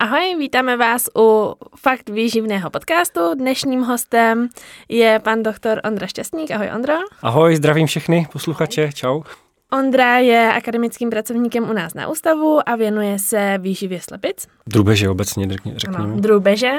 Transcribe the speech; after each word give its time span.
Ahoj, 0.00 0.36
vítáme 0.38 0.76
vás 0.76 1.08
u 1.18 1.54
Fakt 1.76 2.08
výživného 2.08 2.70
podcastu. 2.70 3.20
Dnešním 3.34 3.82
hostem 3.82 4.48
je 4.88 5.18
pan 5.18 5.42
doktor 5.42 5.80
Ondra 5.84 6.06
Šťastník. 6.06 6.50
Ahoj, 6.50 6.70
Ondro. 6.74 6.94
Ahoj, 7.22 7.56
zdravím 7.56 7.86
všechny 7.86 8.26
posluchače, 8.32 8.90
čau. 8.92 9.22
Ondra 9.72 10.18
je 10.18 10.52
akademickým 10.52 11.10
pracovníkem 11.10 11.70
u 11.70 11.72
nás 11.72 11.94
na 11.94 12.08
ústavu 12.08 12.68
a 12.68 12.76
věnuje 12.76 13.18
se 13.18 13.58
výživě 13.58 14.00
slepic. 14.00 14.46
Drubeže 14.66 15.08
obecně, 15.08 15.48
řekněme. 15.50 15.78
Ano, 15.94 16.20
drubeže. 16.20 16.72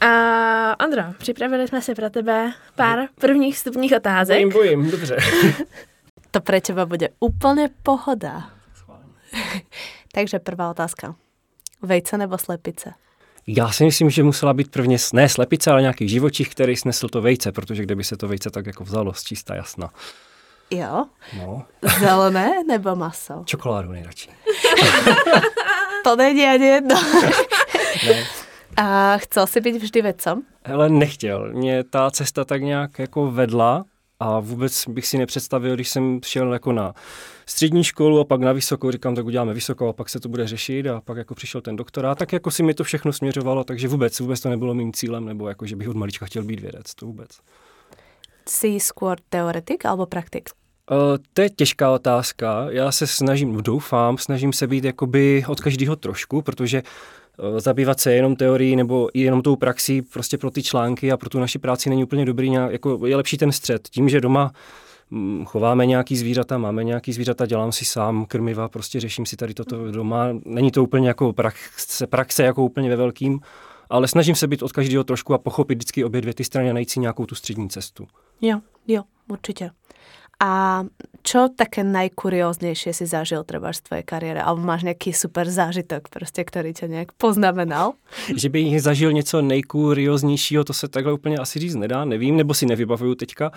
A 0.00 0.84
Ondro, 0.84 1.02
připravili 1.18 1.68
jsme 1.68 1.82
si 1.82 1.94
pro 1.94 2.10
tebe 2.10 2.52
pár 2.76 2.98
prvních 3.20 3.54
vstupních 3.54 3.92
otázek. 3.96 4.36
Bojím, 4.36 4.52
bojím, 4.52 4.90
dobře. 4.90 5.16
to 6.30 6.40
pro 6.40 6.60
teba 6.60 6.86
bude 6.86 7.08
úplně 7.20 7.70
pohoda. 7.82 8.50
Takže 10.12 10.38
prvá 10.38 10.70
otázka. 10.70 11.14
Vejce 11.82 12.18
nebo 12.18 12.38
slepice? 12.38 12.94
Já 13.46 13.72
si 13.72 13.84
myslím, 13.84 14.10
že 14.10 14.22
musela 14.22 14.54
být 14.54 14.70
prvně 14.70 14.96
ne 15.12 15.28
slepice, 15.28 15.70
ale 15.70 15.80
nějaký 15.80 16.08
živočich, 16.08 16.48
který 16.48 16.76
snesl 16.76 17.08
to 17.08 17.22
vejce, 17.22 17.52
protože 17.52 17.82
kdyby 17.82 18.04
se 18.04 18.16
to 18.16 18.28
vejce 18.28 18.50
tak 18.50 18.66
jako 18.66 18.84
vzalo 18.84 19.12
z 19.12 19.22
čistá 19.22 19.54
jasna. 19.54 19.90
Jo? 20.70 21.04
No. 21.38 21.64
Zelené 22.00 22.64
nebo 22.68 22.96
maso? 22.96 23.42
Čokoládu 23.44 23.92
nejradši. 23.92 24.30
to 26.04 26.16
není 26.16 26.46
ani 26.46 26.66
jedno. 26.66 26.94
ne. 28.06 28.24
A 28.76 29.18
chcel 29.18 29.46
jsi 29.46 29.60
být 29.60 29.76
vždy 29.76 30.02
vedcem? 30.02 30.42
Hele, 30.64 30.88
nechtěl. 30.88 31.52
Mě 31.52 31.84
ta 31.84 32.10
cesta 32.10 32.44
tak 32.44 32.62
nějak 32.62 32.98
jako 32.98 33.30
vedla 33.30 33.84
a 34.20 34.40
vůbec 34.40 34.88
bych 34.88 35.06
si 35.06 35.18
nepředstavil, 35.18 35.74
když 35.74 35.88
jsem 35.88 36.20
šel 36.24 36.52
jako 36.52 36.72
na 36.72 36.94
střední 37.46 37.84
školu 37.84 38.20
a 38.20 38.24
pak 38.24 38.40
na 38.40 38.52
vysokou, 38.52 38.90
říkám, 38.90 39.14
tak 39.14 39.26
uděláme 39.26 39.54
vysokou 39.54 39.88
a 39.88 39.92
pak 39.92 40.08
se 40.08 40.20
to 40.20 40.28
bude 40.28 40.48
řešit 40.48 40.86
a 40.86 41.00
pak 41.00 41.18
jako 41.18 41.34
přišel 41.34 41.60
ten 41.60 41.76
doktorát, 41.76 42.18
tak 42.18 42.32
jako 42.32 42.50
si 42.50 42.62
mi 42.62 42.74
to 42.74 42.84
všechno 42.84 43.12
směřovalo, 43.12 43.64
takže 43.64 43.88
vůbec, 43.88 44.20
vůbec 44.20 44.40
to 44.40 44.48
nebylo 44.48 44.74
mým 44.74 44.92
cílem, 44.92 45.24
nebo 45.24 45.48
jako, 45.48 45.66
že 45.66 45.76
bych 45.76 45.88
od 45.88 45.96
malička 45.96 46.26
chtěl 46.26 46.42
být 46.44 46.60
vědec, 46.60 46.94
to 46.94 47.06
vůbec. 47.06 47.28
Jsi 48.48 48.78
skôr 48.78 49.18
teoretik 49.28 49.84
alebo 49.84 50.06
praktik? 50.06 50.50
Uh, 50.90 51.18
to 51.32 51.42
je 51.42 51.50
těžká 51.50 51.90
otázka. 51.90 52.66
Já 52.70 52.92
se 52.92 53.06
snažím, 53.06 53.62
doufám, 53.62 54.18
snažím 54.18 54.52
se 54.52 54.66
být 54.66 54.84
jakoby 54.84 55.44
od 55.48 55.60
každého 55.60 55.96
trošku, 55.96 56.42
protože 56.42 56.82
uh, 56.82 56.88
zabývat 57.58 58.00
se 58.00 58.14
jenom 58.14 58.36
teorií 58.36 58.76
nebo 58.76 59.08
jenom 59.14 59.42
tou 59.42 59.56
praxí 59.56 60.02
prostě 60.02 60.38
pro 60.38 60.50
ty 60.50 60.62
články 60.62 61.12
a 61.12 61.16
pro 61.16 61.30
tu 61.30 61.40
naši 61.40 61.58
práci 61.58 61.90
není 61.90 62.04
úplně 62.04 62.24
dobrý. 62.24 62.50
Nějak, 62.50 62.72
jako 62.72 63.06
je 63.06 63.16
lepší 63.16 63.36
ten 63.36 63.52
střed. 63.52 63.88
Tím, 63.88 64.08
že 64.08 64.20
doma 64.20 64.52
Mm, 65.10 65.44
chováme 65.44 65.86
nějaký 65.86 66.16
zvířata, 66.16 66.58
máme 66.58 66.84
nějaký 66.84 67.12
zvířata, 67.12 67.46
dělám 67.46 67.72
si 67.72 67.84
sám 67.84 68.26
krmiva, 68.26 68.68
prostě 68.68 69.00
řeším 69.00 69.26
si 69.26 69.36
tady 69.36 69.54
toto 69.54 69.90
doma. 69.90 70.28
Není 70.44 70.70
to 70.70 70.82
úplně 70.82 71.08
jako 71.08 71.32
praxe, 71.32 72.06
praxe 72.06 72.42
jako 72.42 72.64
úplně 72.64 72.90
ve 72.90 72.96
velkým, 72.96 73.40
ale 73.90 74.08
snažím 74.08 74.34
se 74.34 74.46
být 74.46 74.62
od 74.62 74.72
každého 74.72 75.04
trošku 75.04 75.34
a 75.34 75.38
pochopit 75.38 75.74
vždycky 75.74 76.04
obě 76.04 76.20
dvě 76.20 76.34
ty 76.34 76.44
strany 76.44 76.70
a 76.70 76.72
najít 76.72 76.90
si 76.90 77.00
nějakou 77.00 77.26
tu 77.26 77.34
střední 77.34 77.68
cestu. 77.68 78.06
Jo, 78.40 78.60
jo, 78.86 79.02
určitě. 79.28 79.70
A 80.40 80.84
čo 81.26 81.50
také 81.50 81.82
najkurióznejšie 81.82 82.94
si 82.94 83.04
zažil 83.06 83.42
třeba 83.42 83.74
z 83.74 83.80
tvojej 83.80 84.04
kariéry? 84.06 84.40
Alebo 84.40 84.62
máš 84.62 84.82
nějaký 84.82 85.12
super 85.12 85.50
zážitok, 85.50 86.08
prostě, 86.08 86.44
který 86.44 86.72
tě 86.72 86.88
nějak 86.88 87.12
poznamenal? 87.12 87.92
že 88.36 88.48
bych 88.48 88.82
zažil 88.82 89.12
něco 89.12 89.42
nejkurióznějšího, 89.42 90.64
to 90.64 90.72
se 90.72 90.88
takhle 90.88 91.12
úplně 91.12 91.36
asi 91.36 91.58
říct 91.58 91.74
nedá, 91.74 92.04
nevím, 92.04 92.36
nebo 92.36 92.54
si 92.54 92.66
nevybavuju 92.66 93.14
teďka 93.14 93.52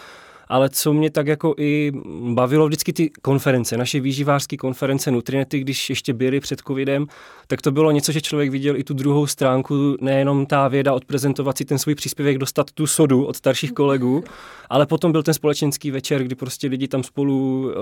ale 0.50 0.70
co 0.70 0.94
mě 0.94 1.12
tak 1.12 1.28
jako 1.28 1.56
i 1.58 1.92
bavilo 2.34 2.68
vždycky 2.68 2.94
ty 2.94 3.10
konference, 3.22 3.78
naše 3.78 4.00
výživářské 4.00 4.58
konference 4.58 5.12
Nutrinety, 5.12 5.60
když 5.60 5.90
ještě 5.90 6.14
byly 6.14 6.40
před 6.40 6.62
covidem, 6.68 7.08
tak 7.48 7.62
to 7.62 7.72
bylo 7.72 7.92
něco, 7.92 8.12
že 8.12 8.22
člověk 8.22 8.52
viděl 8.52 8.76
i 8.78 8.84
tu 8.84 8.94
druhou 8.94 9.28
stránku, 9.28 9.98
nejenom 10.02 10.46
ta 10.46 10.68
věda 10.68 10.94
odprezentovat 10.94 11.58
si 11.58 11.66
ten 11.66 11.78
svůj 11.80 11.96
příspěvek, 11.96 12.38
dostat 12.38 12.72
tu 12.72 12.88
sodu 12.88 13.26
od 13.26 13.36
starších 13.36 13.72
kolegů, 13.72 14.24
ale 14.70 14.86
potom 14.86 15.12
byl 15.12 15.24
ten 15.24 15.34
společenský 15.34 15.92
večer, 15.92 16.24
kdy 16.24 16.36
prostě 16.36 16.68
lidi 16.68 16.88
tam 16.88 17.04
spolu, 17.04 17.62
uh, 17.62 17.74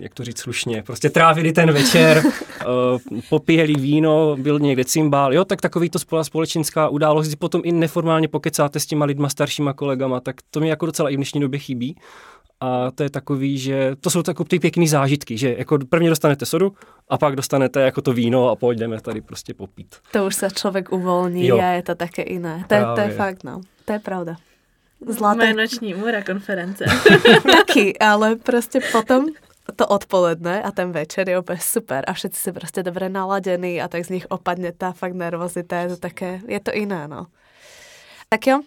jak 0.00 0.14
to 0.14 0.24
říct 0.24 0.38
slušně, 0.38 0.82
prostě 0.82 1.10
trávili 1.10 1.52
ten 1.52 1.72
večer, 1.72 2.22
uh, 2.26 3.20
popíjeli 3.28 3.74
víno, 3.74 4.36
byl 4.40 4.58
někde 4.58 4.84
cymbál, 4.84 5.34
jo, 5.34 5.44
tak 5.44 5.60
takový 5.60 5.90
to 5.90 5.98
společenská 6.22 6.88
událost, 6.88 7.26
kdy 7.26 7.36
potom 7.36 7.60
i 7.64 7.72
neformálně 7.72 8.28
pokecáte 8.28 8.80
s 8.80 8.86
těma 8.86 9.04
lidma, 9.04 9.28
staršíma 9.28 9.72
kolegama, 9.72 10.20
tak 10.20 10.36
to 10.50 10.60
mi 10.60 10.68
jako 10.68 10.86
docela 10.86 11.10
i 11.10 11.14
v 11.14 11.16
dnešní 11.16 11.40
době 11.40 11.60
chybí. 11.60 11.87
A 12.60 12.90
to 12.90 13.02
je 13.02 13.10
takový, 13.10 13.58
že 13.58 13.96
to 14.00 14.10
jsou 14.10 14.22
takové 14.22 14.48
ty 14.48 14.58
pěkné 14.58 14.88
zážitky, 14.88 15.38
že 15.38 15.54
jako 15.58 15.78
prvně 15.88 16.08
dostanete 16.08 16.46
sodu 16.46 16.72
a 17.08 17.18
pak 17.18 17.36
dostanete 17.36 17.80
jako 17.80 18.02
to 18.02 18.12
víno 18.12 18.48
a 18.48 18.56
pojďme 18.56 19.00
tady 19.00 19.20
prostě 19.20 19.54
popít. 19.54 19.96
To 20.12 20.26
už 20.26 20.34
se 20.34 20.50
člověk 20.50 20.92
uvolní 20.92 21.46
jo. 21.46 21.58
a 21.58 21.64
je 21.64 21.82
to 21.82 21.94
také 21.94 22.32
jiné. 22.32 22.64
To, 22.68 22.74
je, 22.74 22.84
to 22.94 23.00
je 23.00 23.10
fakt, 23.10 23.44
no. 23.44 23.60
To 23.84 23.92
je 23.92 23.98
pravda. 23.98 24.36
Zlaté. 25.06 25.36
Moje 25.36 25.54
noční 25.54 25.94
můra 25.94 26.22
konference. 26.22 26.84
Taky, 27.42 27.98
ale 27.98 28.36
prostě 28.36 28.80
potom 28.92 29.26
to 29.76 29.86
odpoledne 29.86 30.62
a 30.62 30.70
ten 30.70 30.92
večer 30.92 31.28
je 31.28 31.38
úplně 31.38 31.58
super 31.60 32.04
a 32.06 32.12
všetci 32.12 32.40
si 32.40 32.52
prostě 32.52 32.82
dobře 32.82 33.08
naladěný 33.08 33.82
a 33.82 33.88
tak 33.88 34.04
z 34.04 34.08
nich 34.08 34.26
opadne 34.28 34.72
ta 34.72 34.92
fakt 34.92 35.14
nervozita, 35.14 35.80
je 35.80 35.88
to 35.88 35.96
také, 35.96 36.40
je 36.46 36.60
to 36.60 36.70
jiné, 36.74 37.08
no. 37.08 37.26
Tak 38.28 38.46
jo, 38.46 38.60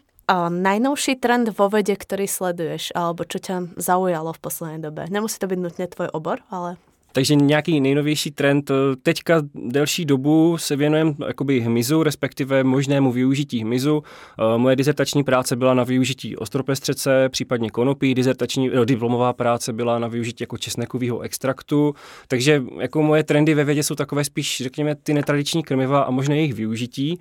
najnovší 0.50 1.16
trend 1.16 1.50
vo 1.58 1.70
vede, 1.70 1.96
ktorý 1.96 2.28
sleduješ, 2.28 2.96
alebo 2.96 3.28
čo 3.28 3.40
ťa 3.40 3.76
zaujalo 3.76 4.34
v 4.34 4.40
poslednej 4.40 4.80
dobe? 4.80 5.06
Nemusí 5.10 5.40
to 5.40 5.48
být 5.48 5.60
nutně 5.60 5.88
tvoj 5.88 6.08
obor, 6.12 6.40
ale 6.50 6.78
takže 7.12 7.36
nějaký 7.36 7.82
nejnovější 7.82 8.32
trend. 8.32 8.72
Teďka 9.04 9.42
delší 9.56 10.06
dobu 10.06 10.58
se 10.58 10.76
věnujeme 10.76 11.14
jakoby 11.28 11.60
hmyzu, 11.60 12.04
respektive 12.04 12.64
možnému 12.64 13.12
využití 13.12 13.62
hmyzu. 13.62 14.04
Eh, 14.04 14.58
moje 14.58 14.76
dizertační 14.76 15.24
práce 15.24 15.56
byla 15.56 15.74
na 15.74 15.84
využití 15.84 16.38
ostropestřece, 16.38 17.30
případně 17.30 17.70
konopí. 17.70 18.16
Dizertační, 18.16 18.70
no, 18.70 18.86
diplomová 18.86 19.34
práce 19.34 19.74
byla 19.74 20.00
na 20.00 20.08
využití 20.08 20.44
jako 20.44 20.58
česnekového 20.58 21.20
extraktu. 21.20 21.96
Takže 22.28 22.64
jako 22.80 23.04
moje 23.04 23.24
trendy 23.24 23.54
ve 23.54 23.64
vědě 23.64 23.84
jsou 23.84 23.96
takové 23.96 24.24
spíš, 24.24 24.62
řekněme, 24.64 24.96
ty 24.96 25.14
netradiční 25.14 25.64
krmiva 25.64 26.02
a 26.02 26.12
možné 26.12 26.36
jejich 26.38 26.54
využití 26.54 27.20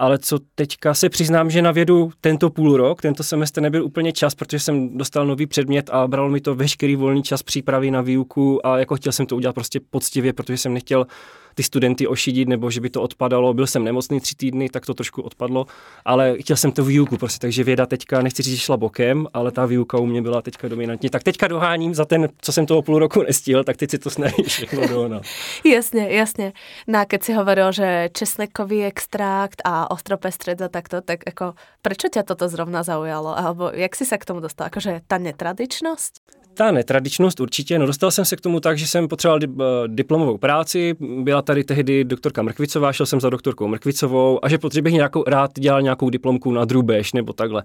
ale 0.00 0.18
co 0.18 0.38
teďka 0.54 0.94
se 0.94 1.08
přiznám, 1.08 1.50
že 1.50 1.62
na 1.62 1.72
vědu 1.72 2.10
tento 2.20 2.50
půl 2.50 2.76
rok, 2.76 3.02
tento 3.02 3.22
semestr 3.22 3.60
nebyl 3.60 3.84
úplně 3.84 4.12
čas, 4.12 4.34
protože 4.34 4.58
jsem 4.58 4.98
dostal 4.98 5.26
nový 5.26 5.46
předmět 5.46 5.90
a 5.90 6.06
bral 6.08 6.30
mi 6.30 6.40
to 6.40 6.54
veškerý 6.54 6.96
volný 6.96 7.22
čas 7.22 7.42
přípravy 7.42 7.90
na 7.90 8.00
výuku 8.00 8.66
a 8.66 8.78
jako 8.78 8.96
chtěl 8.96 9.12
jsem 9.12 9.26
to 9.26 9.36
udělat 9.36 9.52
prostě 9.52 9.80
poctivě, 9.90 10.32
protože 10.32 10.58
jsem 10.58 10.74
nechtěl 10.74 11.06
ty 11.54 11.62
studenty 11.62 12.06
ošidit, 12.06 12.48
nebo 12.48 12.70
že 12.70 12.80
by 12.80 12.90
to 12.90 13.02
odpadalo. 13.02 13.54
Byl 13.54 13.66
jsem 13.66 13.84
nemocný 13.84 14.20
tři 14.20 14.34
týdny, 14.34 14.68
tak 14.68 14.86
to 14.86 14.94
trošku 14.94 15.22
odpadlo, 15.22 15.66
ale 16.04 16.36
chtěl 16.38 16.56
jsem 16.56 16.72
to 16.72 16.84
výuku 16.84 17.16
prostě, 17.16 17.38
takže 17.38 17.64
věda 17.64 17.86
teďka, 17.86 18.22
nechci 18.22 18.42
říct, 18.42 18.54
že 18.54 18.60
šla 18.60 18.76
bokem, 18.76 19.26
ale 19.34 19.52
ta 19.52 19.66
výuka 19.66 19.98
u 19.98 20.06
mě 20.06 20.22
byla 20.22 20.42
teďka 20.42 20.68
dominantní. 20.68 21.10
Tak 21.10 21.22
teďka 21.22 21.48
doháním 21.48 21.94
za 21.94 22.04
ten, 22.04 22.28
co 22.40 22.52
jsem 22.52 22.66
toho 22.66 22.82
půl 22.82 22.98
roku 22.98 23.22
nestihl, 23.22 23.64
tak 23.64 23.76
teď 23.76 23.90
si 23.90 23.98
to 23.98 24.10
snažím 24.10 24.44
všechno 24.44 24.88
dohnat. 24.88 25.22
jasně, 25.64 26.08
jasně. 26.10 26.52
No 26.86 27.00
a 27.00 27.04
keď 27.04 27.22
si 27.22 27.32
hovoril, 27.32 27.72
že 27.72 28.08
česnekový 28.12 28.84
extrakt 28.84 29.62
a 29.64 29.90
ostropestřed 29.90 30.62
a 30.62 30.68
takto, 30.68 31.00
tak 31.00 31.18
jako, 31.26 31.54
proč 31.82 31.96
tě 32.12 32.22
toto 32.22 32.48
zrovna 32.48 32.82
zaujalo? 32.82 33.38
Alebo 33.38 33.70
jak 33.74 33.96
si 33.96 34.06
se 34.06 34.18
k 34.18 34.24
tomu 34.24 34.40
dostal? 34.40 34.66
Akože 34.66 35.00
ta 35.06 35.18
netradičnost? 35.18 36.39
Ta 36.54 36.70
netradičnost 36.70 37.40
určitě, 37.40 37.78
no 37.78 37.86
dostal 37.86 38.10
jsem 38.10 38.24
se 38.24 38.36
k 38.36 38.40
tomu 38.40 38.60
tak, 38.60 38.78
že 38.78 38.86
jsem 38.86 39.08
potřeboval 39.08 39.40
eh, 39.42 39.64
diplomovou 39.86 40.38
práci, 40.38 40.94
byla 41.00 41.42
tady 41.42 41.64
tehdy 41.64 42.04
doktorka 42.04 42.42
Mrkvicová, 42.42 42.92
šel 42.92 43.06
jsem 43.06 43.20
za 43.20 43.30
doktorkou 43.30 43.68
Mrkvicovou 43.68 44.44
a 44.44 44.48
že 44.48 44.58
potřebuji 44.58 44.92
nějakou, 44.94 45.24
rád 45.26 45.50
dělal 45.58 45.82
nějakou 45.82 46.10
diplomku 46.10 46.52
na 46.52 46.64
drůbež 46.64 47.12
nebo 47.12 47.32
takhle. 47.32 47.62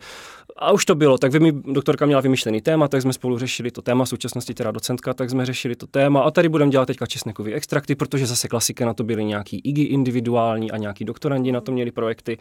A 0.57 0.71
už 0.71 0.86
to 0.86 0.95
bylo, 0.95 1.18
tak 1.18 1.31
vy 1.31 1.39
mi 1.39 1.51
doktorka 1.51 2.06
měla 2.06 2.21
vymyšlený 2.21 2.62
téma, 2.62 2.88
tak 2.88 3.01
jsme 3.01 3.13
spolu 3.13 3.38
řešili 3.38 3.71
to 3.71 3.81
téma, 3.81 4.06
současnosti 4.06 4.54
teda 4.54 4.71
docentka, 4.71 5.13
tak 5.13 5.30
jsme 5.30 5.45
řešili 5.45 5.75
to 5.75 5.88
téma. 5.88 6.21
A 6.21 6.31
tady 6.31 6.50
budeme 6.50 6.71
dělat 6.71 6.86
teďka 6.86 7.06
česnekový 7.06 7.54
extrakty, 7.54 7.95
protože 7.95 8.25
zase 8.25 8.48
klasika 8.48 8.86
na 8.86 8.94
to 8.94 9.04
byly 9.04 9.25
nějaký 9.25 9.62
IGI 9.63 9.83
individuální 9.83 10.71
a 10.71 10.77
nějaký 10.77 11.06
doktorandi 11.06 11.51
na 11.51 11.62
to 11.62 11.71
měli 11.71 11.92
projekty. 11.92 12.38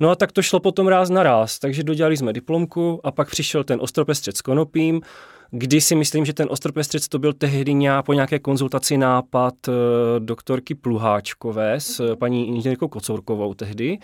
No 0.00 0.10
a 0.10 0.14
tak 0.14 0.32
to 0.32 0.42
šlo 0.42 0.60
potom 0.60 0.86
ráz 0.88 1.10
na 1.10 1.22
ráz, 1.22 1.58
takže 1.58 1.82
dodělali 1.82 2.16
jsme 2.16 2.32
diplomku 2.32 3.00
a 3.04 3.10
pak 3.10 3.30
přišel 3.30 3.64
ten 3.64 3.78
ostropestřed 3.82 4.36
s 4.36 4.42
konopím, 4.42 5.00
kdy 5.56 5.80
si 5.80 5.94
myslím, 5.94 6.24
že 6.24 6.32
ten 6.32 6.46
ostropestřec 6.50 7.08
to 7.08 7.18
byl 7.18 7.32
tehdy 7.32 7.74
nějak, 7.74 8.06
po 8.06 8.12
nějaké 8.12 8.38
konzultaci 8.38 8.96
nápad 8.96 9.68
uh, 9.68 9.74
doktorky 10.18 10.74
Pluháčkové 10.74 11.74
s 11.74 12.00
uh, 12.00 12.16
paní 12.16 12.48
inženýrkou 12.48 12.88
Kocourkovou 12.88 13.54
tehdy. 13.54 13.98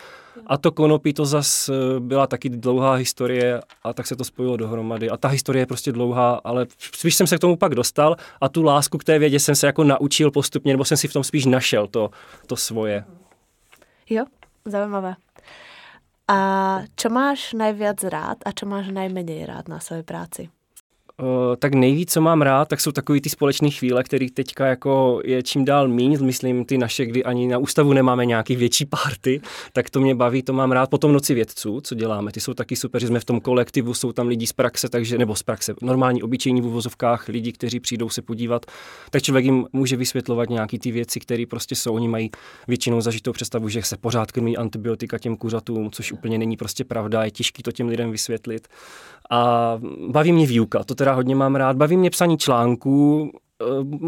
A 0.47 0.57
to 0.57 0.71
konopí 0.71 1.13
to 1.13 1.25
zas 1.25 1.69
uh, 1.69 1.75
byla 1.99 2.27
taky 2.27 2.49
dlouhá 2.49 2.93
historie 2.93 3.61
a 3.83 3.93
tak 3.93 4.07
se 4.07 4.15
to 4.15 4.23
spojilo 4.23 4.57
dohromady. 4.57 5.09
A 5.09 5.17
ta 5.17 5.27
historie 5.27 5.61
je 5.61 5.65
prostě 5.65 5.91
dlouhá, 5.91 6.41
ale 6.43 6.67
spíš 6.77 7.15
jsem 7.15 7.27
se 7.27 7.37
k 7.37 7.39
tomu 7.39 7.55
pak 7.55 7.75
dostal 7.75 8.15
a 8.41 8.49
tu 8.49 8.63
lásku 8.63 8.97
k 8.97 9.03
té 9.03 9.19
vědě 9.19 9.39
jsem 9.39 9.55
se 9.55 9.67
jako 9.67 9.83
naučil 9.83 10.31
postupně, 10.31 10.73
nebo 10.73 10.85
jsem 10.85 10.97
si 10.97 11.07
v 11.07 11.13
tom 11.13 11.23
spíš 11.23 11.45
našel 11.45 11.87
to, 11.87 12.09
to 12.47 12.55
svoje. 12.55 13.03
Jo, 14.09 14.25
zajímavé. 14.65 15.15
A 16.27 16.37
čo 16.95 17.09
máš 17.11 17.51
najviac 17.53 18.03
rád 18.07 18.37
a 18.45 18.55
čo 18.55 18.63
máš 18.63 18.87
najmenej 18.87 19.43
rád 19.43 19.67
na 19.67 19.83
svojej 19.83 20.07
práci? 20.07 20.47
Tak 21.59 21.73
nejvíc, 21.73 22.13
co 22.13 22.21
mám 22.21 22.41
rád, 22.41 22.67
tak 22.67 22.81
jsou 22.81 22.91
takový 22.91 23.21
ty 23.21 23.29
společné 23.29 23.69
chvíle, 23.69 24.03
které 24.03 24.27
teďka 24.33 24.65
jako 24.65 25.21
je 25.23 25.43
čím 25.43 25.65
dál 25.65 25.87
míň, 25.87 26.17
myslím 26.21 26.65
ty 26.65 26.77
naše, 26.77 27.05
kdy 27.05 27.23
ani 27.23 27.47
na 27.47 27.57
ústavu 27.57 27.93
nemáme 27.93 28.25
nějaký 28.25 28.55
větší 28.55 28.85
party, 28.85 29.41
tak 29.73 29.89
to 29.89 29.99
mě 29.99 30.15
baví, 30.15 30.41
to 30.41 30.53
mám 30.53 30.71
rád. 30.71 30.89
Potom 30.89 31.13
noci 31.13 31.33
vědců, 31.33 31.81
co 31.81 31.95
děláme, 31.95 32.31
ty 32.31 32.39
jsou 32.39 32.53
taky 32.53 32.75
super, 32.75 33.01
že 33.01 33.07
jsme 33.07 33.19
v 33.19 33.25
tom 33.25 33.41
kolektivu, 33.41 33.93
jsou 33.93 34.11
tam 34.11 34.27
lidi 34.27 34.47
z 34.47 34.53
praxe, 34.53 34.89
takže, 34.89 35.17
nebo 35.17 35.35
z 35.35 35.43
praxe, 35.43 35.73
normální 35.81 36.23
obyčejní 36.23 36.61
v 36.61 36.65
uvozovkách, 36.65 37.27
lidi, 37.27 37.51
kteří 37.51 37.79
přijdou 37.79 38.09
se 38.09 38.21
podívat, 38.21 38.65
tak 39.09 39.21
člověk 39.21 39.45
jim 39.45 39.65
může 39.73 39.95
vysvětlovat 39.95 40.49
nějaký 40.49 40.79
ty 40.79 40.91
věci, 40.91 41.19
které 41.19 41.43
prostě 41.49 41.75
jsou. 41.75 41.93
Oni 41.93 42.07
mají 42.07 42.29
většinou 42.67 43.01
zažitou 43.01 43.31
představu, 43.31 43.69
že 43.69 43.83
se 43.83 43.97
pořád 43.97 44.31
krmí 44.31 44.57
antibiotika 44.57 45.17
těm 45.17 45.37
kuřatům, 45.37 45.91
což 45.91 46.11
úplně 46.11 46.37
není 46.37 46.57
prostě 46.57 46.83
pravda, 46.83 47.23
je 47.23 47.31
těžké 47.31 47.63
to 47.63 47.71
těm 47.71 47.87
lidem 47.87 48.11
vysvětlit. 48.11 48.67
A 49.29 49.79
baví 50.07 50.33
mě 50.33 50.47
výuka, 50.47 50.83
to 50.83 50.95
teda 50.95 51.10
hodně 51.13 51.35
mám 51.35 51.55
rád. 51.55 51.77
Baví 51.77 51.97
mě 51.97 52.09
psaní 52.09 52.37
článků, 52.37 53.31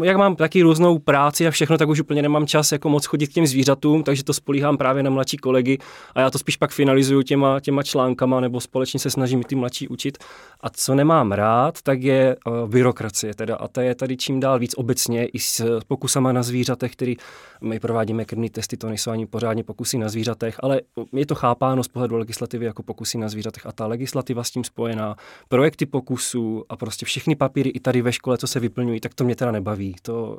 jak 0.02 0.16
mám 0.16 0.36
taky 0.36 0.62
různou 0.62 0.98
práci 0.98 1.46
a 1.46 1.50
všechno, 1.50 1.78
tak 1.78 1.88
už 1.88 2.00
úplně 2.00 2.22
nemám 2.22 2.46
čas 2.46 2.72
jako 2.72 2.88
moc 2.88 3.06
chodit 3.06 3.26
k 3.26 3.32
těm 3.32 3.46
zvířatům, 3.46 4.02
takže 4.02 4.24
to 4.24 4.32
spolíhám 4.32 4.76
právě 4.76 5.02
na 5.02 5.10
mladší 5.10 5.36
kolegy 5.36 5.78
a 6.14 6.20
já 6.20 6.30
to 6.30 6.38
spíš 6.38 6.56
pak 6.56 6.70
finalizuju 6.70 7.22
těma, 7.22 7.60
těma 7.60 7.82
článkama 7.82 8.40
nebo 8.40 8.60
společně 8.60 9.00
se 9.00 9.10
snažím 9.10 9.42
ty 9.42 9.54
mladší 9.54 9.88
učit. 9.88 10.18
A 10.60 10.70
co 10.70 10.94
nemám 10.94 11.32
rád, 11.32 11.82
tak 11.82 12.02
je 12.02 12.36
uh, 12.46 12.70
byrokracie 12.70 13.34
teda 13.34 13.56
a 13.56 13.68
to 13.68 13.80
je 13.80 13.94
tady 13.94 14.16
čím 14.16 14.40
dál 14.40 14.58
víc 14.58 14.74
obecně 14.76 15.26
i 15.26 15.38
s 15.38 15.80
pokusama 15.88 16.32
na 16.32 16.42
zvířatech, 16.42 16.92
který 16.92 17.16
my 17.60 17.80
provádíme 17.80 18.24
krvní 18.24 18.50
testy, 18.50 18.76
to 18.76 18.88
nejsou 18.88 19.10
ani 19.10 19.26
pořádně 19.26 19.64
pokusy 19.64 19.98
na 19.98 20.08
zvířatech, 20.08 20.56
ale 20.62 20.80
je 21.12 21.26
to 21.26 21.34
chápáno 21.34 21.82
z 21.82 21.88
pohledu 21.88 22.16
legislativy 22.16 22.66
jako 22.66 22.82
pokusy 22.82 23.18
na 23.18 23.28
zvířatech 23.28 23.66
a 23.66 23.72
ta 23.72 23.86
legislativa 23.86 24.44
s 24.44 24.50
tím 24.50 24.64
spojená, 24.64 25.16
projekty 25.48 25.86
pokusů 25.86 26.64
a 26.68 26.76
prostě 26.76 27.06
všechny 27.06 27.36
papíry 27.36 27.70
i 27.70 27.80
tady 27.80 28.02
ve 28.02 28.12
škole, 28.12 28.38
co 28.38 28.46
se 28.46 28.60
vyplňují, 28.60 29.00
tak 29.00 29.14
to 29.14 29.24
mě 29.24 29.36
teda 29.36 29.43
nebaví. 29.52 29.96
To, 30.02 30.38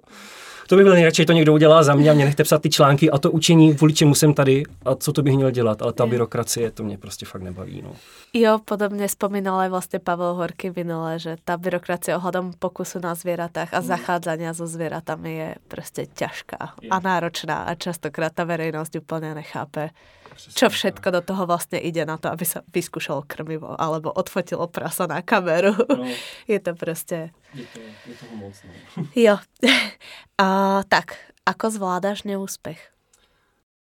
to 0.68 0.76
by 0.76 0.84
byl 0.84 0.94
nejradši, 0.94 1.26
to 1.26 1.34
někdo 1.34 1.54
udělá 1.54 1.84
za 1.84 1.96
mě 1.96 2.12
a 2.12 2.14
mě 2.14 2.26
nechte 2.26 2.44
psat 2.44 2.62
ty 2.62 2.70
články 2.70 3.12
a 3.12 3.18
to 3.18 3.32
učení, 3.32 3.76
kvůli 3.76 3.94
čemu 3.94 4.16
jsem 4.16 4.34
tady 4.34 4.64
a 4.86 4.96
co 4.96 5.14
to 5.14 5.24
bych 5.24 5.36
měl 5.36 5.52
dělat, 5.52 5.82
ale 5.82 5.94
ta 5.94 6.06
byrokracie, 6.06 6.72
to 6.72 6.84
mě 6.84 6.98
prostě 6.98 7.26
fakt 7.26 7.42
nebaví. 7.42 7.82
No. 7.82 7.96
Jo, 8.34 8.60
podobně 8.66 9.10
spomínal 9.10 9.60
aj 9.60 9.70
vlastně 9.70 10.00
Pavel 10.00 10.34
Horky 10.34 10.72
minule, 10.76 11.20
že 11.20 11.38
ta 11.46 11.58
byrokracie 11.58 12.18
ohledom 12.18 12.54
pokusu 12.60 13.00
na 13.00 13.16
zvířatách 13.16 13.74
a 13.74 13.80
mm. 13.80 13.86
zachádzania 13.86 14.54
so 14.54 14.68
zvieratami 14.68 15.36
je 15.36 15.56
prostě 15.68 16.06
ťažká 16.06 16.74
a 16.90 17.00
náročná 17.00 17.58
a 17.58 17.76
častokrát 17.76 18.34
ta 18.34 18.44
verejnosť 18.44 18.98
úplně 18.98 19.36
nechápe 19.36 19.90
čo 20.36 20.70
všetko 20.70 21.12
do 21.12 21.22
toho 21.22 21.46
vlastně 21.46 21.80
ide 21.80 22.06
na 22.06 22.18
to, 22.18 22.32
aby 22.32 22.46
sa 22.46 22.62
vyskúšalo 22.74 23.24
krmivo 23.28 23.76
alebo 23.82 24.12
odfotilo 24.12 24.68
prasa 24.68 25.08
na 25.08 25.22
kameru. 25.22 25.76
No, 25.90 26.06
je 26.48 26.60
to 26.60 26.76
prostě... 26.76 27.30
Je, 27.54 27.66
to, 27.74 27.80
je 27.80 28.16
toho 28.16 28.36
moc. 28.36 28.54
No. 28.64 29.06
jo. 29.16 29.38
A, 30.42 30.84
tak, 30.84 31.16
ako 31.46 31.70
zvládáš 31.70 32.24
neúspech? 32.28 32.92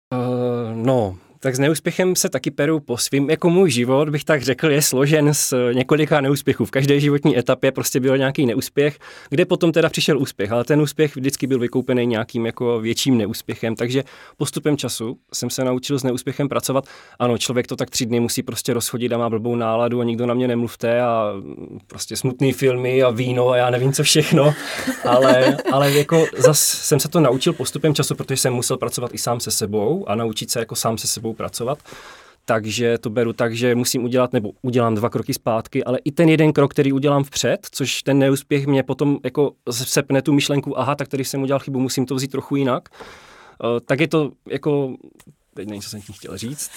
Uh, 0.08 0.72
no, 0.72 1.20
tak 1.48 1.56
s 1.56 1.60
neúspěchem 1.60 2.16
se 2.16 2.30
taky 2.30 2.52
peru 2.52 2.80
po 2.80 2.98
svým. 2.98 3.30
Jako 3.30 3.50
můj 3.50 3.72
život, 3.72 4.10
bych 4.10 4.24
tak 4.24 4.42
řekl, 4.42 4.72
je 4.72 4.82
složen 4.82 5.34
z 5.34 5.54
několika 5.74 6.22
neúspěchů. 6.22 6.66
V 6.66 6.72
každé 6.72 7.00
životní 7.00 7.38
etapě 7.38 7.72
prostě 7.72 8.00
byl 8.00 8.18
nějaký 8.18 8.46
neúspěch, 8.46 9.00
kde 9.30 9.46
potom 9.46 9.72
teda 9.72 9.90
přišel 9.90 10.20
úspěch, 10.20 10.52
ale 10.52 10.64
ten 10.64 10.82
úspěch 10.82 11.16
vždycky 11.16 11.48
byl 11.48 11.60
vykoupený 11.60 12.06
nějakým 12.06 12.46
jako 12.46 12.80
větším 12.80 13.18
neúspěchem. 13.18 13.76
Takže 13.76 14.04
postupem 14.38 14.78
času 14.78 15.18
jsem 15.34 15.50
se 15.50 15.64
naučil 15.64 16.00
s 16.00 16.04
neúspěchem 16.04 16.50
pracovat. 16.50 16.86
Ano, 17.20 17.38
člověk 17.38 17.68
to 17.68 17.76
tak 17.76 17.90
tři 17.90 18.06
dny 18.06 18.20
musí 18.20 18.44
prostě 18.44 18.74
rozchodit 18.74 19.14
a 19.14 19.18
má 19.18 19.30
blbou 19.30 19.56
náladu 19.56 20.02
a 20.02 20.04
nikdo 20.04 20.26
na 20.26 20.34
mě 20.34 20.48
nemluvte 20.48 21.02
a 21.02 21.34
prostě 21.88 22.16
smutný 22.16 22.54
filmy 22.54 23.04
a 23.04 23.10
víno 23.10 23.50
a 23.50 23.58
já 23.58 23.70
nevím 23.70 23.94
co 23.94 24.04
všechno. 24.04 24.54
Ale, 25.06 25.58
ale 25.72 25.92
jako 25.92 26.26
zas 26.38 26.60
jsem 26.60 27.00
se 27.00 27.10
to 27.10 27.20
naučil 27.20 27.54
postupem 27.54 27.94
času, 27.94 28.16
protože 28.16 28.38
jsem 28.38 28.54
musel 28.54 28.78
pracovat 28.78 29.14
i 29.14 29.18
sám 29.18 29.40
se 29.40 29.52
sebou 29.52 30.10
a 30.10 30.16
naučit 30.16 30.52
se 30.52 30.60
jako 30.60 30.76
sám 30.76 30.98
se 30.98 31.08
sebou 31.08 31.34
pracovat. 31.38 31.80
Takže 32.46 32.98
to 32.98 33.10
beru 33.10 33.34
tak, 33.34 33.56
že 33.56 33.76
musím 33.76 34.04
udělat, 34.04 34.34
nebo 34.34 34.52
udělám 34.62 34.96
dva 34.96 35.10
kroky 35.10 35.34
zpátky, 35.34 35.84
ale 35.84 36.00
i 36.06 36.12
ten 36.12 36.30
jeden 36.30 36.54
krok, 36.54 36.72
který 36.72 36.94
udělám 36.94 37.24
vpřed, 37.24 37.68
což 37.72 38.04
ten 38.04 38.20
neúspěch 38.20 38.68
mě 38.68 38.84
potom 38.84 39.18
jako 39.24 39.52
sepne 39.72 40.22
tu 40.22 40.34
myšlenku, 40.34 40.80
aha, 40.80 40.96
tak 40.96 41.08
tady 41.08 41.26
jsem 41.26 41.42
udělal 41.42 41.60
chybu, 41.60 41.80
musím 41.80 42.06
to 42.06 42.16
vzít 42.16 42.32
trochu 42.32 42.56
jinak. 42.56 42.90
Uh, 43.64 43.80
tak 43.86 44.00
je 44.00 44.08
to 44.08 44.32
jako, 44.50 44.96
teď 45.54 45.68
nevím, 45.68 45.82
co 45.82 45.90
jsem 45.90 46.02
tím 46.02 46.16
chtěl 46.16 46.38
říct. 46.38 46.72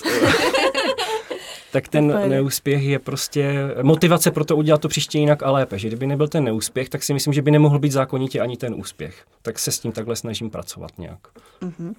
tak 1.72 1.88
ten 1.88 2.28
neúspěch 2.28 2.82
je 2.82 2.98
prostě 2.98 3.54
motivace 3.82 4.30
pro 4.30 4.44
to 4.44 4.56
udělat 4.56 4.80
to 4.80 4.88
příště 4.88 5.18
jinak 5.18 5.42
a 5.42 5.50
lépe. 5.50 5.78
Že 5.78 5.88
kdyby 5.88 6.06
nebyl 6.06 6.28
ten 6.28 6.44
neúspěch, 6.44 6.88
tak 6.88 7.02
si 7.02 7.14
myslím, 7.14 7.32
že 7.32 7.42
by 7.42 7.50
nemohl 7.50 7.78
být 7.78 7.92
zákonitě 7.92 8.40
ani 8.40 8.56
ten 8.56 8.74
úspěch. 8.74 9.24
Tak 9.42 9.58
se 9.58 9.72
s 9.72 9.78
tím 9.78 9.92
takhle 9.92 10.16
snažím 10.16 10.50
pracovat 10.50 10.90
nějak. 10.98 11.18
Mm-hmm. 11.62 11.94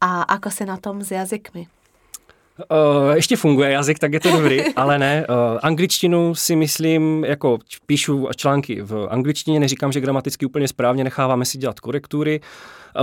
A 0.00 0.22
ako 0.22 0.50
se 0.50 0.66
na 0.66 0.76
tom 0.76 1.02
s 1.02 1.10
jazykmi? 1.10 1.66
Uh, 2.58 3.12
ještě 3.14 3.36
funguje 3.36 3.70
jazyk, 3.70 3.98
tak 3.98 4.12
je 4.12 4.20
to 4.20 4.30
dobrý, 4.30 4.74
ale 4.74 4.98
ne. 4.98 5.26
Uh, 5.28 5.58
angličtinu 5.62 6.34
si 6.34 6.56
myslím, 6.56 7.24
jako 7.24 7.58
píšu 7.86 8.28
články 8.36 8.82
v 8.82 9.06
angličtině, 9.10 9.60
neříkám, 9.60 9.92
že 9.92 10.00
gramaticky 10.00 10.46
úplně 10.46 10.68
správně, 10.68 11.04
necháváme 11.04 11.44
si 11.44 11.58
dělat 11.58 11.80
korektury. 11.80 12.40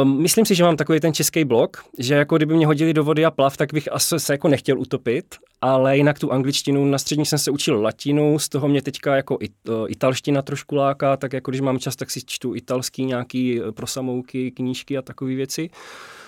Um, 0.01 0.21
myslím 0.21 0.45
si, 0.45 0.55
že 0.55 0.63
mám 0.63 0.77
takový 0.77 0.99
ten 0.99 1.13
český 1.13 1.45
blok, 1.45 1.83
že 1.99 2.13
jako 2.13 2.37
kdyby 2.37 2.55
mě 2.55 2.65
hodili 2.65 2.93
do 2.93 3.03
vody 3.03 3.25
a 3.25 3.31
plav, 3.31 3.57
tak 3.57 3.73
bych 3.73 3.91
asi 3.91 4.19
se 4.19 4.33
jako 4.33 4.47
nechtěl 4.47 4.79
utopit, 4.79 5.25
ale 5.61 5.97
jinak 5.97 6.19
tu 6.19 6.31
angličtinu, 6.31 6.85
na 6.85 6.97
střední 6.97 7.25
jsem 7.25 7.39
se 7.39 7.51
učil 7.51 7.81
latinu, 7.81 8.39
z 8.39 8.49
toho 8.49 8.67
mě 8.67 8.81
teďka 8.81 9.15
jako 9.15 9.37
it, 9.41 9.53
italština 9.87 10.41
trošku 10.41 10.75
láká, 10.75 11.17
tak 11.17 11.33
jako 11.33 11.51
když 11.51 11.61
mám 11.61 11.79
čas, 11.79 11.95
tak 11.95 12.11
si 12.11 12.21
čtu 12.25 12.55
italský 12.55 13.05
nějaký 13.05 13.61
prosamouky, 13.71 14.51
knížky 14.51 14.97
a 14.97 15.01
takové 15.01 15.35
věci. 15.35 15.69
Uh, 15.69 16.18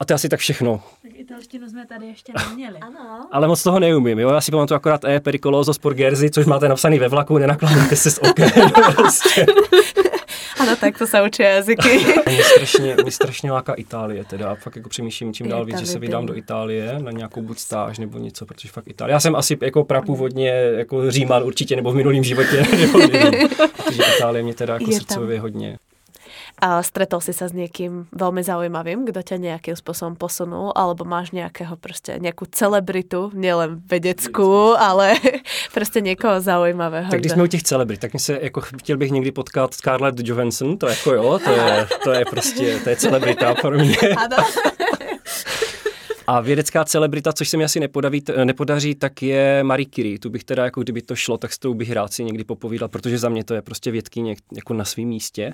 a 0.00 0.04
to 0.04 0.12
je 0.12 0.14
asi 0.14 0.28
tak 0.28 0.40
všechno. 0.40 0.82
Tak 1.02 1.10
italštinu 1.14 1.68
jsme 1.68 1.86
tady 1.86 2.06
ještě 2.06 2.32
neměli. 2.48 2.78
ano. 2.80 3.28
Ale 3.32 3.48
moc 3.48 3.62
toho 3.62 3.80
neumím, 3.80 4.18
jo. 4.18 4.30
Já 4.30 4.40
si 4.40 4.50
pamatuju 4.50 4.76
akorát 4.76 5.04
E 5.04 5.20
pericoloso 5.20 5.74
sporgerzi, 5.74 6.30
což 6.30 6.46
máte 6.46 6.68
napsaný 6.68 6.98
ve 6.98 7.08
vlaku, 7.08 7.38
nenakláníte 7.38 7.96
se 7.96 8.10
s 8.10 8.22
okem. 8.22 8.50
prostě. 8.94 9.46
Ano, 10.60 10.76
tak 10.76 10.98
to 10.98 11.06
se 11.06 11.22
učí 11.22 11.42
jazyky. 11.42 11.98
mě, 12.26 12.44
strašně, 12.44 12.96
mě 13.02 13.10
strašně 13.10 13.52
láká 13.52 13.74
Itálie 13.74 14.24
teda. 14.24 14.54
Fakt 14.54 14.76
jako 14.76 14.88
přemýšlím 14.88 15.34
čím 15.34 15.48
dál 15.48 15.64
víc, 15.64 15.78
že 15.78 15.86
se 15.86 15.98
vydám 15.98 16.26
do 16.26 16.36
Itálie 16.36 16.98
na 16.98 17.10
nějakou 17.10 17.42
buď 17.42 17.58
stáž 17.58 17.98
nebo 17.98 18.18
něco, 18.18 18.46
protože 18.46 18.68
fakt 18.68 18.88
Itálie. 18.88 19.12
Já 19.12 19.20
jsem 19.20 19.36
asi 19.36 19.58
jako 19.62 19.84
prapůvodně 19.84 20.50
jako 20.76 21.10
Říman 21.10 21.42
určitě, 21.42 21.76
nebo 21.76 21.92
v 21.92 21.94
minulém 21.94 22.24
životě, 22.24 22.66
nebo 22.80 22.98
nevím, 22.98 23.48
protože 23.48 24.02
Itálie 24.16 24.42
mě 24.42 24.54
teda 24.54 24.74
jako 24.74 24.92
srdcově 24.92 25.40
hodně. 25.40 25.78
A 26.56 26.80
stretol 26.82 27.20
si 27.20 27.36
sa 27.36 27.48
s 27.48 27.52
niekým 27.52 28.08
veľmi 28.16 28.40
zaujímavým, 28.40 29.04
kto 29.04 29.20
ťa 29.20 29.36
nejakým 29.36 29.76
spôsobom 29.76 30.16
posunul, 30.16 30.72
alebo 30.72 31.04
máš 31.04 31.36
nejakého 31.36 31.76
prostě 31.76 32.16
nejakú 32.16 32.46
celebritu, 32.48 33.30
nielen 33.34 33.82
vedeckú, 33.84 34.72
ale 34.78 35.14
prostě 35.74 36.00
někoho 36.00 36.40
zaujímavého. 36.40 37.10
Tak 37.10 37.20
když 37.20 37.32
jsme 37.32 37.42
u 37.42 37.46
těch 37.46 37.62
celebrit, 37.62 38.00
tak 38.00 38.12
mi 38.12 38.18
se 38.18 38.38
jako 38.42 38.60
chtěl 38.60 38.96
bych 38.96 39.10
někdy 39.10 39.32
potkat 39.32 39.74
Scarlett 39.74 40.28
Johansson, 40.28 40.78
to 40.78 40.86
jako 40.86 41.14
jo, 41.14 41.38
to 41.44 41.50
je, 41.50 41.86
to 42.04 42.10
je 42.10 42.24
prostě, 42.30 42.80
to 42.84 42.90
je 42.90 42.96
celebrita 42.96 43.54
pro 43.54 43.70
mě. 43.70 43.96
Ano. 44.16 44.36
A 46.26 46.40
vědecká 46.40 46.84
celebrita, 46.84 47.32
což 47.32 47.48
se 47.48 47.56
mi 47.56 47.64
asi 47.64 47.80
nepodaví, 47.80 48.22
nepodaří, 48.44 48.94
tak 48.94 49.22
je 49.22 49.62
Marie 49.62 49.86
Curie. 49.94 50.18
Tu 50.18 50.30
bych 50.30 50.44
teda, 50.44 50.64
jako 50.64 50.82
kdyby 50.82 51.02
to 51.02 51.16
šlo, 51.16 51.38
tak 51.38 51.52
s 51.52 51.58
tou 51.58 51.74
bych 51.74 51.92
rád 51.92 52.12
si 52.12 52.24
někdy 52.24 52.44
popovídal, 52.44 52.88
protože 52.88 53.18
za 53.18 53.28
mě 53.28 53.44
to 53.44 53.54
je 53.54 53.62
prostě 53.62 53.90
vědkyně 53.90 54.36
jako 54.56 54.74
na 54.74 54.84
svém 54.84 55.06
místě. 55.06 55.52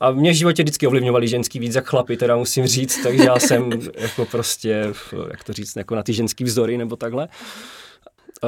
A 0.00 0.10
mě 0.10 0.30
v 0.30 0.34
životě 0.34 0.62
vždycky 0.62 0.86
ovlivňovali 0.86 1.28
ženský 1.28 1.58
víc 1.58 1.74
jak 1.74 1.86
chlapy, 1.86 2.16
teda 2.16 2.36
musím 2.36 2.66
říct, 2.66 3.02
takže 3.02 3.24
já 3.24 3.38
jsem 3.38 3.70
jako 3.98 4.24
prostě, 4.24 4.92
jak 5.30 5.44
to 5.44 5.52
říct, 5.52 5.76
jako 5.76 5.94
na 5.94 6.02
ty 6.02 6.12
ženský 6.12 6.44
vzory 6.44 6.78
nebo 6.78 6.96
takhle. 6.96 7.28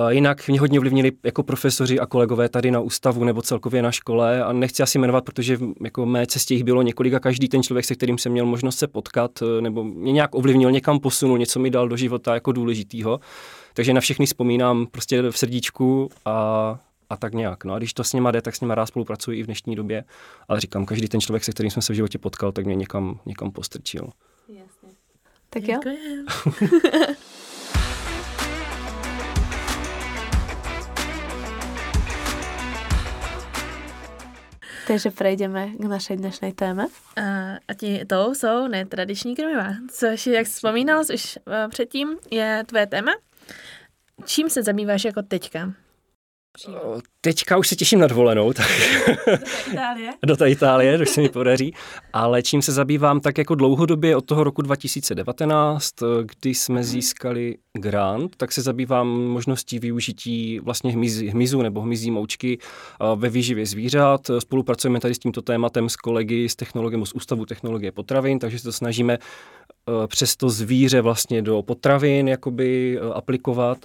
Jinak 0.09 0.49
mě 0.49 0.61
hodně 0.61 0.79
ovlivnili 0.79 1.13
jako 1.25 1.43
profesoři 1.43 2.01
a 2.01 2.07
kolegové 2.07 2.49
tady 2.49 2.71
na 2.71 2.81
ústavu 2.81 3.25
nebo 3.25 3.43
celkově 3.43 3.83
na 3.83 3.93
škole 3.93 4.45
a 4.45 4.53
nechci 4.53 4.83
asi 4.83 4.99
jmenovat, 4.99 5.25
protože 5.25 5.59
jako 5.85 6.07
mé 6.07 6.27
cestě 6.27 6.55
jich 6.55 6.65
bylo 6.65 6.83
několik 6.83 7.15
a 7.15 7.21
každý 7.21 7.49
ten 7.49 7.63
člověk, 7.63 7.85
se 7.85 7.95
kterým 7.95 8.19
jsem 8.19 8.33
měl 8.33 8.47
možnost 8.47 8.79
se 8.79 8.87
potkat 8.87 9.43
e, 9.43 9.61
nebo 9.61 9.85
mě 9.85 10.13
nějak 10.13 10.35
ovlivnil, 10.35 10.71
někam 10.71 11.01
posunul, 11.01 11.39
něco 11.39 11.59
mi 11.59 11.71
dal 11.71 11.89
do 11.89 11.97
života 11.97 12.35
jako 12.35 12.53
důležitýho. 12.53 13.21
Takže 13.75 13.93
na 13.95 14.01
všechny 14.01 14.27
vzpomínám 14.27 14.87
prostě 14.87 15.23
v 15.23 15.39
srdíčku 15.39 16.11
a 16.25 16.79
a 17.11 17.17
tak 17.17 17.35
nějak. 17.35 17.65
No 17.65 17.75
a 17.75 17.79
když 17.79 17.95
to 17.95 18.05
s 18.05 18.13
nima 18.13 18.31
jde, 18.31 18.43
tak 18.43 18.57
s 18.57 18.61
nima 18.61 18.75
rád 18.75 18.87
spolupracuji 18.87 19.39
i 19.39 19.43
v 19.43 19.47
dnešní 19.47 19.77
době. 19.77 20.05
Ale 20.49 20.61
říkám, 20.61 20.87
každý 20.87 21.09
ten 21.09 21.21
člověk, 21.21 21.45
se 21.45 21.53
kterým 21.53 21.71
jsme 21.71 21.83
se 21.83 21.93
v 21.93 21.97
životě 21.97 22.19
potkal, 22.19 22.53
tak 22.53 22.67
mě 22.67 22.75
někam, 22.75 23.21
někam 23.27 23.51
postrčil. 23.51 24.11
Jasně. 24.49 24.89
Tak 25.51 25.63
jo. 25.69 25.81
Takže 34.89 35.13
prejdeme 35.13 35.77
k 35.77 35.85
našej 35.85 36.17
dnešnej 36.17 36.57
téme. 36.57 36.89
A, 37.17 37.61
a 37.61 37.73
tí, 37.77 38.01
to 38.09 38.35
jsou 38.35 38.69
netradiční 38.73 39.37
krmiva, 39.37 39.77
což, 39.93 40.27
jak 40.27 40.47
vzpomínal 40.47 41.05
už 41.15 41.39
uh, 41.45 41.71
předtím, 41.71 42.17
je 42.31 42.65
tvé 42.67 42.87
téma. 42.87 43.13
Čím 44.25 44.51
se 44.51 44.63
zabýváš 44.63 45.05
jako 45.05 45.23
teďka? 45.23 45.73
Teďka 47.21 47.57
už 47.57 47.69
se 47.69 47.77
těším 47.77 48.01
na 48.01 48.07
dovolenou, 48.07 48.53
tak 48.53 48.67
Do 49.27 49.73
Itálie? 49.73 50.11
do 50.27 50.37
té 50.37 50.51
Itálie, 50.51 50.99
to 50.99 51.07
se 51.07 51.21
mi 51.21 51.29
podaří. 51.29 51.75
Ale 52.13 52.43
čím 52.43 52.63
se 52.63 52.73
zabývám 52.73 53.21
tak 53.21 53.39
jako 53.39 53.55
dlouhodobě 53.55 54.17
od 54.17 54.25
toho 54.25 54.45
roku 54.45 54.63
2019, 54.63 55.95
kdy 56.23 56.55
jsme 56.55 56.85
získali 56.85 57.57
grant, 57.73 58.37
tak 58.37 58.53
se 58.53 58.63
zabývám 58.63 59.09
možností 59.09 59.79
využití 59.79 60.61
vlastně 60.61 60.93
hmyzu, 60.93 61.31
hmyzu 61.31 61.63
nebo 61.63 61.81
hmyzí 61.81 62.11
moučky 62.11 62.59
ve 63.17 63.29
výživě 63.29 63.67
zvířat. 63.67 64.31
Spolupracujeme 64.39 65.01
tady 65.01 65.15
s 65.15 65.19
tímto 65.19 65.43
tématem 65.43 65.89
s 65.89 65.97
kolegy 65.97 66.49
z 66.49 66.57
technologie, 66.57 67.07
z 67.07 67.13
Ústavu 67.13 67.47
technologie 67.47 67.93
potravin, 67.93 68.39
takže 68.39 68.59
se 68.59 68.65
to 68.65 68.73
snažíme 68.73 69.19
přes 70.07 70.37
to 70.37 70.51
zvíře 70.51 71.01
vlastně 71.01 71.43
do 71.43 71.63
potravin 71.63 72.29
jakoby 72.29 72.99
aplikovat. 73.15 73.79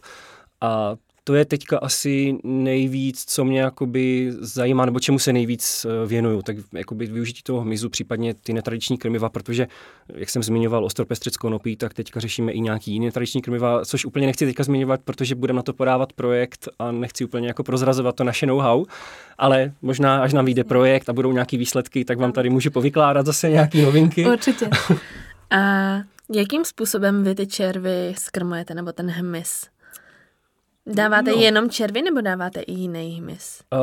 A 0.62 0.96
to 1.24 1.36
je 1.36 1.46
teďka 1.46 1.77
asi 1.77 2.38
nejvíc, 2.44 3.25
co 3.27 3.46
mě 3.46 3.60
jakoby 3.60 4.34
zajímá, 4.39 4.86
nebo 4.86 5.00
čemu 5.00 5.20
se 5.20 5.34
nejvíc 5.34 5.86
eh, 5.86 6.08
věnuju, 6.08 6.42
tak 6.42 6.58
jakoby 6.74 7.06
využití 7.06 7.42
toho 7.44 7.62
hmyzu, 7.62 7.89
případně 7.89 8.34
ty 8.34 8.53
netradiční 8.53 8.98
krmiva, 8.98 9.30
protože, 9.30 9.68
jak 10.15 10.30
jsem 10.30 10.44
zmiňoval, 10.44 10.86
ostropestřec 10.86 11.38
konopí, 11.38 11.75
tak 11.75 11.94
teďka 11.94 12.20
řešíme 12.20 12.51
i 12.51 12.60
nějaký 12.60 12.92
jiný 12.92 13.06
netradiční 13.06 13.42
krmiva, 13.42 13.86
což 13.86 14.06
úplně 14.06 14.27
nechci 14.27 14.46
teďka 14.46 14.63
zmiňovat, 14.63 15.01
protože 15.03 15.36
budeme 15.36 15.58
na 15.58 15.63
to 15.63 15.74
podávat 15.74 16.13
projekt 16.13 16.70
a 16.80 16.92
nechci 16.92 17.25
úplně 17.25 17.48
jako 17.48 17.63
prozrazovat 17.63 18.15
to 18.15 18.24
naše 18.24 18.46
know-how, 18.46 18.86
ale 19.38 19.74
možná, 19.82 20.24
až 20.24 20.34
nám 20.34 20.46
vyjde 20.46 20.63
projekt 20.63 21.10
a 21.10 21.13
budou 21.13 21.32
nějaký 21.32 21.58
výsledky, 21.58 22.06
tak 22.06 22.18
vám 22.18 22.32
tady 22.32 22.50
můžu 22.50 22.72
povykládat 22.72 23.25
zase 23.25 23.50
nějaký 23.50 23.82
novinky. 23.82 24.25
Určitě. 24.25 24.70
a 25.51 25.96
jakým 26.36 26.65
způsobem 26.65 27.24
vy 27.24 27.36
ty 27.36 27.48
červy 27.48 28.13
skrmujete, 28.18 28.74
nebo 28.74 28.92
ten 28.92 29.10
hmyz? 29.10 29.73
Dáváte 30.88 31.32
no. 31.32 31.42
jenom 31.42 31.70
červy 31.70 32.02
nebo 32.02 32.22
dáváte 32.22 32.62
i 32.62 32.74
jiný 32.74 33.16
hmyz? 33.20 33.62
Uh, 33.74 33.80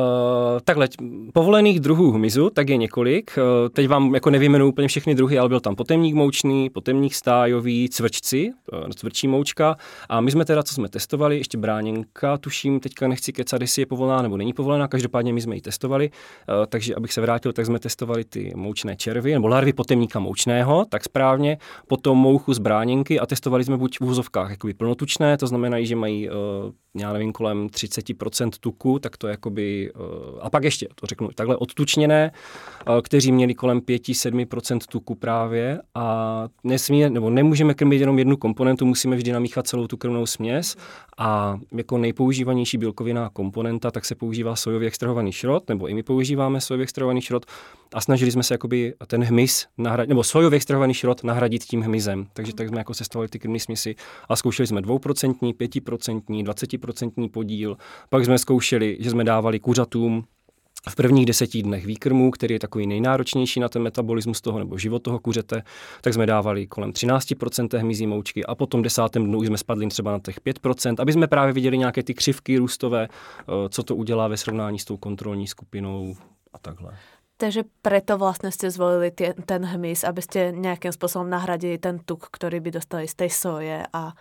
takhle, 0.63 0.87
povolených 1.33 1.79
druhů 1.79 2.11
hmyzu, 2.11 2.49
tak 2.49 2.69
je 2.69 2.77
několik. 2.77 3.31
Uh, 3.37 3.69
teď 3.69 3.87
vám 3.87 4.13
jako 4.13 4.29
nevyjmenuji 4.29 4.69
úplně 4.69 4.87
všechny 4.87 5.15
druhy, 5.15 5.37
ale 5.39 5.49
byl 5.49 5.59
tam 5.59 5.75
potemník 5.75 6.15
moučný, 6.15 6.69
potemník 6.69 7.15
stájový, 7.15 7.89
cvrčci, 7.89 8.51
uh, 8.73 8.89
cvrčí 8.89 9.27
moučka. 9.27 9.77
A 10.09 10.21
my 10.21 10.31
jsme 10.31 10.45
teda, 10.45 10.63
co 10.63 10.73
jsme 10.73 10.89
testovali, 10.89 11.37
ještě 11.37 11.57
bráněnka, 11.57 12.37
tuším, 12.37 12.79
teďka 12.79 13.07
nechci 13.07 13.33
kecat, 13.33 13.61
jestli 13.61 13.81
je 13.81 13.85
povolená 13.85 14.21
nebo 14.21 14.37
není 14.37 14.53
povolená, 14.53 14.87
každopádně 14.87 15.33
my 15.33 15.41
jsme 15.41 15.55
ji 15.55 15.61
testovali. 15.61 16.09
Uh, 16.09 16.65
takže 16.65 16.95
abych 16.95 17.13
se 17.13 17.21
vrátil, 17.21 17.53
tak 17.53 17.65
jsme 17.65 17.79
testovali 17.79 18.23
ty 18.23 18.51
moučné 18.55 18.95
červy, 18.95 19.33
nebo 19.33 19.47
larvy 19.47 19.73
potemníka 19.73 20.19
moučného, 20.19 20.85
tak 20.89 21.03
správně, 21.03 21.57
potom 21.87 22.17
mouchu 22.17 22.53
z 22.53 22.59
bráněnky 22.59 23.19
a 23.19 23.25
testovali 23.25 23.63
jsme 23.63 23.77
buď 23.77 23.99
v 23.99 24.05
úzovkách 24.05 24.49
jakoby 24.49 24.73
plnotučné, 24.73 25.37
to 25.37 25.47
znamená, 25.47 25.77
že 25.81 25.95
mají 25.95 26.29
uh, 26.29 26.35
já 26.97 27.13
nevím, 27.13 27.31
kolem 27.31 27.67
30% 27.67 28.49
tuku, 28.59 28.99
tak 28.99 29.17
to 29.17 29.27
jakoby, 29.27 29.91
eh, 29.95 30.39
a 30.41 30.49
pak 30.49 30.63
ještě, 30.63 30.87
to 30.95 31.07
řeknu 31.07 31.29
takhle, 31.35 31.57
odtučněné, 31.57 32.31
eh, 32.31 33.01
kteří 33.01 33.31
měli 33.31 33.53
kolem 33.53 33.81
5-7% 33.81 34.87
tuku 34.87 35.15
právě 35.15 35.81
a 35.95 36.47
nesmí, 36.63 37.09
nebo 37.09 37.29
nemůžeme 37.29 37.73
krmit 37.73 37.99
jenom 37.99 38.19
jednu 38.19 38.37
komponentu, 38.37 38.85
musíme 38.85 39.15
vždy 39.15 39.31
namíchat 39.31 39.67
celou 39.67 39.87
tu 39.87 39.97
krmnou 39.97 40.25
směs 40.25 40.75
a 41.17 41.59
jako 41.77 41.97
nejpoužívanější 41.97 42.77
bílkoviná 42.77 43.29
komponenta, 43.29 43.91
tak 43.91 44.05
se 44.05 44.15
používá 44.15 44.55
sojový 44.55 44.87
extrahovaný 44.87 45.31
šrot, 45.31 45.69
nebo 45.69 45.87
i 45.87 45.93
my 45.93 46.03
používáme 46.03 46.61
sojový 46.61 46.83
extrahovaný 46.83 47.21
šrot 47.21 47.45
a 47.93 48.01
snažili 48.01 48.31
jsme 48.31 48.43
se 48.43 48.53
jakoby 48.53 48.93
ten 49.07 49.23
hmyz 49.23 49.67
nahradit, 49.77 50.09
nebo 50.09 50.23
sojový 50.23 50.55
extrahovaný 50.55 50.93
šrot 50.93 51.23
nahradit 51.23 51.63
tím 51.63 51.81
hmyzem. 51.81 52.27
Takže 52.33 52.53
tak 52.53 52.67
jsme 52.67 52.77
jako 52.77 52.93
sestovali 52.93 53.29
ty 53.29 53.39
krmné 53.39 53.59
směsi 53.59 53.95
a 54.29 54.35
zkoušeli 54.35 54.67
jsme 54.67 54.81
2%, 54.81 55.53
5%, 55.53 56.43
20% 56.43 56.80
podíl. 57.31 57.77
Pak 58.09 58.25
jsme 58.25 58.37
zkoušeli, 58.37 58.97
že 58.99 59.09
jsme 59.09 59.23
dávali 59.23 59.59
kuřatům 59.59 60.23
v 60.89 60.95
prvních 60.95 61.25
deseti 61.25 61.63
dnech 61.63 61.85
výkrmu, 61.85 62.31
který 62.31 62.53
je 62.55 62.59
takový 62.59 62.87
nejnáročnější 62.87 63.59
na 63.59 63.69
ten 63.69 63.81
metabolismus 63.81 64.41
toho 64.41 64.59
nebo 64.59 64.77
život 64.77 64.99
toho 64.99 65.19
kuřete, 65.19 65.63
tak 66.01 66.13
jsme 66.13 66.25
dávali 66.25 66.67
kolem 66.67 66.91
13% 66.91 67.77
hmyzí 67.77 68.07
moučky 68.07 68.45
a 68.45 68.55
potom 68.55 68.81
desátém 68.81 69.25
dnu 69.25 69.39
už 69.39 69.47
jsme 69.47 69.57
spadli 69.57 69.87
třeba 69.87 70.11
na 70.11 70.19
těch 70.19 70.41
5%, 70.41 70.95
aby 70.99 71.13
jsme 71.13 71.27
právě 71.27 71.53
viděli 71.53 71.77
nějaké 71.77 72.03
ty 72.03 72.13
křivky 72.13 72.57
růstové, 72.57 73.07
eh, 73.07 73.69
co 73.69 73.83
to 73.83 73.95
udělá 73.95 74.27
ve 74.27 74.37
srovnání 74.37 74.79
s 74.79 74.85
tou 74.85 74.97
kontrolní 74.97 75.47
skupinou 75.47 76.15
a 76.53 76.59
takhle. 76.59 76.97
Takže 77.37 77.63
preto 77.81 78.17
vlastně 78.17 78.51
jste 78.51 78.71
zvolili 78.71 79.11
tě, 79.11 79.33
ten 79.45 79.65
hmyz, 79.65 80.03
abyste 80.03 80.53
nějakým 80.55 80.91
způsobem 80.91 81.29
nahradili 81.29 81.77
ten 81.77 81.99
tuk, 82.05 82.27
který 82.31 82.59
by 82.59 82.71
dostali 82.71 83.07
z 83.07 83.15
té 83.15 83.29
soje 83.29 83.83
a 83.93 84.13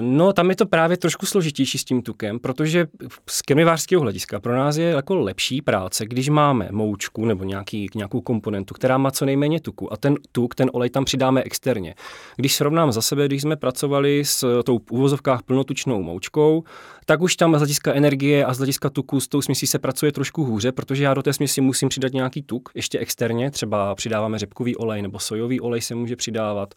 no, 0.00 0.32
tam 0.32 0.50
je 0.50 0.56
to 0.56 0.66
právě 0.66 0.96
trošku 0.96 1.26
složitější 1.26 1.78
s 1.78 1.84
tím 1.84 2.02
tukem, 2.02 2.38
protože 2.38 2.86
z 3.30 3.42
krmivářského 3.42 4.02
hlediska 4.02 4.40
pro 4.40 4.56
nás 4.56 4.76
je 4.76 4.88
jako 4.88 5.14
lepší 5.14 5.62
práce, 5.62 6.06
když 6.06 6.28
máme 6.28 6.68
moučku 6.72 7.24
nebo 7.24 7.44
nějaký, 7.44 7.88
nějakou 7.94 8.20
komponentu, 8.20 8.74
která 8.74 8.98
má 8.98 9.10
co 9.10 9.24
nejméně 9.24 9.60
tuku 9.60 9.92
a 9.92 9.96
ten 9.96 10.14
tuk, 10.32 10.54
ten 10.54 10.70
olej 10.72 10.90
tam 10.90 11.04
přidáme 11.04 11.42
externě. 11.42 11.94
Když 12.36 12.54
srovnám 12.54 12.92
za 12.92 13.02
sebe, 13.02 13.26
když 13.26 13.42
jsme 13.42 13.56
pracovali 13.56 14.24
s 14.24 14.62
tou 14.62 14.78
v 14.78 14.92
úvozovkách 14.92 15.42
plnotučnou 15.42 16.02
moučkou, 16.02 16.64
tak 17.06 17.20
už 17.20 17.36
tam 17.36 17.54
z 17.54 17.58
hlediska 17.58 17.94
energie 17.94 18.44
a 18.44 18.54
z 18.54 18.58
hlediska 18.58 18.90
tuku 18.90 19.20
s 19.20 19.28
tou 19.28 19.42
směsí 19.42 19.66
se 19.66 19.78
pracuje 19.78 20.12
trošku 20.12 20.44
hůře, 20.44 20.72
protože 20.72 21.04
já 21.04 21.14
do 21.14 21.22
té 21.22 21.32
směsi 21.32 21.60
musím 21.60 21.88
přidat 21.88 22.12
nějaký 22.12 22.42
tuk, 22.42 22.68
ještě 22.74 22.98
externě, 22.98 23.50
třeba 23.50 23.94
přidáváme 23.94 24.38
řepkový 24.38 24.76
olej 24.76 25.02
nebo 25.02 25.18
sojový 25.18 25.60
olej 25.60 25.80
se 25.80 25.94
může 25.94 26.16
přidávat. 26.16 26.74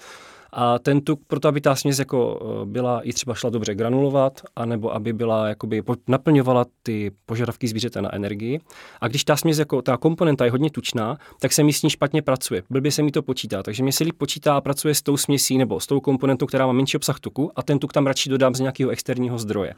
A 0.59 0.79
ten 0.79 1.01
tuk, 1.01 1.21
proto 1.27 1.47
aby 1.47 1.61
ta 1.61 1.75
směs 1.75 1.99
jako 1.99 2.39
eh, 2.41 2.65
byla 2.65 3.01
i 3.01 3.13
třeba 3.13 3.33
šla 3.33 3.49
dobře 3.49 3.75
granulovat, 3.75 4.41
anebo 4.55 4.95
aby 4.95 5.13
byla, 5.13 5.47
jakoby 5.47 5.83
naplňovala 6.07 6.65
ty 6.83 7.11
požadavky 7.25 7.67
zvířete 7.67 8.01
na 8.01 8.15
energii. 8.15 8.59
A 9.01 9.07
když 9.07 9.23
ta 9.23 9.37
směs, 9.37 9.59
jako 9.59 9.81
ta 9.81 9.97
komponenta 9.97 10.45
je 10.45 10.51
hodně 10.51 10.69
tučná, 10.69 11.17
tak 11.39 11.53
se 11.53 11.63
mi 11.63 11.73
s 11.73 11.83
ní 11.83 11.89
špatně 11.89 12.21
pracuje. 12.21 12.63
Blbě 12.69 12.91
se 12.91 13.03
mi 13.03 13.11
to 13.11 13.21
počítá. 13.21 13.63
Takže 13.63 13.83
mi 13.83 13.91
se 13.91 14.03
líp 14.03 14.15
počítá 14.17 14.57
a 14.57 14.61
pracuje 14.61 14.95
s 14.95 15.01
tou 15.01 15.17
směsí 15.17 15.57
nebo 15.57 15.79
s 15.79 15.87
tou 15.87 15.99
komponentou, 15.99 16.45
která 16.45 16.67
má 16.67 16.73
menší 16.73 16.97
obsah 16.97 17.19
tuku 17.19 17.51
a 17.55 17.63
ten 17.63 17.79
tuk 17.79 17.93
tam 17.93 18.07
radši 18.07 18.29
dodám 18.29 18.55
z 18.55 18.59
nějakého 18.59 18.91
externího 18.91 19.37
zdroje. 19.37 19.73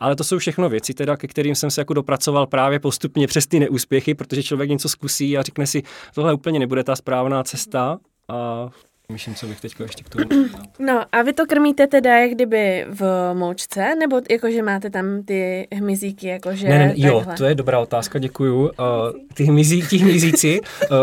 Ale 0.00 0.16
to 0.16 0.24
jsou 0.24 0.38
všechno 0.38 0.68
věci, 0.68 0.94
teda, 0.94 1.16
ke 1.16 1.26
kterým 1.26 1.54
jsem 1.54 1.70
se 1.70 1.80
jako 1.80 1.94
dopracoval 1.94 2.46
právě 2.46 2.80
postupně 2.80 3.26
přes 3.26 3.46
ty 3.46 3.60
neúspěchy, 3.60 4.14
protože 4.14 4.42
člověk 4.42 4.70
něco 4.70 4.88
zkusí 4.88 5.38
a 5.38 5.42
řekne 5.42 5.66
si, 5.66 5.82
tohle 6.14 6.34
úplně 6.34 6.58
nebude 6.58 6.84
ta 6.84 6.96
správná 6.96 7.44
cesta 7.44 7.98
a 8.28 8.68
Myším, 9.12 9.34
co 9.34 9.46
bych 9.46 9.60
teď 9.60 9.74
ještě 9.80 10.04
k 10.04 10.08
tomu 10.08 10.24
No 10.78 11.02
a 11.12 11.22
vy 11.22 11.32
to 11.32 11.46
krmíte 11.46 11.86
teda 11.86 12.18
jak 12.18 12.30
kdyby 12.30 12.86
v 12.88 13.30
moučce, 13.34 13.94
nebo 13.94 14.20
jakože 14.30 14.62
máte 14.62 14.90
tam 14.90 15.22
ty 15.22 15.68
hmyzíky, 15.72 16.26
jakože 16.26 16.68
Ne, 16.68 16.78
ne, 16.78 16.94
jo, 16.96 17.24
to 17.36 17.44
je 17.44 17.54
dobrá 17.54 17.78
otázka, 17.78 18.18
děkuju. 18.18 18.60
Uh, 18.60 18.70
ty, 19.34 19.44
hmyzí, 19.44 19.82
ty 19.88 19.96
hmyzíci, 19.96 20.60
uh, 20.60 20.96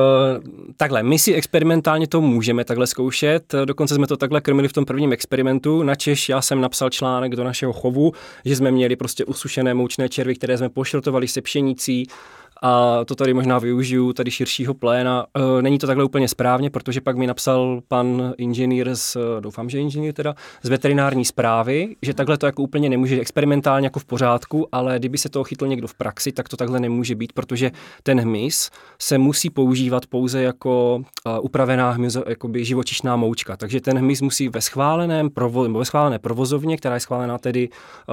takhle, 0.78 1.04
my 1.04 1.20
si 1.20 1.34
experimentálně 1.34 2.08
to 2.08 2.22
můžeme 2.22 2.64
takhle 2.66 2.88
zkoušet, 2.88 3.56
dokonce 3.66 3.96
jsme 3.96 4.08
to 4.08 4.18
takhle 4.18 4.42
krmili 4.42 4.68
v 4.68 4.74
tom 4.74 4.86
prvním 4.86 5.14
experimentu, 5.14 5.84
na 5.84 5.96
Češ 5.96 6.30
já 6.30 6.42
jsem 6.42 6.62
napsal 6.62 6.90
článek 6.90 7.36
do 7.36 7.44
našeho 7.44 7.74
chovu, 7.74 8.12
že 8.46 8.56
jsme 8.56 8.72
měli 8.72 8.96
prostě 8.96 9.26
usušené 9.26 9.74
moučné 9.74 10.10
červy, 10.10 10.36
které 10.36 10.58
jsme 10.58 10.70
pošrotovali 10.70 11.28
se 11.28 11.42
pšenicí, 11.42 12.08
a 12.66 13.06
to 13.06 13.16
tady 13.16 13.34
možná 13.34 13.60
využiju 13.60 14.14
tady 14.14 14.32
širšího 14.32 14.74
pléna. 14.74 15.26
E, 15.58 15.62
není 15.62 15.80
to 15.80 15.88
takhle 15.88 16.06
úplně 16.06 16.28
správně, 16.28 16.70
protože 16.70 17.02
pak 17.02 17.18
mi 17.18 17.28
napsal 17.28 17.82
pan 17.88 18.34
inženýr 18.38 18.96
z, 18.96 19.18
doufám, 19.40 19.70
že 19.70 19.80
inženýr 19.80 20.14
teda, 20.14 20.36
z 20.64 20.70
veterinární 20.70 21.26
zprávy, 21.26 21.96
že 22.02 22.14
takhle 22.14 22.38
to 22.38 22.46
jako 22.46 22.64
úplně 22.64 22.90
nemůže 22.90 23.20
experimentálně 23.20 23.86
jako 23.86 24.00
v 24.00 24.06
pořádku, 24.06 24.68
ale 24.72 25.00
kdyby 25.00 25.18
se 25.18 25.30
toho 25.30 25.44
chytl 25.44 25.68
někdo 25.68 25.88
v 25.88 25.94
praxi, 25.94 26.32
tak 26.32 26.50
to 26.50 26.58
takhle 26.58 26.80
nemůže 26.80 27.16
být, 27.16 27.34
protože 27.34 27.72
ten 28.04 28.20
hmyz 28.20 28.70
se 29.02 29.18
musí 29.18 29.50
používat 29.50 30.06
pouze 30.06 30.42
jako 30.42 30.96
uh, 30.96 31.34
upravená 31.42 31.92
hmyz, 31.92 32.18
jakoby 32.28 32.66
živočišná 32.66 33.16
moučka. 33.16 33.58
Takže 33.58 33.82
ten 33.82 33.98
hmyz 33.98 34.22
musí 34.22 34.50
ve 34.50 34.62
schváleném 34.62 35.30
provo, 35.30 35.74
ve 35.74 35.86
schválené 35.86 36.20
provozovně, 36.20 36.78
která 36.78 36.96
je 36.96 37.00
schválená 37.00 37.38
tedy 37.38 37.70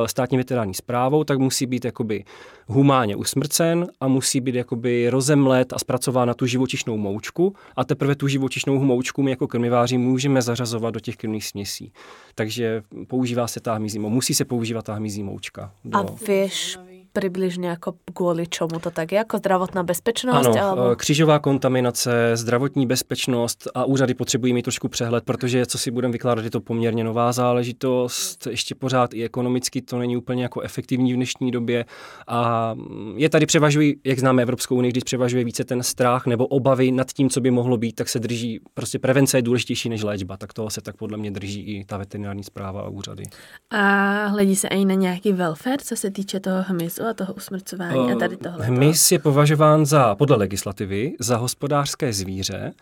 státní 0.06 0.38
veterinární 0.38 0.74
zprávou, 0.74 1.24
tak 1.24 1.38
musí 1.38 1.66
být 1.66 1.84
jakoby 1.84 2.24
humánně 2.66 3.16
usmrcen 3.16 3.86
a 4.00 4.08
musí 4.08 4.39
být 4.40 4.54
jakoby 4.54 5.10
rozemlet 5.10 5.72
a 5.72 5.78
zpracován 5.78 6.28
na 6.28 6.34
tu 6.34 6.46
živočišnou 6.46 6.96
moučku 6.96 7.54
a 7.76 7.84
teprve 7.84 8.14
tu 8.14 8.28
živočišnou 8.28 8.84
moučku 8.84 9.22
my 9.22 9.30
jako 9.30 9.46
krmiváři 9.46 9.98
můžeme 9.98 10.42
zařazovat 10.42 10.94
do 10.94 11.00
těch 11.00 11.16
krmných 11.16 11.46
směsí. 11.46 11.92
Takže 12.34 12.82
používá 13.06 13.46
se 13.46 13.60
ta 13.60 13.74
hmyzí, 13.74 13.98
musí 13.98 14.34
se 14.34 14.44
používat 14.44 14.84
ta 14.84 14.94
hmyzí 14.94 15.22
moučka. 15.22 15.72
Do... 15.84 15.98
A 15.98 16.06
víš, 16.28 16.78
približně 17.12 17.68
jako 17.68 17.94
kvůli 18.14 18.46
čemu 18.46 18.78
to 18.80 18.90
tak 18.90 19.12
je, 19.12 19.18
jako 19.18 19.38
zdravotná 19.38 19.82
bezpečnost? 19.82 20.46
Ano, 20.46 20.62
alebo... 20.62 20.96
křížová 20.96 21.38
kontaminace, 21.38 22.30
zdravotní 22.34 22.86
bezpečnost 22.86 23.68
a 23.74 23.84
úřady 23.84 24.14
potřebují 24.14 24.52
mít 24.52 24.62
trošku 24.62 24.88
přehled, 24.88 25.24
protože 25.24 25.66
co 25.66 25.78
si 25.78 25.90
budeme 25.90 26.12
vykládat, 26.12 26.44
je 26.44 26.50
to 26.50 26.60
poměrně 26.60 27.04
nová 27.04 27.32
záležitost, 27.32 28.46
ještě 28.46 28.74
pořád 28.74 29.14
i 29.14 29.24
ekonomicky 29.24 29.82
to 29.82 29.98
není 29.98 30.16
úplně 30.16 30.42
jako 30.42 30.60
efektivní 30.60 31.12
v 31.12 31.16
dnešní 31.16 31.50
době 31.50 31.84
a 32.28 32.74
je 33.16 33.28
tady 33.28 33.46
převažují, 33.46 33.96
jak 34.04 34.18
známe 34.18 34.42
Evropskou 34.42 34.76
unii, 34.76 34.92
když 34.92 35.04
převažuje 35.04 35.44
více 35.44 35.64
ten 35.64 35.82
strach 35.82 36.26
nebo 36.26 36.46
obavy 36.46 36.92
nad 36.92 37.12
tím, 37.12 37.30
co 37.30 37.40
by 37.40 37.50
mohlo 37.50 37.76
být, 37.76 37.92
tak 37.92 38.08
se 38.08 38.18
drží, 38.18 38.60
prostě 38.74 38.98
prevence 38.98 39.38
je 39.38 39.42
důležitější 39.42 39.88
než 39.88 40.02
léčba, 40.02 40.36
tak 40.36 40.52
toho 40.52 40.70
se 40.70 40.80
tak 40.80 40.96
podle 40.96 41.18
mě 41.18 41.30
drží 41.30 41.60
i 41.60 41.84
ta 41.84 41.98
veterinární 41.98 42.44
zpráva 42.44 42.80
a 42.80 42.88
úřady. 42.88 43.22
A 43.70 44.26
hledí 44.26 44.56
se 44.56 44.68
i 44.68 44.84
na 44.84 44.94
nějaký 44.94 45.32
welfare, 45.32 45.78
co 45.84 45.96
se 45.96 46.10
týče 46.10 46.40
toho 46.40 46.62
hmyzu? 46.62 46.99
Hmyzu 47.00 47.10
a 47.10 47.14
toho 47.14 47.34
usmrcování 47.34 48.12
a 48.12 48.16
tady 48.16 48.36
tohle. 48.36 48.66
Hmyz 48.66 49.12
je 49.12 49.18
považován 49.18 49.86
za, 49.86 50.14
podle 50.14 50.36
legislativy, 50.36 51.12
za 51.20 51.36
hospodářské 51.36 52.12
zvíře 52.12 52.72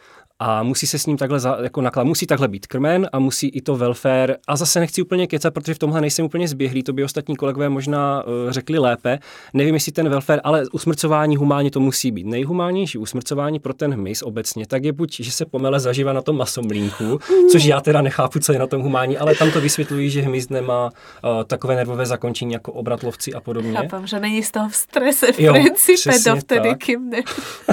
a 0.40 0.62
musí 0.62 0.86
se 0.86 0.98
s 0.98 1.06
ním 1.06 1.16
takhle 1.16 1.40
za, 1.40 1.58
jako 1.62 1.80
naklad, 1.80 2.06
musí 2.06 2.26
takhle 2.26 2.48
být 2.48 2.66
krmen 2.66 3.08
a 3.12 3.18
musí 3.18 3.48
i 3.48 3.60
to 3.60 3.76
welfare. 3.76 4.36
A 4.48 4.56
zase 4.56 4.80
nechci 4.80 5.02
úplně 5.02 5.26
kecat, 5.26 5.54
protože 5.54 5.74
v 5.74 5.78
tomhle 5.78 6.00
nejsem 6.00 6.24
úplně 6.24 6.48
zběhlý, 6.48 6.82
to 6.82 6.92
by 6.92 7.04
ostatní 7.04 7.36
kolegové 7.36 7.68
možná 7.68 8.24
uh, 8.26 8.32
řekli 8.50 8.78
lépe. 8.78 9.18
Nevím, 9.54 9.74
jestli 9.74 9.92
ten 9.92 10.08
welfare, 10.08 10.40
ale 10.44 10.64
usmrcování 10.72 11.36
humánně 11.36 11.70
to 11.70 11.80
musí 11.80 12.10
být. 12.10 12.26
Nejhumánnější 12.26 12.98
usmrcování 12.98 13.58
pro 13.58 13.74
ten 13.74 13.94
hmyz 13.94 14.22
obecně, 14.22 14.66
tak 14.66 14.84
je 14.84 14.92
buď, 14.92 15.16
že 15.20 15.32
se 15.32 15.44
pomele 15.46 15.80
zaživa 15.80 16.12
na 16.12 16.22
tom 16.22 16.36
masomlínku, 16.36 17.18
což 17.52 17.64
já 17.64 17.80
teda 17.80 18.02
nechápu, 18.02 18.38
co 18.38 18.52
je 18.52 18.58
na 18.58 18.66
tom 18.66 18.82
humánní, 18.82 19.18
ale 19.18 19.34
tam 19.34 19.50
to 19.50 19.60
vysvětlují, 19.60 20.10
že 20.10 20.20
hmyz 20.20 20.48
nemá 20.48 20.84
uh, 20.84 21.44
takové 21.44 21.76
nervové 21.76 22.06
zakončení 22.06 22.52
jako 22.52 22.72
obratlovci 22.72 23.34
a 23.34 23.40
podobně. 23.40 23.72
Chápám, 23.72 24.06
že 24.06 24.20
není 24.20 24.42
z 24.42 24.50
toho 24.50 24.68
v 24.68 24.74
strese 24.74 25.32
v 25.32 25.40
jo, 25.40 25.52
principe 25.52 26.18
do 26.26 26.36
vtedy, 26.36 26.74
kým 26.74 27.10
ne. 27.10 27.22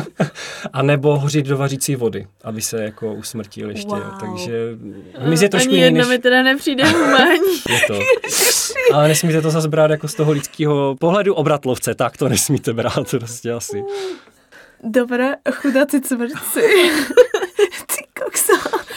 a 0.74 0.82
nebo 0.82 1.20
hořit 1.20 1.46
do 1.46 1.58
vařící 1.58 1.96
vody, 1.96 2.28
aby 2.44 2.55
se 2.62 2.84
jako 2.84 3.14
usmrtil 3.14 3.70
ještě. 3.70 3.88
Wow. 3.88 4.20
Takže 4.20 4.54
hmyz 5.18 5.42
je 5.42 5.50
trošku 5.50 5.72
Ani 5.72 5.82
jedno 5.82 6.00
než... 6.00 6.08
mi 6.08 6.20
teda 6.20 6.44
nepřijde 6.44 6.86
humání. 6.86 7.56
je 7.70 7.80
to. 7.88 8.00
Ale 8.94 9.08
nesmíte 9.08 9.42
to 9.42 9.50
zase 9.52 9.68
brát 9.68 9.92
jako 9.92 10.08
z 10.08 10.16
toho 10.16 10.32
lidského 10.32 10.96
pohledu 11.00 11.34
obratlovce, 11.34 11.96
tak 11.96 12.18
to 12.18 12.30
nesmíte 12.30 12.74
brát 12.74 13.10
prostě 13.10 13.52
asi. 13.52 13.84
Dobré, 14.84 15.36
chudáci 15.52 16.02
cvrci. 16.02 16.92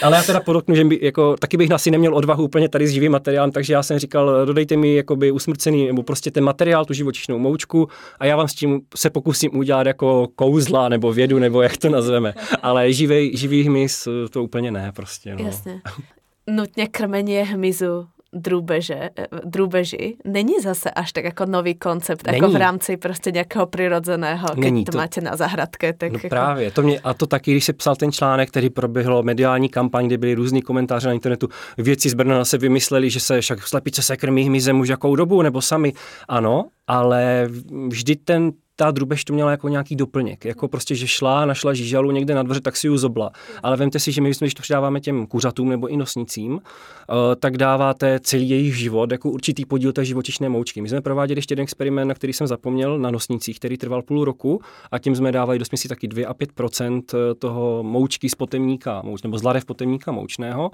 Ale 0.01 0.17
já 0.17 0.23
teda 0.23 0.39
podotknu, 0.39 0.75
že 0.75 0.85
by, 0.85 0.99
jako, 1.01 1.35
taky 1.39 1.57
bych 1.57 1.71
asi 1.71 1.91
neměl 1.91 2.15
odvahu 2.15 2.43
úplně 2.43 2.69
tady 2.69 2.87
s 2.87 2.91
živým 2.91 3.11
materiálem, 3.11 3.51
takže 3.51 3.73
já 3.73 3.83
jsem 3.83 3.99
říkal, 3.99 4.45
dodejte 4.45 4.77
mi 4.77 4.95
jakoby 4.95 5.31
usmrcený, 5.31 5.87
nebo 5.87 6.03
prostě 6.03 6.31
ten 6.31 6.43
materiál, 6.43 6.85
tu 6.85 6.93
živočišnou 6.93 7.39
moučku 7.39 7.87
a 8.19 8.25
já 8.25 8.37
vám 8.37 8.47
s 8.47 8.53
tím 8.53 8.81
se 8.95 9.09
pokusím 9.09 9.57
udělat 9.57 9.87
jako 9.87 10.27
kouzla 10.35 10.89
nebo 10.89 11.13
vědu, 11.13 11.39
nebo 11.39 11.61
jak 11.61 11.77
to 11.77 11.89
nazveme. 11.89 12.33
Ale 12.61 12.93
živý, 12.93 13.37
živý 13.37 13.63
hmyz 13.63 14.07
to 14.29 14.43
úplně 14.43 14.71
ne 14.71 14.91
prostě. 14.95 15.35
No. 15.35 15.45
Jasně. 15.45 15.81
Nutně 16.47 16.87
krmení 16.87 17.37
hmyzu 17.37 18.07
drůbeže, 18.33 19.09
eh, 19.19 19.27
drůbeži 19.45 20.15
není 20.25 20.53
zase 20.63 20.91
až 20.91 21.13
tak 21.13 21.23
jako 21.23 21.45
nový 21.45 21.75
koncept, 21.75 22.27
není. 22.27 22.37
jako 22.37 22.51
v 22.51 22.55
rámci 22.55 22.97
prostě 22.97 23.31
nějakého 23.31 23.65
přirozeného, 23.65 24.47
když 24.55 24.83
to, 24.85 24.91
to 24.91 24.97
máte 24.97 25.21
na 25.21 25.35
zahradke. 25.35 25.93
Tak 25.93 26.11
no 26.11 26.17
jako... 26.17 26.29
právě, 26.29 26.71
to 26.71 26.81
mě, 26.81 26.99
a 26.99 27.13
to 27.13 27.27
taky, 27.27 27.51
když 27.51 27.65
se 27.65 27.73
psal 27.73 27.95
ten 27.95 28.11
článek, 28.11 28.49
který 28.49 28.69
proběhlo 28.69 29.23
mediální 29.23 29.69
kampaň, 29.69 30.07
kde 30.07 30.17
byly 30.17 30.33
různý 30.33 30.61
komentáře 30.61 31.07
na 31.07 31.13
internetu, 31.13 31.49
věci 31.77 32.09
z 32.09 32.13
Brna 32.13 32.45
se 32.45 32.57
vymysleli, 32.57 33.09
že 33.09 33.19
se 33.19 33.41
však 33.41 33.67
slepice 33.67 34.01
se 34.01 34.17
krmí 34.17 34.43
hmyzem 34.43 34.79
už 34.79 34.89
jakou 34.89 35.15
dobu, 35.15 35.41
nebo 35.41 35.61
sami. 35.61 35.93
Ano, 36.27 36.65
ale 36.87 37.47
vždy 37.87 38.15
ten 38.15 38.51
ta 38.79 38.91
drubež 38.91 39.25
to 39.25 39.33
měla 39.33 39.51
jako 39.51 39.69
nějaký 39.69 39.95
doplněk. 39.95 40.45
Jako 40.45 40.67
prostě, 40.67 40.95
že 40.95 41.07
šla, 41.07 41.45
našla 41.45 41.73
žížalu 41.73 42.11
někde 42.11 42.35
na 42.35 42.43
dvoře, 42.43 42.61
tak 42.61 42.77
si 42.77 42.87
ji 42.87 42.97
zobla. 42.97 43.31
Ale 43.63 43.77
vemte 43.77 43.99
si, 43.99 44.11
že 44.11 44.21
my, 44.21 44.31
když 44.39 44.53
to 44.53 44.61
přidáváme 44.61 44.99
těm 44.99 45.27
kuřatům 45.27 45.69
nebo 45.69 45.87
i 45.87 45.97
nosnicím, 45.97 46.53
uh, 46.53 46.59
tak 47.39 47.57
dáváte 47.57 48.19
celý 48.19 48.49
jejich 48.49 48.77
život 48.77 49.11
jako 49.11 49.29
určitý 49.29 49.65
podíl 49.65 49.91
té 49.93 50.05
živočišné 50.05 50.49
moučky. 50.49 50.81
My 50.81 50.89
jsme 50.89 51.01
prováděli 51.01 51.37
ještě 51.37 51.51
jeden 51.51 51.63
experiment, 51.63 52.07
na 52.07 52.13
který 52.13 52.33
jsem 52.33 52.47
zapomněl, 52.47 52.99
na 52.99 53.11
nosnicích, 53.11 53.59
který 53.59 53.77
trval 53.77 54.01
půl 54.01 54.25
roku 54.25 54.61
a 54.91 54.99
tím 54.99 55.15
jsme 55.15 55.31
dávali 55.31 55.59
do 55.59 55.65
směsi 55.65 55.87
taky 55.87 56.07
2 56.07 56.29
a 56.29 56.33
5% 56.33 57.01
toho 57.39 57.83
moučky 57.83 58.29
z 58.29 58.35
potemníka, 58.35 59.01
mouč, 59.01 59.23
nebo 59.23 59.37
z 59.37 59.65
potemníka 59.65 60.11
moučného 60.11 60.71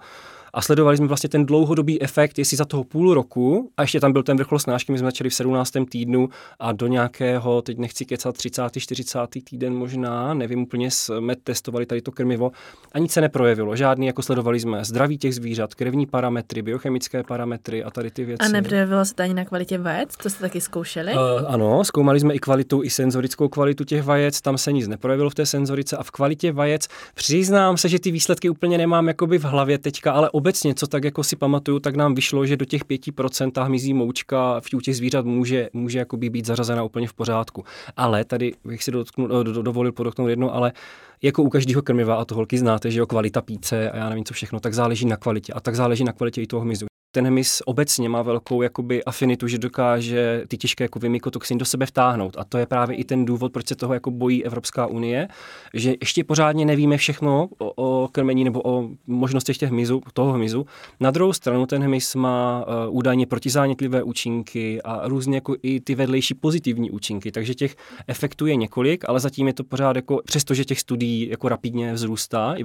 a 0.56 0.62
sledovali 0.62 0.98
jsme 0.98 1.08
vlastně 1.08 1.30
ten 1.30 1.46
dlouhodobý 1.46 2.02
efekt, 2.02 2.40
jestli 2.40 2.58
za 2.58 2.66
toho 2.66 2.84
půl 2.84 3.14
roku, 3.14 3.72
a 3.78 3.82
ještě 3.82 4.00
tam 4.00 4.14
byl 4.14 4.24
ten 4.24 4.38
vrchol 4.38 4.60
snášky, 4.60 4.91
my 4.91 4.98
jsme 4.98 5.08
začali 5.08 5.30
v 5.30 5.34
17. 5.34 5.72
týdnu 5.89 6.30
a 6.60 6.72
do 6.72 6.88
nějakého, 6.88 7.62
teď 7.62 7.78
nechci 7.78 8.06
kecat, 8.06 8.38
30. 8.38 8.62
40. 8.78 9.20
týden 9.50 9.76
možná, 9.76 10.34
nevím 10.34 10.62
úplně, 10.62 10.91
jsme 10.91 11.36
testovali 11.36 11.86
tady 11.86 12.02
to 12.02 12.12
krmivo 12.12 12.52
a 12.91 13.00
nic 13.00 13.12
se 13.12 13.22
neprojevilo. 13.22 13.76
Žádný, 13.76 14.08
jako 14.08 14.22
sledovali 14.22 14.60
jsme 14.60 14.86
zdraví 14.86 15.18
těch 15.18 15.36
zvířat, 15.36 15.76
krevní 15.76 16.06
parametry, 16.06 16.62
biochemické 16.62 17.24
parametry 17.24 17.84
a 17.84 17.91
tady 17.91 18.12
ty 18.12 18.26
věci. 18.26 18.46
A 18.46 18.48
neprojevilo 18.48 19.06
se 19.06 19.15
to 19.15 19.24
ani 19.24 19.34
na 19.34 19.46
kvalitě 19.46 19.78
vajec? 19.78 20.18
To 20.24 20.30
jste 20.30 20.39
taky 20.39 20.62
zkoušeli? 20.62 21.13
Uh, 21.13 21.20
ano, 21.48 21.84
zkoumali 21.84 22.20
jsme 22.20 22.34
i 22.34 22.39
kvalitu, 22.39 22.84
i 22.84 22.89
senzorickou 22.89 23.48
kvalitu 23.48 23.84
těch 23.84 24.04
vajec, 24.04 24.41
tam 24.41 24.58
se 24.58 24.72
nic 24.72 24.88
neprojevilo 24.88 25.30
v 25.30 25.36
té 25.36 25.46
senzorice 25.46 25.98
a 25.98 26.04
v 26.04 26.12
kvalitě 26.12 26.52
vajec 26.52 26.88
přiznám 27.15 27.78
se, 27.78 27.89
že 27.89 28.00
ty 28.00 28.12
výsledky 28.12 28.50
úplně 28.50 28.78
nemám 28.78 29.08
jakoby 29.08 29.38
v 29.38 29.44
hlavě 29.44 29.78
teďka, 29.78 30.12
ale 30.12 30.30
obecně, 30.45 30.75
co 30.75 30.88
tak 30.88 31.03
jako 31.03 31.23
si 31.23 31.36
pamatuju, 31.36 31.79
tak 31.79 31.95
nám 31.95 32.15
vyšlo, 32.15 32.45
že 32.45 32.58
do 32.58 32.65
těch 32.65 32.86
5% 32.86 33.51
ta 33.51 33.63
hmyzí 33.63 33.93
moučka 33.93 34.60
v 34.60 34.81
těch 34.84 34.95
zvířat 34.95 35.25
může, 35.25 35.69
může 35.73 35.99
jakoby 35.99 36.29
být 36.29 36.45
zařazena 36.45 36.84
úplně 36.84 37.08
v 37.08 37.13
pořádku. 37.13 37.63
Ale 37.97 38.25
tady 38.25 38.53
bych 38.65 38.84
si 38.84 38.91
dotknu, 38.91 39.27
do, 39.27 39.43
do, 39.43 39.62
dovolil 39.62 39.91
podotknout 39.91 40.27
jedno, 40.27 40.53
ale 40.53 40.73
jako 41.21 41.43
u 41.43 41.49
každého 41.49 41.81
krmiva, 41.81 42.15
a 42.15 42.25
to 42.25 42.36
holky 42.36 42.58
znáte, 42.58 42.91
že 42.91 42.99
jo, 42.99 43.05
kvalita 43.05 43.41
píce 43.41 43.91
a 43.91 43.97
já 43.97 44.10
nevím 44.10 44.25
co 44.25 44.34
všechno, 44.34 44.60
tak 44.60 44.73
záleží 44.73 45.05
na 45.05 45.17
kvalitě. 45.17 45.53
A 45.53 45.60
tak 45.60 45.75
záleží 45.75 46.03
na 46.03 46.13
kvalitě 46.13 46.41
i 46.41 46.47
toho 46.47 46.62
hmyzu 46.62 46.86
ten 47.15 47.28
hmyz 47.28 47.62
obecně 47.65 48.10
má 48.10 48.21
velkou 48.21 48.62
jakoby 48.62 49.04
afinitu, 49.04 49.47
že 49.47 49.58
dokáže 49.58 50.43
ty 50.47 50.58
těžké 50.58 50.88
kovy 50.88 51.10
mykotoxin 51.10 51.58
do 51.58 51.65
sebe 51.65 51.86
vtáhnout. 51.86 52.36
A 52.38 52.43
to 52.43 52.58
je 52.58 52.65
právě 52.65 52.97
i 52.97 53.04
ten 53.04 53.25
důvod, 53.25 53.51
proč 53.51 53.67
se 53.67 53.75
toho 53.75 53.93
jako 53.93 54.12
bojí 54.12 54.45
Evropská 54.45 54.88
unie, 54.88 55.28
že 55.73 55.93
ještě 56.01 56.23
pořádně 56.23 56.65
nevíme 56.65 56.97
všechno 56.97 57.49
o, 57.58 57.71
o 57.75 58.08
krmení 58.08 58.43
nebo 58.43 58.62
o 58.65 58.89
možnostech 59.08 59.58
těch 59.58 59.69
hmyzu, 59.69 60.01
toho 60.13 60.34
hmyzu. 60.34 60.65
Na 60.99 61.12
druhou 61.12 61.34
stranu 61.34 61.65
ten 61.65 61.84
hmyz 61.84 62.15
má 62.15 62.65
uh, 62.67 62.97
údajně 62.97 63.25
protizánětlivé 63.25 64.04
účinky 64.04 64.82
a 64.82 65.08
různě 65.08 65.38
jako 65.38 65.56
i 65.63 65.80
ty 65.80 65.95
vedlejší 65.95 66.34
pozitivní 66.34 66.91
účinky, 66.91 67.32
takže 67.32 67.54
těch 67.54 67.75
efektů 68.08 68.45
je 68.45 68.56
několik, 68.56 69.10
ale 69.10 69.19
zatím 69.19 69.47
je 69.47 69.54
to 69.54 69.63
pořád 69.63 69.95
jako, 69.95 70.21
přestože 70.25 70.65
těch 70.65 70.80
studií 70.80 71.30
jako 71.30 71.49
rapidně 71.49 71.93
vzrůstá 71.93 72.54
i 72.54 72.63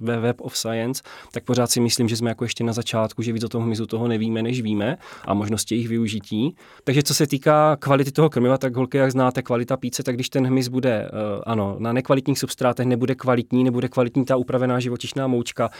ve 0.00 0.18
Web 0.20 0.40
of 0.40 0.56
Science, 0.56 1.02
tak 1.32 1.44
pořád 1.44 1.70
si 1.70 1.80
myslím, 1.80 2.08
že 2.08 2.16
jsme 2.16 2.30
jako 2.30 2.44
ještě 2.44 2.64
na 2.64 2.72
začátku, 2.72 3.22
že 3.22 3.32
víc 3.32 3.44
o 3.44 3.48
tom 3.48 3.62
hmyzu 3.62 3.87
toho 3.88 4.08
nevíme, 4.08 4.42
než 4.42 4.62
víme 4.62 4.98
a 5.24 5.34
možnosti 5.34 5.74
jejich 5.74 5.88
využití. 5.88 6.54
Takže 6.84 7.02
co 7.02 7.14
se 7.14 7.26
týká 7.26 7.76
kvality 7.76 8.12
toho 8.12 8.30
krmiva, 8.30 8.58
tak 8.58 8.76
holky, 8.76 8.98
jak 8.98 9.12
znáte, 9.12 9.42
kvalita 9.42 9.76
píce, 9.76 10.02
tak 10.02 10.14
když 10.14 10.28
ten 10.28 10.46
hmyz 10.46 10.68
bude, 10.68 11.10
uh, 11.12 11.42
ano, 11.46 11.76
na 11.78 11.92
nekvalitních 11.92 12.38
substrátech 12.38 12.86
nebude 12.86 13.14
kvalitní, 13.14 13.64
nebude 13.64 13.88
kvalitní 13.88 14.24
ta 14.24 14.36
upravená 14.36 14.80
živočišná 14.80 15.26
moučka, 15.26 15.70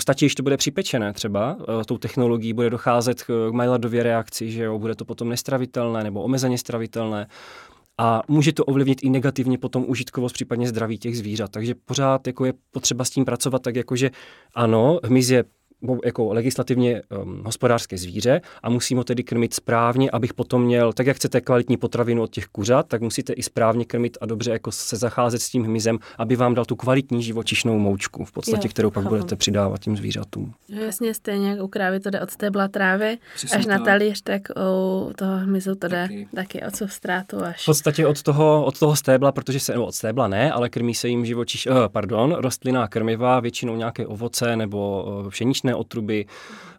stačí, 0.00 0.24
když 0.24 0.34
to 0.34 0.42
bude 0.42 0.56
připečené 0.56 1.12
třeba, 1.12 1.56
uh, 1.56 1.82
tou 1.86 1.98
technologií 1.98 2.52
bude 2.52 2.70
docházet 2.70 3.22
k 3.22 3.50
Maillardově 3.52 4.02
reakci, 4.02 4.50
že 4.50 4.64
jo, 4.64 4.78
bude 4.78 4.94
to 4.94 5.04
potom 5.04 5.28
nestravitelné 5.28 6.04
nebo 6.04 6.22
omezeně 6.22 6.58
stravitelné 6.58 7.26
a 7.98 8.22
může 8.28 8.52
to 8.52 8.64
ovlivnit 8.64 9.02
i 9.02 9.10
negativně 9.10 9.58
potom 9.58 9.84
užitkovost, 9.88 10.34
případně 10.34 10.68
zdraví 10.68 10.98
těch 10.98 11.18
zvířat. 11.18 11.50
Takže 11.50 11.74
pořád 11.74 12.26
jako 12.26 12.44
je 12.44 12.52
potřeba 12.70 13.04
s 13.04 13.10
tím 13.10 13.24
pracovat 13.24 13.62
tak, 13.62 13.76
jako 13.76 13.96
že 13.96 14.10
ano, 14.54 15.00
hmyz 15.04 15.30
je 15.30 15.44
jako 16.04 16.32
legislativně 16.32 17.02
um, 17.22 17.42
hospodářské 17.44 17.98
zvíře 17.98 18.40
a 18.62 18.70
musím 18.70 18.98
ho 18.98 19.04
tedy 19.04 19.24
krmit 19.24 19.54
správně, 19.54 20.10
abych 20.10 20.34
potom 20.34 20.62
měl, 20.62 20.92
tak 20.92 21.06
jak 21.06 21.16
chcete 21.16 21.40
kvalitní 21.40 21.76
potravinu 21.76 22.22
od 22.22 22.30
těch 22.30 22.46
kuřat, 22.46 22.86
tak 22.88 23.02
musíte 23.02 23.32
i 23.32 23.42
správně 23.42 23.84
krmit 23.84 24.18
a 24.20 24.26
dobře 24.26 24.50
jako 24.50 24.72
se 24.72 24.96
zacházet 24.96 25.42
s 25.42 25.50
tím 25.50 25.64
hmyzem, 25.64 25.98
aby 26.18 26.36
vám 26.36 26.54
dal 26.54 26.64
tu 26.64 26.76
kvalitní 26.76 27.22
živočišnou 27.22 27.78
moučku, 27.78 28.24
v 28.24 28.32
podstatě, 28.32 28.66
jo, 28.68 28.70
kterou 28.70 28.90
pak 28.90 29.02
chápu. 29.04 29.14
budete 29.14 29.36
přidávat 29.36 29.80
tím 29.80 29.96
zvířatům. 29.96 30.54
Jasně, 30.68 31.14
stejně 31.14 31.50
jak 31.50 31.60
u 31.62 31.68
krávy 31.68 32.00
to 32.00 32.10
jde 32.10 32.20
od 32.20 32.30
stébla 32.30 32.68
trávy, 32.68 33.18
Přesně 33.34 33.58
až 33.58 33.66
tak. 33.66 33.78
na 33.78 33.84
talíř, 33.84 34.22
tak 34.22 34.42
u 34.50 35.12
toho 35.16 35.36
hmyzu 35.36 35.74
to 35.74 35.88
jde 35.88 36.02
taky, 36.02 36.28
taky 36.34 36.62
od 36.62 36.76
substrátu 36.76 37.42
až. 37.44 37.62
V 37.62 37.66
podstatě 37.66 38.06
od 38.06 38.22
toho, 38.22 38.64
od 38.64 38.78
toho 38.78 38.96
stébla, 38.96 39.32
protože 39.32 39.60
se, 39.60 39.74
no 39.74 39.86
od 39.86 39.94
stébla 39.94 40.28
ne, 40.28 40.52
ale 40.52 40.68
krmí 40.68 40.94
se 40.94 41.08
jim 41.08 41.26
živočiš, 41.26 41.66
uh, 41.66 41.76
pardon, 41.88 42.34
rostlinná 42.34 42.88
krmiva, 42.88 43.40
většinou 43.40 43.76
nějaké 43.76 44.06
ovoce 44.06 44.56
nebo 44.56 45.04
uh, 45.04 45.30
otruby. 45.76 46.26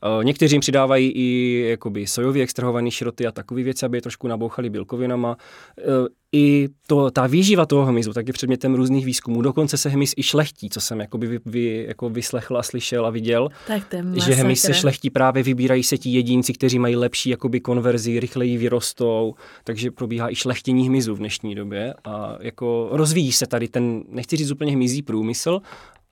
Eh, 0.05 0.23
někteří 0.23 0.55
jim 0.55 0.61
přidávají 0.61 1.11
i 1.15 1.59
jakoby 1.69 2.07
sojově 2.07 2.43
extrahované 2.43 2.91
šroty 2.91 3.27
a 3.27 3.31
takové 3.31 3.63
věci, 3.63 3.85
aby 3.85 3.97
je 3.97 4.01
trošku 4.01 4.27
nabouchali 4.27 4.69
bílkovinama. 4.69 5.37
Eh, 5.79 5.83
I 6.31 6.67
to, 6.87 7.11
ta 7.11 7.27
výživa 7.27 7.65
toho 7.65 7.85
hmyzu 7.85 8.13
tak 8.13 8.27
je 8.27 8.33
předmětem 8.33 8.75
různých 8.75 9.05
výzkumů. 9.05 9.41
Dokonce 9.41 9.77
se 9.77 9.89
hmyz 9.89 10.13
i 10.17 10.23
šlechtí, 10.23 10.69
co 10.69 10.81
jsem 10.81 10.99
jakoby 10.99 11.27
vy, 11.27 11.39
vy, 11.45 11.85
jako 11.87 12.09
vyslechl 12.09 12.57
a 12.57 12.63
slyšel 12.63 13.05
a 13.05 13.09
viděl. 13.09 13.49
Tak 13.67 13.83
že 14.25 14.33
hmyz 14.33 14.61
se 14.61 14.73
šlechtí 14.73 15.09
právě, 15.09 15.43
vybírají 15.43 15.83
se 15.83 15.97
ti 15.97 16.09
jedinci, 16.09 16.53
kteří 16.53 16.79
mají 16.79 16.95
lepší 16.95 17.29
jakoby 17.29 17.59
konverzi, 17.59 18.19
rychleji 18.19 18.57
vyrostou, 18.57 19.33
takže 19.63 19.91
probíhá 19.91 20.31
i 20.31 20.35
šlechtění 20.35 20.87
hmyzu 20.87 21.15
v 21.15 21.17
dnešní 21.17 21.55
době 21.55 21.93
a 22.03 22.37
jako 22.39 22.89
rozvíjí 22.91 23.31
se 23.31 23.47
tady 23.47 23.67
ten, 23.67 24.03
nechci 24.09 24.37
říct 24.37 24.51
úplně 24.51 24.71
hmyzí 24.71 25.01
průmysl, 25.01 25.61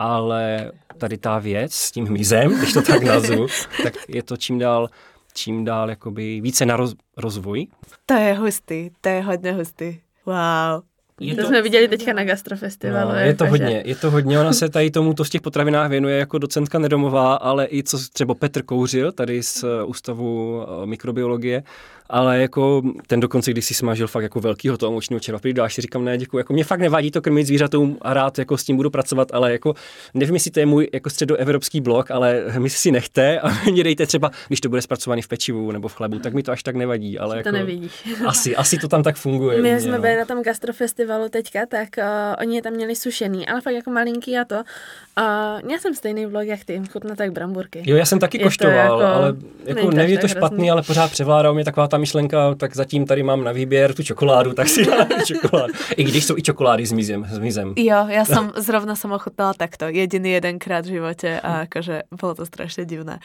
ale 0.04 0.72
tady 0.98 1.18
ta 1.18 1.40
věc 1.40 1.74
s 1.74 1.92
tím 1.92 2.06
hmyzem, 2.06 2.58
když 2.60 2.74
to 2.74 2.82
tak 2.82 3.04
nazvu, 3.04 3.48
tak 3.84 3.94
je 4.08 4.24
to 4.24 4.38
čím 4.38 4.60
dál 4.60 4.90
čím 5.34 5.66
dál 5.66 5.90
jakoby 5.90 6.42
více 6.42 6.66
na 6.66 6.76
roz, 6.76 6.96
rozvoj. 7.18 7.68
To 8.06 8.14
je 8.14 8.34
hustý, 8.34 8.90
to 9.02 9.10
je 9.10 9.22
hodně 9.22 9.52
hustý. 9.52 10.00
Wow. 10.26 10.84
Je 11.20 11.36
to, 11.36 11.42
to 11.42 11.48
jsme 11.48 11.62
viděli 11.62 11.88
teďka 11.88 12.14
na 12.14 12.24
gastrofestivalu. 12.24 13.12
No, 13.12 13.16
je 13.16 13.36
to 13.36 13.46
hodně, 13.46 13.70
že... 13.70 13.82
je 13.86 13.96
to 13.96 14.12
hodně. 14.12 14.40
Ona 14.40 14.54
se 14.54 14.70
tady 14.70 14.92
tomuto 14.92 15.24
v 15.24 15.30
těch 15.30 15.42
potravinách 15.42 15.90
věnuje 15.90 16.18
jako 16.18 16.38
docentka 16.38 16.80
Nedomová, 16.80 17.36
ale 17.36 17.68
i 17.72 17.84
co 17.84 17.98
třeba 18.14 18.34
Petr 18.34 18.62
Kouřil, 18.62 19.12
tady 19.12 19.44
z 19.44 19.64
eh, 19.64 19.84
Ústavu 19.84 20.62
eh, 20.62 20.86
mikrobiologie, 20.86 21.64
ale 22.10 22.42
jako 22.42 22.82
ten 23.08 23.20
dokonce, 23.20 23.52
když 23.52 23.66
si 23.66 23.74
smažil 23.74 24.08
fakt 24.08 24.24
jako 24.24 24.40
velkýho 24.40 24.78
toho 24.78 24.92
močního 24.92 25.20
červa, 25.20 25.40
dáš 25.54 25.74
si 25.74 25.82
říkám, 25.82 26.06
ne, 26.06 26.18
děkuji, 26.18 26.38
jako 26.38 26.54
mě 26.54 26.64
fakt 26.64 26.80
nevadí 26.80 27.12
to 27.12 27.22
krmit 27.22 27.48
zvířatům 27.48 27.98
a 28.02 28.14
rád 28.14 28.40
jako 28.40 28.58
s 28.58 28.64
tím 28.64 28.76
budu 28.76 28.90
pracovat, 28.90 29.28
ale 29.34 29.52
jako 29.52 29.74
nevím, 30.14 30.36
jestli 30.36 30.52
to 30.52 30.60
je 30.60 30.66
můj 30.66 30.90
jako 30.94 31.10
středoevropský 31.10 31.82
blok, 31.82 32.12
ale 32.12 32.44
my 32.58 32.70
si 32.70 32.92
nechte 32.92 33.40
a 33.40 33.50
mě 33.72 33.84
dejte 33.84 34.06
třeba, 34.06 34.32
když 34.48 34.62
to 34.62 34.70
bude 34.70 34.82
zpracovaný 34.82 35.22
v 35.22 35.28
pečivu 35.28 35.72
nebo 35.72 35.88
v 35.88 35.94
chlebu, 35.94 36.20
tak 36.20 36.34
mi 36.34 36.44
to 36.44 36.52
až 36.52 36.64
tak 36.64 36.76
nevadí. 36.76 37.20
Ale 37.20 37.36
to 37.36 37.38
jako, 37.38 37.52
nevidíš. 37.52 37.92
Asi, 38.28 38.56
asi 38.56 38.78
to 38.78 38.88
tam 38.88 39.04
tak 39.04 39.16
funguje. 39.16 39.62
My 39.62 39.62
mě, 39.72 39.82
jsme 39.82 39.92
no. 39.92 40.02
byli 40.02 40.18
na 40.18 40.26
tom 40.26 40.44
gastrofestivalu 40.44 41.30
teďka, 41.30 41.66
tak 41.66 41.90
uh, 41.98 42.04
oni 42.42 42.56
je 42.56 42.62
tam 42.62 42.74
měli 42.74 42.96
sušený, 42.96 43.48
ale 43.48 43.62
fakt 43.62 43.74
jako 43.74 43.92
malinký 43.92 44.38
a 44.38 44.46
to. 44.46 44.56
Uh, 44.56 45.72
já 45.72 45.80
jsem 45.80 45.96
stejný 45.96 46.26
vlog 46.26 46.44
jak 46.44 46.66
ty, 46.66 46.82
chutná 46.92 47.16
tak 47.16 47.32
bramburky. 47.32 47.84
Jo, 47.86 47.98
já 47.98 48.06
jsem 48.06 48.20
taky 48.20 48.38
Je 48.38 48.40
to 48.40 48.46
koštoval, 48.46 49.02
jako- 49.02 49.16
ale 49.16 49.36
jako 49.66 49.82
to 49.82 49.92
nevím, 49.92 50.16
je 50.16 50.22
to 50.22 50.28
špatný, 50.28 50.58
hrozný. 50.58 50.72
ale 50.72 50.82
pořád 50.82 51.12
převládá 51.12 51.54
mě 51.54 51.66
taková 51.66 51.88
ta 51.94 52.02
myšlenka, 52.02 52.58
tak 52.58 52.74
zatím 52.74 53.06
tady 53.06 53.22
mám 53.24 53.44
na 53.46 53.54
výběr 53.54 53.94
tu 53.94 54.04
čokoládu, 54.04 54.54
tak 54.58 54.66
si 54.68 54.82
dám 54.86 55.06
tu 55.06 55.26
čokoládu. 55.26 55.74
I 55.98 56.04
když 56.04 56.26
jsou 56.26 56.38
i 56.38 56.42
čokolády 56.42 56.86
s 56.86 56.92
mizem. 56.92 57.22
S 57.30 57.38
mizem. 57.38 57.78
Jo, 57.78 58.10
ja 58.10 58.26
som 58.26 58.50
zrovna 58.58 58.98
som 58.98 59.14
ochutnala 59.14 59.54
takto, 59.54 59.94
jediný 59.94 60.42
jedenkrát 60.42 60.90
v 60.90 60.98
živote 60.98 61.38
a 61.38 61.70
akože 61.70 62.10
bolo 62.10 62.34
to 62.34 62.50
strašne 62.50 62.90
divné. 62.90 63.22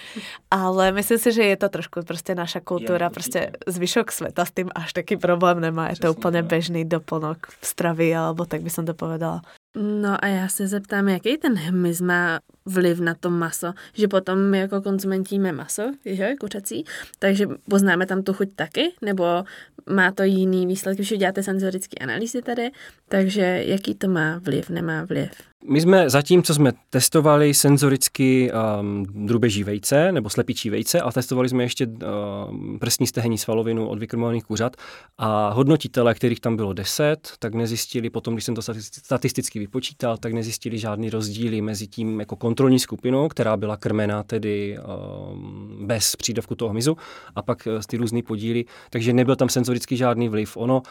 Ale 0.53 0.93
myslím 0.93 1.17
si, 1.17 1.33
že 1.33 1.43
je 1.49 1.57
to 1.57 1.69
trošku 1.69 2.05
prostě 2.05 2.35
naša 2.35 2.61
kultúra, 2.61 3.09
Je, 3.09 3.11
prostě 3.11 3.41
zvyšok 3.67 4.13
sveta 4.13 4.45
s 4.45 4.51
tým 4.51 4.69
až 4.75 4.93
taký 4.93 5.17
problém 5.17 5.61
nemá. 5.61 5.89
Je 5.89 5.97
to 5.97 6.13
Přesně 6.13 6.19
úplne 6.19 6.43
tak. 6.43 6.51
bežný 6.51 6.85
doplnok 6.85 7.39
v 7.61 7.65
stravy, 7.67 8.17
alebo 8.17 8.45
tak 8.45 8.61
by 8.61 8.71
som 8.71 8.85
to 8.85 8.93
povedala. 8.93 9.41
No 9.77 10.25
a 10.25 10.27
já 10.27 10.49
se 10.49 10.67
zeptám, 10.67 11.09
jaký 11.09 11.37
ten 11.37 11.55
hmyz 11.55 12.01
má 12.01 12.41
vliv 12.67 13.01
na 13.01 13.15
to 13.15 13.31
maso, 13.31 13.73
že 13.95 14.09
potom 14.09 14.51
my 14.51 14.59
jako 14.59 14.83
konzumenti 14.83 15.35
jíme 15.35 15.53
maso, 15.53 15.83
že, 16.05 16.35
kuřecí, 16.41 16.85
takže 17.19 17.47
poznáme 17.71 18.07
tam 18.07 18.23
tu 18.23 18.33
chuť 18.33 18.49
taky, 18.57 18.93
nebo 19.03 19.45
má 19.91 20.13
to 20.13 20.23
jiný 20.23 20.67
výsledky, 20.67 21.03
když 21.03 21.19
děláte 21.19 21.43
senzorické 21.43 22.05
analýzy 22.05 22.43
tady, 22.43 22.71
takže 23.09 23.63
jaký 23.67 23.95
to 23.95 24.09
má 24.09 24.39
vliv, 24.39 24.71
nemá 24.71 25.05
vliv. 25.05 25.31
My 25.65 25.81
jsme 25.81 26.11
zatím, 26.11 26.43
co 26.43 26.55
jsme 26.55 26.73
testovali 26.91 27.55
senzoricky 27.55 28.53
um, 28.81 29.07
drubeží 29.27 29.65
vejce 29.65 30.13
nebo 30.13 30.31
slepičí 30.31 30.71
vejce 30.71 31.01
a 31.01 31.13
testovali 31.13 31.49
jsme 31.49 31.63
ještě 31.63 31.87
um, 31.87 32.79
prsní 32.79 33.07
stehenní 33.07 33.39
svalovinu 33.39 33.89
od 33.89 33.99
vykrmovaných 33.99 34.45
kuřat 34.45 34.77
a 35.19 35.51
hodnotitele, 35.51 36.15
kterých 36.15 36.41
tam 36.41 36.57
bylo 36.57 36.73
10, 36.73 37.33
tak 37.39 37.55
nezjistili 37.55 38.11
potom, 38.11 38.35
když 38.35 38.45
jsem 38.45 38.55
to 38.55 38.61
stati- 38.61 39.01
statisticky 39.05 39.59
vypočítal, 39.59 40.17
tak 40.17 40.33
nezjistili 40.33 40.79
žádný 40.79 41.11
rozdíly 41.11 41.61
mezi 41.61 41.87
tím 41.87 42.21
jako 42.21 42.37
kontrolní 42.37 42.79
skupinou, 42.79 43.29
která 43.29 43.57
byla 43.57 43.77
krmena 43.77 44.23
tedy 44.23 44.79
um, 44.79 45.87
bez 45.87 46.17
přídavku 46.17 46.55
toho 46.55 46.69
hmyzu 46.69 46.97
a 47.35 47.43
pak 47.43 47.67
eh, 47.67 47.81
ty 47.87 47.97
různý 47.97 48.23
podíly, 48.23 48.65
takže 48.91 49.13
nebyl 49.13 49.37
tam 49.37 49.49
senzoricky 49.49 49.97
žádný 49.97 50.29
vliv. 50.29 50.57
Ono 50.57 50.83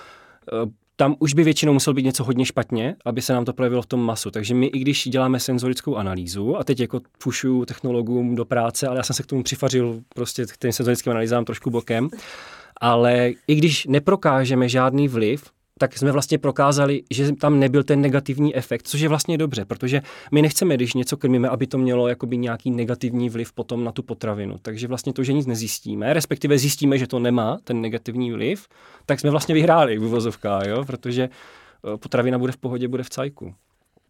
eh, 0.53 0.87
tam 0.99 1.15
už 1.19 1.33
by 1.33 1.43
většinou 1.43 1.73
muselo 1.73 1.93
být 1.93 2.05
něco 2.05 2.23
hodně 2.23 2.45
špatně, 2.45 2.95
aby 3.05 3.21
se 3.21 3.33
nám 3.33 3.45
to 3.45 3.53
projevilo 3.53 3.81
v 3.81 3.86
tom 3.86 3.99
masu. 3.99 4.31
Takže 4.31 4.53
my, 4.53 4.67
i 4.67 4.79
když 4.79 5.07
děláme 5.07 5.39
senzorickou 5.39 5.95
analýzu, 5.95 6.57
a 6.57 6.63
teď 6.63 6.79
jako 6.79 7.01
fušuju 7.19 7.65
technologům 7.65 8.36
do 8.36 8.45
práce, 8.45 8.88
ale 8.88 8.97
já 8.97 9.03
jsem 9.03 9.15
se 9.15 9.23
k 9.23 9.25
tomu 9.25 9.43
přifařil 9.43 10.01
prostě 10.15 10.45
k 10.45 10.57
těm 10.57 10.71
senzorickým 10.71 11.12
analýzám 11.12 11.45
trošku 11.45 11.69
bokem, 11.69 12.10
ale 12.81 13.31
i 13.47 13.55
když 13.55 13.86
neprokážeme 13.86 14.69
žádný 14.69 15.07
vliv, 15.07 15.43
tak 15.78 15.98
jsme 15.98 16.12
vlastně 16.12 16.38
prokázali, 16.38 17.04
že 17.12 17.36
tam 17.36 17.60
nebyl 17.60 17.84
ten 17.84 18.02
negativní 18.02 18.56
efekt, 18.56 18.88
což 18.88 19.00
je 19.00 19.10
vlastně 19.10 19.38
dobře, 19.38 19.66
protože 19.66 20.02
my 20.32 20.42
nechceme, 20.42 20.76
když 20.76 20.94
něco 20.94 21.18
krmíme, 21.18 21.50
aby 21.50 21.68
to 21.68 21.78
mělo 21.78 22.08
jakoby 22.08 22.38
nějaký 22.38 22.72
negativní 22.72 23.30
vliv 23.30 23.54
potom 23.54 23.84
na 23.84 23.92
tu 23.92 24.04
potravinu. 24.04 24.58
Takže 24.62 24.88
vlastně 24.88 25.13
to, 25.13 25.24
že 25.24 25.34
nic 25.34 25.46
nezjistíme, 25.46 26.13
respektive 26.13 26.58
zjistíme, 26.58 26.98
že 26.98 27.08
to 27.08 27.20
nemá 27.20 27.58
ten 27.63 27.82
negativní 27.82 28.32
vliv, 28.32 28.68
tak 29.06 29.20
jsme 29.20 29.30
vlastně 29.30 29.56
vyhráli 29.56 29.98
v 29.98 30.04
uvozovkách, 30.04 30.68
jo? 30.68 30.86
protože 30.86 31.24
eh, 31.24 31.98
potravina 31.98 32.38
bude 32.38 32.52
v 32.52 32.58
pohodě, 32.58 32.88
bude 32.88 33.04
v 33.04 33.10
cajku. 33.10 33.54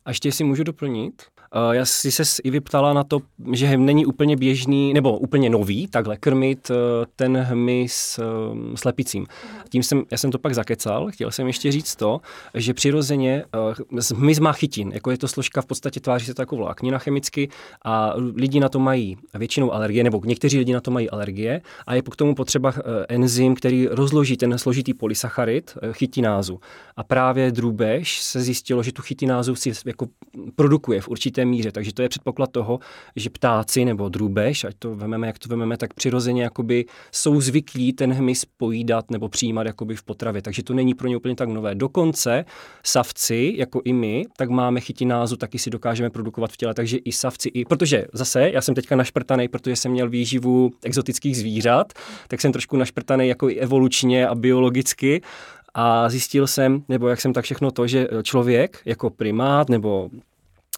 A 0.08 0.10
ještě 0.10 0.32
si 0.32 0.43
můžu 0.43 0.63
doplnit, 0.63 1.13
eh, 1.54 1.76
já 1.76 1.86
si 1.86 2.12
se 2.12 2.24
i 2.43 2.50
vyptala 2.50 2.93
na 2.93 3.04
to, 3.04 3.20
že 3.54 3.78
není 3.78 4.06
úplně 4.06 4.36
běžný, 4.36 4.93
nebo 4.93 5.17
úplně 5.17 5.50
nový, 5.50 5.88
takhle 5.88 6.17
krmit 6.17 6.72
eh, 6.72 6.76
ten 7.15 7.38
hmyz 7.38 8.20
eh, 8.20 8.24
slepicím. 8.78 9.26
Tím 9.70 9.84
jsem, 9.84 10.04
já 10.12 10.17
jsem 10.17 10.32
to 10.32 10.39
pak 10.39 10.56
zakecal, 10.56 11.12
chtěl 11.12 11.32
jsem 11.32 11.48
ještě 11.48 11.72
říct 11.72 11.96
to, 11.96 12.22
že 12.54 12.74
přirozeně 12.74 13.43
eh, 13.98 14.04
hmyz 14.15 14.39
má 14.39 14.54
chytin, 14.54 14.91
jako 14.93 15.12
je 15.12 15.17
to 15.17 15.28
složka 15.28 15.62
v 15.62 15.65
podstatě 15.65 16.00
tváří 16.00 16.26
se 16.26 16.34
jako 16.39 16.56
vláknina 16.56 16.98
chemicky 16.98 17.50
a 17.86 18.13
lidi 18.36 18.60
na 18.60 18.70
to 18.70 18.80
mají 18.80 19.17
většinou 19.34 19.72
alergie, 19.72 20.04
nebo 20.04 20.22
někteří 20.26 20.58
lidi 20.58 20.74
na 20.74 20.82
to 20.82 20.91
mají 20.91 21.10
alergie 21.10 21.62
a 21.88 21.96
je 21.96 22.02
k 22.02 22.15
tomu 22.15 22.36
potřeba 22.36 22.74
enzym, 23.10 23.56
který 23.56 23.88
rozloží 23.88 24.38
ten 24.38 24.58
složitý 24.58 24.93
polysacharid, 24.93 25.78
chytinázu. 25.91 26.60
A 26.98 27.04
právě 27.04 27.52
drůbež 27.52 28.22
se 28.22 28.41
zjistilo, 28.41 28.84
že 28.84 28.91
tu 28.91 29.02
chytinázu 29.02 29.56
si 29.56 29.74
jako 30.02 30.08
produkuje 30.56 31.02
v 31.02 31.08
určité 31.08 31.46
míře, 31.46 31.72
takže 31.72 31.94
to 31.94 32.02
je 32.02 32.10
předpoklad 32.10 32.52
toho, 32.52 32.80
že 33.16 33.30
ptáci 33.30 33.86
nebo 33.86 34.10
drůbež, 34.10 34.64
ať 34.64 34.76
to 34.80 34.96
vememe, 34.96 35.28
jak 35.28 35.40
to 35.40 35.50
vememe, 35.50 35.78
tak 35.78 35.94
přirozeně 35.94 36.44
jakoby 36.44 36.86
jsou 37.12 37.42
zvyklí 37.42 37.94
ten 37.94 38.14
hmyz 38.14 38.46
pojídat 38.46 39.12
nebo 39.12 39.30
přijímat 39.30 39.68
jakoby 39.68 39.96
v 39.96 40.04
potravě, 40.04 40.42
takže 40.42 40.64
to 40.64 40.74
není 40.74 40.94
pro 40.94 41.08
ně 41.08 41.18
úplně 41.18 41.36
tak 41.36 41.50
nové. 41.50 41.76
Dokonce 41.76 42.46
savci, 42.84 43.54
jako 43.58 43.82
i 43.86 43.94
my, 43.94 44.26
tak 44.38 44.50
máme 44.50 44.82
chytinázu, 44.82 45.36
taky 45.36 45.60
si 45.60 45.70
dokážeme 45.70 46.10
produkovat 46.10 46.52
v 46.52 46.58
těle, 46.58 46.74
takže 46.74 46.98
i 46.98 47.12
savci, 47.12 47.50
i, 47.50 47.66
protože 47.66 48.06
zase, 48.14 48.50
já 48.50 48.62
jsem 48.62 48.76
teďka 48.76 48.96
našprtaný, 48.96 49.48
protože 49.48 49.76
jsem 49.76 49.92
měl 49.92 50.10
výživu 50.10 50.72
exotických 50.84 51.38
zvířat, 51.38 51.94
tak 52.28 52.42
jsem 52.42 52.52
trošku 52.52 52.78
našprtaný 52.78 53.28
jako 53.28 53.50
i 53.50 53.56
evolučně 53.56 54.28
a 54.28 54.36
biologicky 54.36 55.22
a 55.80 56.10
zjistil 56.10 56.48
jsem, 56.48 56.84
nebo 56.90 57.08
jak 57.08 57.22
jsem 57.22 57.34
tak 57.34 57.46
všechno 57.46 57.72
to, 57.72 57.88
že 57.88 58.08
člověk 58.24 58.82
jako 58.86 59.10
primát, 59.10 59.70
nebo 59.70 60.10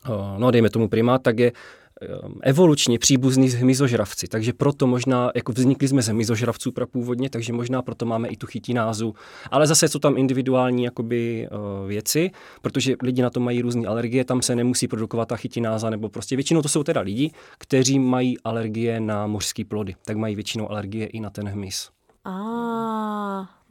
eh, 0.05 0.09
no 0.38 0.51
dejme 0.51 0.69
tomu 0.69 0.88
primát, 0.88 1.21
tak 1.21 1.39
je 1.39 1.51
eh, 1.51 2.07
evolučně 2.41 2.99
příbuzný 2.99 3.49
s 3.49 3.53
hmyzožravci, 3.53 4.27
takže 4.27 4.53
proto 4.53 4.88
možná, 4.88 5.31
jako 5.35 5.51
vznikli 5.51 5.88
jsme 5.88 6.01
ze 6.01 6.12
hmyzožravců 6.12 6.71
prapůvodně, 6.71 7.29
takže 7.29 7.53
možná 7.53 7.81
proto 7.81 8.05
máme 8.05 8.27
i 8.27 8.38
tu 8.38 8.47
chytinázu, 8.47 9.15
ale 9.51 9.67
zase 9.67 9.88
jsou 9.88 9.99
tam 9.99 10.17
individuální 10.17 10.83
jakoby 10.83 11.47
eh, 11.47 11.88
věci, 11.88 12.31
protože 12.62 12.95
lidi 13.03 13.21
na 13.21 13.29
to 13.29 13.39
mají 13.39 13.62
různé 13.62 13.88
alergie, 13.88 14.25
tam 14.25 14.41
se 14.41 14.55
nemusí 14.55 14.88
produkovat 14.88 15.27
ta 15.27 15.35
chytináza, 15.35 15.89
nebo 15.89 16.09
prostě 16.09 16.35
většinou 16.35 16.62
to 16.62 16.69
jsou 16.69 16.83
teda 16.83 17.01
lidi, 17.01 17.31
kteří 17.57 17.99
mají 17.99 18.39
alergie 18.39 18.99
na 18.99 19.27
mořské 19.27 19.65
plody, 19.65 19.95
tak 20.05 20.17
mají 20.17 20.35
většinou 20.35 20.71
alergie 20.71 21.07
i 21.07 21.19
na 21.19 21.29
ten 21.29 21.49
hmyz. 21.49 21.89
Á, 22.25 22.32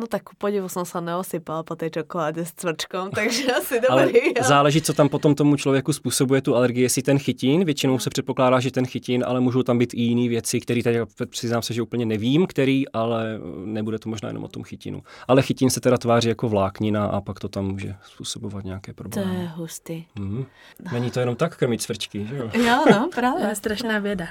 no 0.00 0.06
tak 0.08 0.22
ku 0.24 0.32
podivu 0.40 0.68
som 0.72 0.84
sa 0.88 1.04
neosypala 1.04 1.62
po 1.62 1.76
tej 1.76 1.90
čokoláde 2.00 2.40
s 2.48 2.52
cvrčkom, 2.56 3.10
takže 3.18 3.44
asi 3.52 3.76
Ale 3.86 4.06
dobrý. 4.08 4.20
jo. 4.36 4.42
záleží, 4.44 4.80
co 4.82 4.92
tam 4.92 5.08
potom 5.08 5.34
tomu 5.34 5.56
člověku 5.56 5.92
způsobuje 5.92 6.42
tu 6.42 6.56
alergii, 6.56 6.82
jestli 6.82 7.02
ten 7.02 7.18
chytin, 7.18 7.64
většinou 7.64 7.98
se 7.98 8.10
předpokládá, 8.10 8.60
že 8.60 8.70
ten 8.70 8.86
chytin, 8.86 9.24
ale 9.26 9.40
můžou 9.40 9.62
tam 9.62 9.78
být 9.78 9.94
i 9.94 10.00
jiné 10.02 10.28
věci, 10.28 10.60
které 10.60 10.82
tady 10.82 10.98
přiznám 11.30 11.62
se, 11.62 11.74
že 11.74 11.82
úplně 11.82 12.06
nevím, 12.06 12.46
který, 12.46 12.88
ale 12.88 13.38
nebude 13.64 13.98
to 13.98 14.08
možná 14.08 14.28
jenom 14.28 14.44
o 14.44 14.48
tom 14.48 14.62
chytinu. 14.64 15.02
Ale 15.28 15.42
chytin 15.42 15.70
se 15.70 15.80
teda 15.80 15.98
tváří 15.98 16.28
jako 16.28 16.48
vláknina 16.48 17.06
a 17.06 17.20
pak 17.20 17.40
to 17.40 17.48
tam 17.48 17.64
může 17.66 17.94
způsobovat 18.04 18.64
nějaké 18.64 18.92
To 18.94 19.02
problémy. 19.02 19.40
je 19.40 19.48
hustý. 19.48 20.04
Mhm. 20.18 20.46
Není 20.92 21.10
to 21.10 21.20
jenom 21.20 21.36
tak 21.36 21.56
krmit 21.56 21.82
cvrčky, 21.82 22.26
že 22.26 22.36
jo? 22.36 22.50
Jo, 22.54 22.84
no, 22.90 23.00
To 23.04 23.10
práve. 23.14 23.48
je 23.48 23.54
strašná 23.54 23.98
věda. 23.98 24.26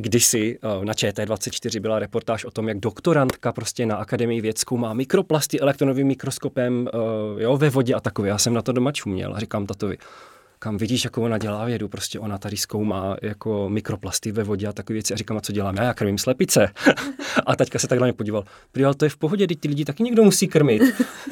Kdysi 0.00 0.58
eh, 0.62 0.84
na 0.84 0.92
ČT24 0.92 1.80
byla 1.80 1.98
reportáž 1.98 2.44
o 2.44 2.50
tom, 2.50 2.68
jak 2.68 2.78
doktorantka 2.78 3.52
prostě 3.52 3.86
na 3.86 3.96
Akademii 3.96 4.40
věd 4.40 4.58
zkoumá 4.58 4.94
mikroplasty 4.94 5.60
elektronovým 5.60 6.06
mikroskopem 6.06 6.88
eh, 6.88 7.42
jo, 7.42 7.56
ve 7.56 7.70
vodě 7.70 7.94
a 7.94 8.00
takové. 8.00 8.28
Já 8.28 8.38
jsem 8.38 8.54
na 8.54 8.62
to 8.62 8.72
doma 8.72 8.92
čuměl 8.92 9.34
a 9.34 9.40
říkám 9.40 9.66
tatovi, 9.66 9.98
kam 10.62 10.76
vidíš, 10.76 11.04
jako 11.04 11.22
ona 11.22 11.38
dělá 11.38 11.64
vědu, 11.64 11.88
prostě 11.88 12.18
ona 12.18 12.38
tady 12.38 12.56
zkoumá 12.56 13.16
jako 13.22 13.68
mikroplasty 13.68 14.32
ve 14.32 14.44
vodě 14.44 14.66
a 14.66 14.72
takové 14.72 14.94
věci 14.94 15.14
a 15.14 15.16
říkám, 15.16 15.36
a 15.36 15.40
co 15.40 15.52
dělám 15.52 15.76
já, 15.76 15.82
já 15.82 15.94
krmím 15.94 16.18
slepice. 16.18 16.68
a 17.46 17.56
teďka 17.56 17.78
se 17.78 17.88
takhle 17.88 18.06
mě 18.06 18.12
podíval, 18.12 18.44
ale 18.84 18.94
to 18.94 19.04
je 19.04 19.08
v 19.08 19.16
pohodě, 19.16 19.46
teď 19.46 19.60
ty 19.60 19.68
lidi 19.68 19.84
taky 19.84 20.02
někdo 20.02 20.22
musí 20.22 20.48
krmit, 20.48 20.82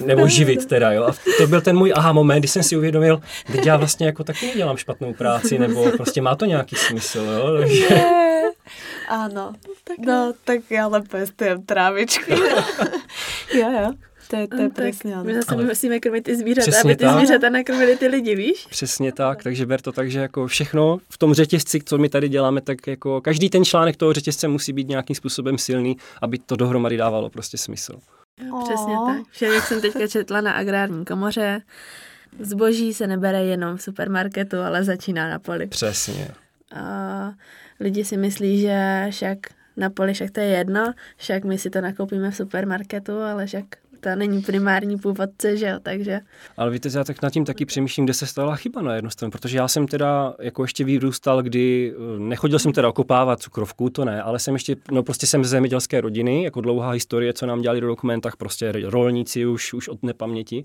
nebo 0.05 0.29
živit 0.39 0.67
teda, 0.67 0.93
jo. 0.93 1.05
A 1.05 1.13
to 1.39 1.47
byl 1.47 1.61
ten 1.61 1.77
můj 1.77 1.93
aha 1.97 2.13
moment, 2.13 2.39
kdy 2.39 2.49
jsem 2.49 2.63
si 2.63 2.77
uvědomil, 2.77 3.21
teď 3.53 3.67
já 3.67 3.77
vlastně 3.77 4.07
jako 4.07 4.25
taky 4.25 4.47
nedělám 4.47 4.77
špatnou 4.77 5.15
práci, 5.15 5.59
nebo 5.59 5.91
prostě 5.97 6.23
má 6.23 6.37
to 6.37 6.45
nějaký 6.45 6.77
smysl, 6.77 7.19
jo. 7.19 7.57
Takže... 7.59 7.95
Je. 7.95 8.29
Áno. 9.09 9.57
No, 9.99 10.37
tak 10.45 10.69
ja 10.69 10.85
len 10.85 11.01
pestujem 11.09 11.65
trávičky. 11.65 12.37
jo, 13.57 13.69
jo. 13.73 14.08
To 14.31 14.37
je, 14.37 14.49
to 14.49 14.83
je 14.83 14.93
No, 15.05 15.13
ono. 15.13 15.25
my 15.25 15.35
zase 15.35 15.55
Ale- 15.55 15.65
musíme 15.65 16.01
krmit 16.01 16.25
ty 16.25 16.37
zvířata, 16.37 16.71
Přesně 16.71 16.91
aby 16.91 16.97
ty 16.97 17.05
tak. 17.05 17.17
zvířata 17.19 17.49
nakrmili 17.49 17.97
ty 17.97 18.07
lidi, 18.07 18.35
víš? 18.35 18.67
Přesně 18.71 19.13
tak, 19.13 19.43
takže 19.43 19.67
ber 19.67 19.81
to 19.81 19.93
tak, 19.93 20.11
že 20.11 20.19
jako 20.19 20.47
všechno 20.47 20.99
v 21.11 21.19
tom 21.19 21.35
řetězci, 21.35 21.81
co 21.85 21.99
my 21.99 22.09
tady 22.09 22.29
děláme, 22.29 22.61
tak 22.61 22.87
jako 22.87 23.21
každý 23.21 23.51
ten 23.51 23.65
článek 23.65 23.97
toho 23.97 24.13
řetězce 24.13 24.49
musí 24.49 24.73
být 24.73 24.89
nějakým 24.89 25.17
způsobem 25.17 25.59
silný, 25.59 25.97
aby 26.23 26.39
to 26.39 26.57
dohromady 26.57 26.97
dávalo 26.97 27.31
prostě 27.31 27.59
smysl. 27.59 27.93
Jo, 28.47 28.61
Přesně 28.65 28.93
Ó. 28.99 29.07
tak. 29.07 29.17
Vše, 29.31 29.47
jak 29.47 29.67
jsem 29.67 29.81
teďka 29.81 30.07
četla 30.07 30.41
na 30.41 30.53
agrární 30.53 31.05
komoře, 31.05 31.61
zboží 32.41 32.95
se 32.95 33.07
nebere 33.07 33.45
jenom 33.45 33.77
v 33.77 33.83
supermarketu, 33.83 34.57
ale 34.61 34.85
začíná 34.85 35.31
na 35.31 35.39
poli. 35.39 35.67
Přesně. 35.67 36.29
A 36.75 37.33
lidi 37.81 38.05
si 38.05 38.17
myslí, 38.17 38.61
že 38.61 39.07
však 39.11 39.39
na 39.77 39.91
poli, 39.91 40.15
však 40.15 40.31
to 40.31 40.41
je 40.41 40.47
jedno, 40.47 40.93
však 41.17 41.45
my 41.45 41.59
si 41.59 41.71
to 41.71 41.81
nakoupíme 41.81 42.31
v 42.31 42.37
supermarketu, 42.37 43.19
ale 43.21 43.47
však 43.47 43.65
to 44.01 44.17
není 44.17 44.43
primární 44.43 44.99
původce, 44.99 45.57
že 45.57 45.67
jo, 45.67 45.79
takže. 45.83 46.21
Ale 46.57 46.71
víte, 46.71 46.89
já 46.95 47.05
tak 47.05 47.23
nad 47.23 47.31
tím 47.31 47.45
taky 47.45 47.65
přemýšlím, 47.65 48.07
kde 48.07 48.15
se 48.15 48.27
stala 48.27 48.57
chyba 48.57 48.83
na 48.83 48.95
jednu 48.95 49.11
stranu, 49.11 49.31
protože 49.31 49.59
já 49.59 49.69
jsem 49.69 49.87
teda 49.87 50.35
jako 50.41 50.65
ještě 50.65 50.85
vyrůstal, 50.85 51.43
kdy 51.43 51.95
eh, 51.97 52.19
nechodil 52.19 52.59
jsem 52.59 52.73
teda 52.73 52.89
okopávat 52.89 53.41
cukrovku, 53.41 53.91
to 53.91 54.05
ne, 54.05 54.23
ale 54.23 54.39
jsem 54.39 54.55
ještě, 54.55 54.77
no 54.91 55.03
prostě 55.03 55.27
jsem 55.27 55.45
z 55.45 55.49
zemědělské 55.49 56.01
rodiny, 56.01 56.45
jako 56.45 56.61
dlouhá 56.61 56.91
historie, 56.91 57.33
co 57.33 57.47
nám 57.47 57.61
dělali 57.61 57.81
do 57.81 57.87
dokumentách, 57.87 58.37
prostě 58.37 58.73
rolníci 58.85 59.47
už, 59.47 59.73
už 59.75 59.89
od 59.89 60.03
nepaměti. 60.03 60.65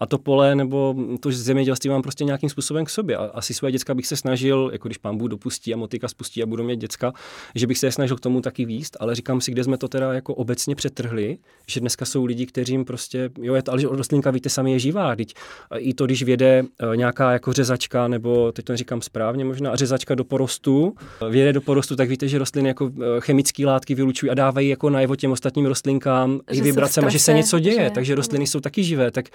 A 0.00 0.06
to 0.06 0.18
pole 0.18 0.54
nebo 0.54 0.94
to 1.20 1.32
zemědělství 1.32 1.90
mám 1.90 2.02
prostě 2.02 2.24
nějakým 2.24 2.50
způsobem 2.50 2.84
k 2.84 2.90
sobě. 2.90 3.16
A 3.16 3.24
asi 3.24 3.54
své 3.54 3.72
děcka 3.72 3.94
bych 3.94 4.06
se 4.06 4.16
snažil, 4.16 4.70
jako 4.72 4.88
když 4.88 4.98
pán 4.98 5.16
Bůh 5.16 5.30
dopustí 5.30 5.74
a 5.74 5.76
motika 5.76 6.08
spustí 6.08 6.42
a 6.42 6.46
budu 6.46 6.64
mít 6.64 6.80
děcka, 6.80 7.12
že 7.54 7.66
bych 7.66 7.78
se 7.78 7.92
snažil 7.92 8.16
k 8.16 8.20
tomu 8.20 8.40
taky 8.40 8.64
výst, 8.64 8.96
ale 9.00 9.14
říkám 9.14 9.40
si, 9.40 9.52
kde 9.52 9.64
jsme 9.64 9.78
to 9.78 9.88
teda 9.88 10.12
jako 10.12 10.34
obecně 10.34 10.74
přetrhli, 10.74 11.38
že 11.68 11.80
dneska 11.80 12.04
jsou 12.04 12.24
lidi, 12.24 12.46
kteří 12.46 12.73
kterým 12.74 12.84
prostě, 12.84 13.30
jo, 13.42 13.54
je 13.54 13.62
to, 13.62 13.72
ale 13.72 13.82
rostlinka, 13.82 14.30
víte, 14.30 14.48
sami 14.48 14.72
je 14.72 14.78
živá, 14.78 15.16
teď 15.16 15.34
i 15.78 15.94
to, 15.94 16.06
když 16.06 16.22
věde 16.22 16.62
eh, 16.62 16.96
nějaká 16.96 17.32
jako 17.32 17.52
řezačka, 17.52 18.08
nebo 18.08 18.52
teď 18.52 18.64
to 18.64 18.72
neříkám 18.72 19.02
správně 19.02 19.44
možná, 19.44 19.76
řezačka 19.76 20.14
do 20.14 20.24
porostu, 20.24 20.94
eh, 21.22 21.30
věde 21.30 21.52
do 21.52 21.60
porostu, 21.60 21.96
tak 21.96 22.08
víte, 22.08 22.28
že 22.28 22.38
rostliny 22.38 22.68
jako 22.68 22.90
eh, 22.90 23.20
chemické 23.20 23.66
látky 23.66 23.94
vylučují 23.94 24.30
a 24.30 24.34
dávají 24.34 24.68
jako 24.68 24.90
najevo 24.90 25.16
těm 25.16 25.32
ostatním 25.32 25.66
rostlinkám 25.66 26.40
že 26.50 26.58
i 26.58 26.62
vibracemi, 26.62 27.10
že 27.10 27.18
se 27.18 27.32
něco 27.32 27.58
děje, 27.58 27.84
že? 27.84 27.90
takže 27.90 28.14
rostliny 28.14 28.46
jsou 28.46 28.60
taky 28.60 28.84
živé. 28.84 29.10
Tak... 29.10 29.26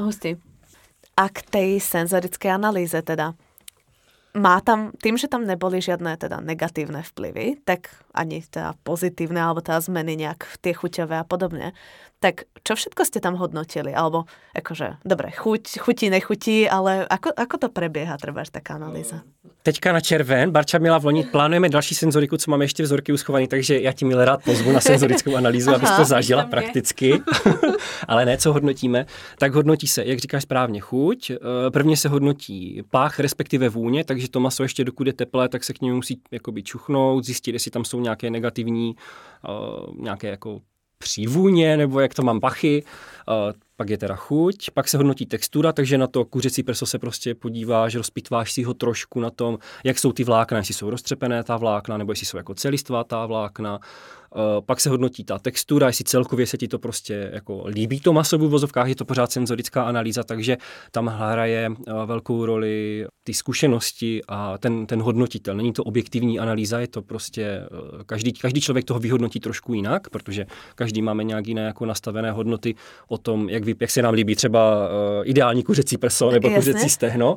Hustý. 0.00 0.36
A 1.16 1.28
k 1.28 1.42
tej 1.42 1.80
senzorické 1.80 2.48
analýze 2.48 3.02
teda, 3.02 3.36
má 4.32 4.60
tam, 4.64 4.96
tým, 4.96 5.20
že 5.20 5.28
tam 5.28 5.44
neboli 5.44 5.84
žiadne 5.84 6.16
teda 6.16 6.40
negatívne 6.40 7.04
vplyvy, 7.04 7.60
tak 7.68 7.92
ani 8.16 8.40
teda 8.40 8.72
pozitívne, 8.80 9.44
alebo 9.44 9.60
teda 9.60 9.84
zmeny 9.84 10.16
nejak 10.16 10.56
tie 10.64 10.72
chuťové 10.72 11.20
a 11.20 11.24
podobne, 11.28 11.76
tak 12.22 12.46
čo 12.62 12.78
všetko 12.78 13.02
ste 13.02 13.18
tam 13.18 13.34
hodnotili? 13.34 13.90
Alebo 13.90 14.30
akože, 14.54 15.02
dobre, 15.02 15.34
chuť, 15.34 15.82
chutí, 15.82 16.06
nechutí, 16.06 16.70
ale 16.70 17.02
ako, 17.10 17.34
ako 17.34 17.56
to 17.58 17.68
prebieha, 17.68 18.14
třeba 18.14 18.46
taká 18.46 18.78
analýza? 18.78 19.26
Teďka 19.62 19.92
na 19.92 20.00
červen, 20.00 20.50
Barča 20.50 20.78
měla 20.78 20.98
v 20.98 21.04
loni, 21.04 21.22
plánujeme 21.24 21.68
další 21.68 21.94
senzoriku, 21.94 22.36
co 22.36 22.50
máme 22.50 22.64
ještě 22.64 22.82
vzorky 22.82 23.12
uschované, 23.12 23.46
takže 23.46 23.80
já 23.80 23.92
ti 23.92 24.04
milé 24.04 24.24
rád 24.24 24.44
pozvu 24.44 24.72
na 24.72 24.80
senzorickou 24.80 25.36
analýzu, 25.36 25.74
abys 25.74 25.90
to 25.90 26.04
zažila 26.04 26.44
prakticky. 26.44 27.22
ale 28.08 28.24
ne, 28.24 28.38
co 28.38 28.52
hodnotíme, 28.52 29.06
tak 29.38 29.54
hodnotí 29.54 29.86
se, 29.86 30.04
jak 30.04 30.18
říkáš 30.18 30.42
správně, 30.42 30.80
chuť. 30.80 31.30
Eh, 31.30 31.36
prvně 31.70 31.96
se 31.96 32.08
hodnotí 32.08 32.82
pách, 32.90 33.20
respektive 33.20 33.68
vůně, 33.68 34.04
takže 34.04 34.30
to 34.30 34.40
maso 34.40 34.62
ještě 34.62 34.84
dokud 34.84 35.06
je 35.06 35.12
teplé, 35.12 35.48
tak 35.48 35.64
se 35.64 35.72
k 35.72 35.80
němu 35.80 35.96
musí 35.96 36.20
jakoby 36.30 36.62
čuchnout, 36.62 37.24
zjistit, 37.24 37.52
jestli 37.52 37.70
tam 37.70 37.84
jsou 37.84 38.00
nějaké 38.00 38.30
negativní, 38.30 38.94
uh, 39.48 39.94
nějaké 40.04 40.28
jako 40.28 40.60
přívůně, 41.02 41.76
nebo 41.76 42.00
jak 42.00 42.14
to 42.14 42.22
mám 42.22 42.40
pachy, 42.40 42.84
pak 43.76 43.90
je 43.90 43.98
teda 43.98 44.16
chuť, 44.16 44.70
pak 44.74 44.88
se 44.88 44.96
hodnotí 44.96 45.26
textura, 45.26 45.72
takže 45.72 45.98
na 45.98 46.06
to 46.06 46.24
kuřecí 46.24 46.62
prso 46.62 46.86
se 46.86 46.98
prostě 46.98 47.34
podíváš, 47.34 47.94
rozpitváš 47.94 48.52
si 48.52 48.62
ho 48.62 48.74
trošku 48.74 49.20
na 49.20 49.30
tom, 49.30 49.58
jak 49.84 49.98
jsou 49.98 50.12
ty 50.12 50.24
vlákna, 50.24 50.58
jestli 50.58 50.74
jsou 50.74 50.90
roztřepené 50.90 51.44
ta 51.44 51.56
vlákna, 51.56 51.96
nebo 51.96 52.12
jestli 52.12 52.26
jsou 52.26 52.36
jako 52.36 52.54
celistvá 52.54 53.04
ta 53.04 53.26
vlákna, 53.26 53.80
pak 54.66 54.80
se 54.80 54.90
hodnotí 54.90 55.24
ta 55.24 55.38
textura, 55.38 55.86
jestli 55.86 56.04
celkově 56.04 56.46
se 56.46 56.56
ti 56.56 56.68
to 56.68 56.78
prostě 56.78 57.30
jako 57.32 57.64
líbí 57.66 58.00
to 58.00 58.12
maso 58.12 58.38
v 58.38 58.40
vozovkách, 58.40 58.88
je 58.88 58.96
to 58.96 59.04
pořád 59.04 59.32
senzorická 59.32 59.82
analýza, 59.82 60.22
takže 60.22 60.56
tam 60.90 61.06
hraje 61.06 61.70
eh, 61.70 61.92
velkou 62.06 62.46
roli 62.46 63.06
ty 63.24 63.34
zkušenosti 63.34 64.20
a 64.28 64.58
ten, 64.58 64.86
ten 64.86 65.02
hodnotitel. 65.02 65.56
Není 65.56 65.72
to 65.72 65.84
objektivní 65.84 66.38
analýza, 66.38 66.80
je 66.80 66.88
to 66.88 67.02
prostě, 67.02 67.42
eh, 67.42 68.04
každý, 68.06 68.32
každý 68.32 68.60
člověk 68.60 68.84
toho 68.84 69.00
vyhodnotí 69.00 69.40
trošku 69.40 69.74
jinak, 69.74 70.10
protože 70.10 70.46
každý 70.74 71.02
máme 71.02 71.24
nějak 71.24 71.46
jiné 71.46 71.62
jako 71.62 71.86
nastavené 71.86 72.30
hodnoty 72.30 72.74
o 73.08 73.18
tom, 73.18 73.48
jak, 73.48 73.64
vy, 73.64 73.74
jak 73.80 73.90
se 73.90 74.02
nám 74.02 74.14
líbí 74.14 74.34
třeba 74.34 74.88
ideální 75.24 75.62
kuřecí 75.62 75.98
prso 75.98 76.30
nebo 76.30 76.48
Jasne. 76.48 76.72
kuřecí 76.72 76.90
stehno 76.90 77.36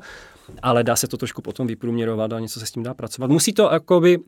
ale 0.62 0.84
dá 0.84 0.96
se 0.96 1.08
to 1.08 1.18
trošku 1.18 1.42
potom 1.42 1.68
vyprůměrovat 1.68 2.34
a 2.34 2.40
něco 2.40 2.60
se 2.60 2.66
s 2.66 2.72
tím 2.72 2.84
dá 2.84 2.94
pracovat. 2.94 3.32
Musí 3.32 3.54
to 3.54 3.70
jakoby 3.72 4.20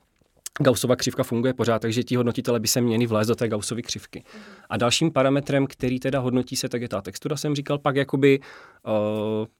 Gaussova 0.59 0.95
křivka 0.95 1.23
funguje 1.23 1.53
pořád, 1.53 1.79
takže 1.79 2.03
ti 2.03 2.15
hodnotitele 2.15 2.59
by 2.59 2.67
se 2.67 2.81
měli 2.81 3.05
vlézt 3.05 3.27
do 3.27 3.35
té 3.35 3.47
Gaussovy 3.47 3.83
křivky. 3.83 4.23
A 4.69 4.77
dalším 4.77 5.11
parametrem, 5.11 5.67
který 5.67 5.99
teda 5.99 6.19
hodnotí 6.19 6.55
se, 6.55 6.69
tak 6.69 6.81
je 6.81 6.89
ta 6.89 7.01
textura, 7.01 7.37
jsem 7.37 7.55
říkal, 7.55 7.77
pak 7.77 7.95
jakoby, 7.95 8.39
uh, 8.39 8.93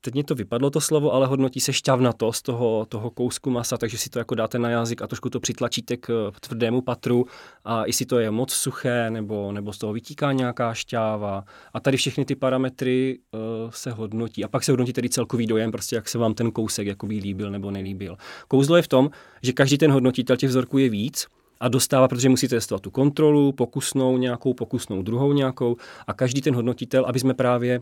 teď 0.02 0.14
mě 0.14 0.24
to 0.24 0.36
vypadlo 0.36 0.70
to 0.70 0.82
slovo, 0.82 1.14
ale 1.14 1.28
hodnotí 1.28 1.60
se 1.60 1.74
šťavnatost 1.74 2.46
toho, 2.46 2.86
toho 2.90 3.10
kousku 3.10 3.50
masa, 3.50 3.78
takže 3.78 3.98
si 3.98 4.10
to 4.10 4.20
jako 4.20 4.36
dáte 4.36 4.60
na 4.60 4.70
jazyk 4.70 5.02
a 5.02 5.08
trošku 5.08 5.30
to 5.30 5.40
přitlačíte 5.40 5.98
k 5.98 6.32
tvrdému 6.40 6.82
patru 6.82 7.26
a 7.66 7.86
jestli 7.86 8.06
to 8.06 8.20
je 8.20 8.32
moc 8.32 8.54
suché, 8.54 9.10
nebo, 9.10 9.52
nebo 9.52 9.74
z 9.74 9.78
toho 9.78 9.94
vytíká 9.94 10.32
nějaká 10.32 10.74
šťáva. 10.74 11.44
A 11.74 11.80
tady 11.80 11.98
všechny 11.98 12.26
ty 12.26 12.36
parametry 12.36 13.20
uh, 13.32 13.40
se 13.72 13.92
hodnotí. 13.92 14.44
A 14.44 14.48
pak 14.48 14.64
se 14.64 14.72
hodnotí 14.72 14.94
tedy 14.94 15.10
celkový 15.10 15.48
dojem, 15.48 15.72
prostě 15.72 15.96
jak 15.96 16.10
se 16.10 16.18
vám 16.18 16.34
ten 16.34 16.52
kousek 16.52 16.88
jako 16.88 17.06
líbil 17.06 17.52
nebo 17.52 17.72
nelíbil. 17.72 18.18
Kouzlo 18.48 18.76
je 18.76 18.82
v 18.82 18.88
tom, 18.88 19.10
že 19.42 19.54
každý 19.54 19.78
ten 19.78 19.92
hodnotitel 19.92 20.38
těch 20.38 20.50
vzorků 20.50 20.78
je 20.78 20.87
víc 20.90 21.28
a 21.60 21.68
dostává, 21.68 22.08
protože 22.08 22.30
musíte 22.30 22.56
testovat 22.56 22.82
tu 22.82 22.92
kontrolu, 22.92 23.52
pokusnou 23.52 24.18
nějakou, 24.18 24.54
pokusnou 24.54 25.02
druhou 25.02 25.34
nějakou 25.34 25.76
a 26.08 26.14
každý 26.14 26.42
ten 26.42 26.56
hodnotitel, 26.56 27.06
aby 27.06 27.20
jsme 27.20 27.34
právě 27.34 27.82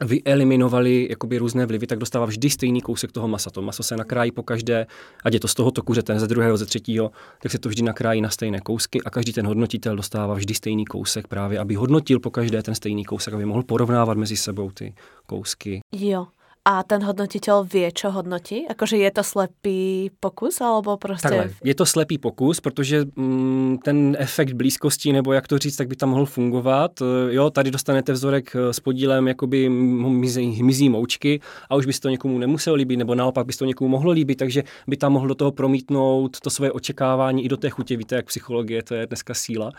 vyeliminovali 0.00 1.06
jakoby 1.10 1.38
různé 1.38 1.66
vlivy, 1.66 1.86
tak 1.86 1.98
dostává 1.98 2.26
vždy 2.26 2.50
stejný 2.50 2.80
kousek 2.80 3.12
toho 3.12 3.28
masa. 3.28 3.50
To 3.50 3.62
maso 3.62 3.82
se 3.82 3.96
nakrájí 3.96 4.32
po 4.32 4.42
každé, 4.42 4.86
ať 5.24 5.34
je 5.34 5.40
to 5.40 5.48
z 5.48 5.54
tohoto 5.54 5.82
kuřete, 5.82 6.18
ze 6.18 6.26
druhého, 6.26 6.56
ze 6.56 6.66
třetího, 6.66 7.10
tak 7.42 7.52
se 7.52 7.58
to 7.58 7.68
vždy 7.68 7.82
nakrájí 7.82 8.20
na 8.20 8.30
stejné 8.30 8.60
kousky 8.60 9.02
a 9.02 9.10
každý 9.10 9.32
ten 9.32 9.46
hodnotitel 9.46 9.96
dostává 9.96 10.34
vždy 10.34 10.54
stejný 10.54 10.84
kousek 10.84 11.26
právě, 11.26 11.58
aby 11.58 11.74
hodnotil 11.74 12.20
po 12.20 12.30
každé 12.30 12.62
ten 12.62 12.74
stejný 12.74 13.04
kousek, 13.04 13.34
aby 13.34 13.44
mohl 13.44 13.62
porovnávat 13.62 14.18
mezi 14.18 14.36
sebou 14.36 14.70
ty 14.70 14.94
kousky. 15.26 15.80
Jo, 15.92 16.26
a 16.68 16.82
ten 16.82 17.00
hodnotitel 17.00 17.64
vie, 17.64 17.88
čo 17.92 18.10
hodnotí? 18.12 18.68
Akože 18.68 18.96
je 19.00 19.10
to 19.10 19.24
slepý 19.24 20.10
pokus, 20.20 20.60
alebo 20.60 20.96
prostě... 20.96 21.28
Takhle, 21.28 21.50
je 21.64 21.74
to 21.74 21.86
slepý 21.86 22.18
pokus, 22.18 22.60
protože 22.60 23.04
mm, 23.16 23.78
ten 23.84 24.16
efekt 24.18 24.52
blízkosti, 24.52 25.12
nebo 25.12 25.32
jak 25.32 25.48
to 25.48 25.58
říct, 25.58 25.76
tak 25.76 25.88
by 25.88 25.96
tam 25.96 26.08
mohl 26.08 26.26
fungovat. 26.26 27.02
E, 27.02 27.34
jo, 27.34 27.50
tady 27.50 27.70
dostanete 27.70 28.12
vzorek 28.12 28.56
e, 28.56 28.72
s 28.72 28.80
podílem 28.80 29.28
jakoby 29.28 29.68
mizí 29.68 30.88
moučky 30.88 31.40
a 31.68 31.76
už 31.76 31.86
by 31.86 31.92
se 31.92 32.00
to 32.00 32.08
někomu 32.08 32.38
nemuselo 32.38 32.76
líbit, 32.76 32.96
nebo 32.96 33.14
naopak 33.14 33.46
by 33.46 33.52
se 33.52 33.58
to 33.58 33.64
někomu 33.64 33.88
mohlo 33.88 34.12
líbit, 34.12 34.38
takže 34.38 34.62
by 34.86 34.96
tam 34.96 35.12
mohl 35.12 35.28
do 35.28 35.34
toho 35.34 35.52
promítnout 35.52 36.40
to 36.40 36.50
svoje 36.50 36.72
očekávání 36.72 37.44
i 37.44 37.48
do 37.48 37.56
té 37.56 37.70
chutě. 37.70 37.96
Víte, 37.96 38.16
jak 38.16 38.26
psychologie, 38.26 38.82
to 38.82 38.94
je 38.94 39.06
dneska 39.06 39.34
síla. 39.34 39.72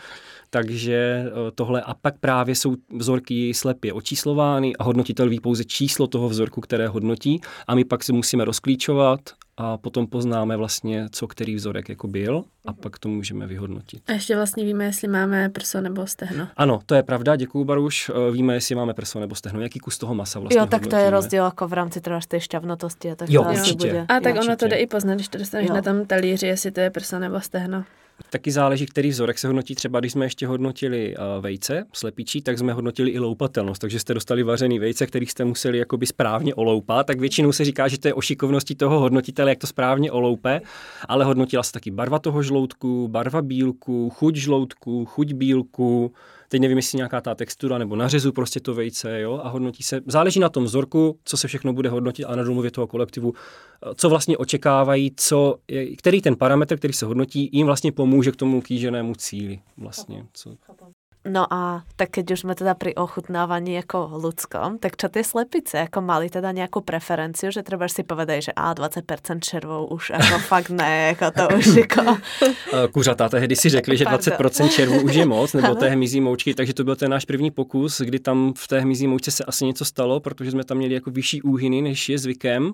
Takže 0.50 0.94
e, 0.94 1.30
tohle 1.54 1.82
a 1.82 1.94
pak 1.94 2.18
právě 2.18 2.54
jsou 2.54 2.74
vzorky 2.98 3.54
slepě 3.54 3.92
očíslovány 3.92 4.76
a 4.76 4.84
hodnotitel 4.84 5.28
ví 5.28 5.40
pouze 5.40 5.64
číslo 5.64 6.06
toho 6.06 6.28
vzorku, 6.28 6.60
které 6.60 6.88
hodnotí 6.88 7.40
a 7.66 7.74
my 7.74 7.84
pak 7.84 8.04
si 8.04 8.12
musíme 8.12 8.44
rozklíčovat 8.44 9.20
a 9.56 9.76
potom 9.78 10.06
poznáme 10.06 10.56
vlastně, 10.56 11.06
co 11.12 11.26
který 11.26 11.54
vzorek 11.54 11.88
jako 11.88 12.08
byl 12.08 12.44
a 12.66 12.72
pak 12.72 12.98
to 12.98 13.08
můžeme 13.08 13.46
vyhodnotit. 13.46 14.02
A 14.06 14.12
ještě 14.12 14.36
vlastně 14.36 14.64
víme, 14.64 14.84
jestli 14.84 15.08
máme 15.08 15.48
prso 15.48 15.80
nebo 15.80 16.06
stehno. 16.06 16.48
Ano, 16.56 16.80
to 16.86 16.94
je 16.94 17.02
pravda, 17.02 17.36
děkuji 17.36 17.64
Baruš. 17.64 18.10
E, 18.28 18.30
víme, 18.30 18.54
jestli 18.54 18.74
máme 18.74 18.94
prso 18.94 19.20
nebo 19.20 19.34
stehno, 19.34 19.60
jaký 19.60 19.78
kus 19.78 19.98
toho 19.98 20.14
masa 20.14 20.40
vlastně 20.40 20.58
Jo, 20.58 20.66
tak 20.66 20.72
hodnotíme. 20.72 21.00
to 21.00 21.04
je 21.04 21.10
rozdíl 21.10 21.44
jako 21.44 21.68
v 21.68 21.72
rámci 21.72 22.00
třeba 22.00 22.20
té 22.28 22.40
šťavnatosti. 22.40 23.10
A 23.10 23.14
tak 23.14 23.30
jo, 23.30 23.46
určitě. 23.50 23.88
Bude. 23.88 24.00
A 24.00 24.06
tak 24.06 24.24
určitě. 24.24 24.40
ono 24.40 24.56
to 24.56 24.68
jde 24.68 24.76
i 24.76 24.86
poznat, 24.86 25.14
když 25.14 25.28
to 25.28 25.38
dostaneš 25.38 25.68
jo. 25.68 25.74
na 25.74 25.82
tom 25.82 26.06
talíři, 26.06 26.46
jestli 26.46 26.70
to 26.70 26.80
je 26.80 26.90
prso 26.90 27.18
nebo 27.18 27.40
stehno. 27.40 27.84
Taky 28.30 28.50
záleží, 28.50 28.86
který 28.86 29.08
vzorek 29.08 29.38
se 29.38 29.46
hodnotí. 29.46 29.74
Třeba 29.74 30.00
když 30.00 30.12
jsme 30.12 30.24
ještě 30.24 30.46
hodnotili 30.46 31.16
uh, 31.16 31.42
vejce, 31.42 31.84
slepičí, 31.92 32.42
tak 32.42 32.58
jsme 32.58 32.72
hodnotili 32.72 33.10
i 33.10 33.18
loupatelnost. 33.18 33.80
Takže 33.80 33.98
jste 33.98 34.14
dostali 34.14 34.42
vařený 34.42 34.78
vejce, 34.78 35.06
který 35.06 35.26
jste 35.26 35.44
museli 35.44 35.78
jakoby 35.78 36.06
správně 36.06 36.54
oloupat. 36.54 37.06
Tak 37.06 37.20
většinou 37.20 37.52
se 37.52 37.64
říká, 37.64 37.88
že 37.88 37.98
to 37.98 38.08
je 38.08 38.14
o 38.14 38.20
šikovnosti 38.20 38.74
toho 38.74 39.00
hodnotitele, 39.00 39.50
jak 39.50 39.58
to 39.58 39.66
správně 39.66 40.12
oloupe, 40.12 40.60
ale 41.08 41.24
hodnotila 41.24 41.62
se 41.62 41.72
taky 41.72 41.90
barva 41.90 42.18
toho 42.18 42.42
žloutku, 42.42 43.08
barva 43.08 43.42
bílku, 43.42 44.10
chuť 44.10 44.36
žloutku, 44.36 45.04
chuť 45.04 45.32
bílku, 45.32 46.12
Teď 46.52 46.60
nevím, 46.60 46.78
jestli 46.78 46.96
nějaká 46.96 47.20
ta 47.20 47.34
textura 47.34 47.78
nebo 47.78 47.96
nařezu 47.96 48.32
prostě 48.32 48.60
to 48.60 48.74
vejce, 48.74 49.20
jo, 49.20 49.40
a 49.44 49.48
hodnotí 49.48 49.82
se. 49.82 50.00
Záleží 50.06 50.40
na 50.40 50.48
tom 50.48 50.64
vzorku, 50.64 51.18
co 51.24 51.36
se 51.36 51.48
všechno 51.48 51.72
bude 51.72 51.88
hodnotit 51.88 52.24
a 52.24 52.36
na 52.36 52.42
domluvě 52.42 52.70
toho 52.70 52.86
kolektivu, 52.86 53.32
co 53.94 54.08
vlastně 54.08 54.36
očekávají, 54.36 55.12
co, 55.16 55.56
který 55.98 56.22
ten 56.22 56.36
parametr, 56.36 56.76
který 56.76 56.92
se 56.92 57.06
hodnotí, 57.06 57.50
jim 57.52 57.66
vlastně 57.66 57.92
pomůže 57.92 58.32
k 58.32 58.36
tomu 58.36 58.60
kýženému 58.60 59.14
cíli. 59.14 59.58
Vlastně, 59.76 60.26
co... 60.32 60.56
No 61.20 61.44
a 61.52 61.84
tak 62.00 62.16
keď 62.16 62.32
už 62.32 62.48
sme 62.48 62.56
teda 62.56 62.72
pri 62.72 62.96
ochutnávaní 62.96 63.76
ako 63.84 64.16
ľudskom, 64.24 64.80
tak 64.80 64.96
čo 64.96 65.12
tie 65.12 65.20
slepice, 65.20 65.84
ako 65.84 66.00
mali 66.00 66.32
teda 66.32 66.48
nejakú 66.48 66.80
preferenciu, 66.80 67.52
že 67.52 67.60
treba 67.60 67.92
si 67.92 68.08
povedať, 68.08 68.48
že 68.48 68.52
a 68.56 68.72
20% 68.72 69.04
červov 69.44 69.92
už 69.92 70.16
ako 70.16 70.36
fakt 70.50 70.72
ne, 70.72 71.12
ako 71.12 71.26
to 71.28 71.44
už 71.60 71.66
jako... 71.76 72.02
Kuřata 72.92 73.28
tehdy 73.28 73.56
si 73.56 73.68
řekli, 73.68 73.96
že 73.96 74.04
20% 74.04 74.68
červů 74.68 75.00
už 75.00 75.14
je 75.14 75.26
moc, 75.26 75.52
nebo 75.52 75.74
té 75.74 75.88
hmyzí 75.88 76.20
moučky, 76.20 76.54
takže 76.54 76.74
to 76.74 76.84
byl 76.84 76.96
ten 76.96 77.10
náš 77.10 77.24
první 77.24 77.50
pokus, 77.50 78.00
kdy 78.00 78.18
tam 78.18 78.52
v 78.56 78.68
té 78.68 78.80
hmyzí 78.80 79.06
moučce 79.06 79.30
se 79.30 79.44
asi 79.44 79.64
něco 79.64 79.84
stalo, 79.84 80.20
protože 80.20 80.50
jsme 80.50 80.64
tam 80.64 80.76
měli 80.76 80.94
jako 80.94 81.10
vyšší 81.10 81.42
úhyny, 81.42 81.82
než 81.82 82.08
je 82.08 82.18
zvykem 82.18 82.72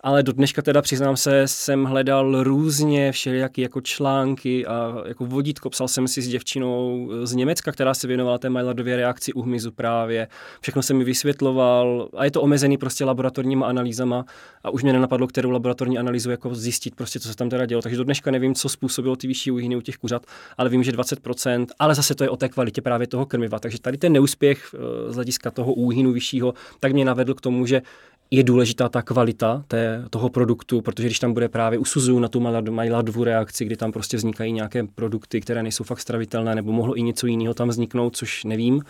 ale 0.00 0.22
do 0.22 0.32
dneška 0.32 0.62
teda 0.62 0.82
přiznám 0.82 1.16
se, 1.16 1.48
jsem 1.48 1.84
hledal 1.84 2.42
různě 2.42 3.12
všelijaké 3.12 3.62
jako 3.62 3.80
články 3.80 4.66
a 4.66 4.94
jako 5.06 5.26
vodítko. 5.26 5.70
Psal 5.70 5.88
jsem 5.88 6.08
si 6.08 6.22
s 6.22 6.28
děvčinou 6.28 7.08
z 7.22 7.34
Německa, 7.34 7.72
která 7.72 7.94
se 7.94 8.06
věnovala 8.06 8.38
té 8.38 8.50
Maillardově 8.50 8.96
reakci 8.96 9.32
u 9.32 9.42
hmyzu 9.42 9.72
právě. 9.72 10.28
Všechno 10.60 10.82
jsem 10.82 10.96
mi 10.96 11.04
vysvětloval 11.04 12.08
a 12.16 12.24
je 12.24 12.30
to 12.30 12.42
omezený 12.42 12.78
prostě 12.78 13.04
laboratorníma 13.04 13.66
analýzama 13.66 14.24
a 14.64 14.70
už 14.70 14.82
mě 14.82 14.92
nenapadlo, 14.92 15.26
kterou 15.26 15.50
laboratorní 15.50 15.98
analýzu 15.98 16.30
jako 16.30 16.54
zjistit 16.54 16.94
prostě, 16.94 17.20
co 17.20 17.28
se 17.28 17.36
tam 17.36 17.48
teda 17.50 17.66
dělo. 17.66 17.82
Takže 17.82 17.96
do 17.96 18.04
dneška 18.04 18.30
nevím, 18.30 18.54
co 18.54 18.68
způsobilo 18.68 19.16
ty 19.16 19.26
vyšší 19.26 19.50
úhyny 19.50 19.76
u 19.76 19.80
těch 19.80 19.96
kuřat, 19.96 20.26
ale 20.58 20.68
vím, 20.68 20.82
že 20.82 20.92
20%, 20.92 21.66
ale 21.78 21.94
zase 21.94 22.14
to 22.14 22.24
je 22.24 22.30
o 22.30 22.36
té 22.36 22.48
kvalitě 22.48 22.82
právě 22.82 23.06
toho 23.06 23.26
krmiva. 23.26 23.58
Takže 23.58 23.80
tady 23.80 23.98
ten 23.98 24.12
neúspěch 24.12 24.74
eh, 24.74 25.12
z 25.12 25.14
hlediska 25.14 25.50
toho 25.50 25.72
úhynu 25.72 26.12
vyššího, 26.12 26.54
tak 26.80 26.92
mě 26.92 27.04
navedl 27.04 27.34
k 27.34 27.40
tomu, 27.40 27.66
že 27.66 27.82
je 28.30 28.44
důležitá 28.44 28.88
ta 28.88 29.02
kvalita 29.02 29.64
té, 29.68 30.04
toho 30.10 30.28
produktu, 30.28 30.80
protože 30.80 31.08
když 31.08 31.18
tam 31.18 31.32
bude 31.32 31.48
právě 31.48 31.78
usuzuju 31.78 32.18
na 32.18 32.28
tu 32.28 32.40
Maillardovu 32.70 33.24
reakci, 33.24 33.64
kdy 33.64 33.76
tam 33.76 33.92
prostě 33.92 34.16
vznikají 34.16 34.52
nějaké 34.52 34.84
produkty, 34.84 35.40
které 35.40 35.62
nejsou 35.62 35.84
fakt 35.84 36.00
stravitelné, 36.00 36.54
nebo 36.54 36.72
mohlo 36.72 36.94
i 36.94 37.02
něco 37.02 37.26
jiného 37.26 37.54
tam 37.54 37.68
vzniknout, 37.68 38.16
což 38.16 38.44
nevím, 38.44 38.82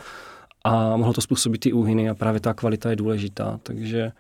a 0.65 0.97
mohlo 0.97 1.13
to 1.13 1.21
způsobit 1.21 1.61
ty 1.61 1.73
úhyny 1.73 2.11
a 2.11 2.15
právě 2.15 2.41
ta 2.41 2.55
kvalita 2.55 2.91
je 2.91 2.97
důležitá, 2.97 3.61
takže... 3.63 4.13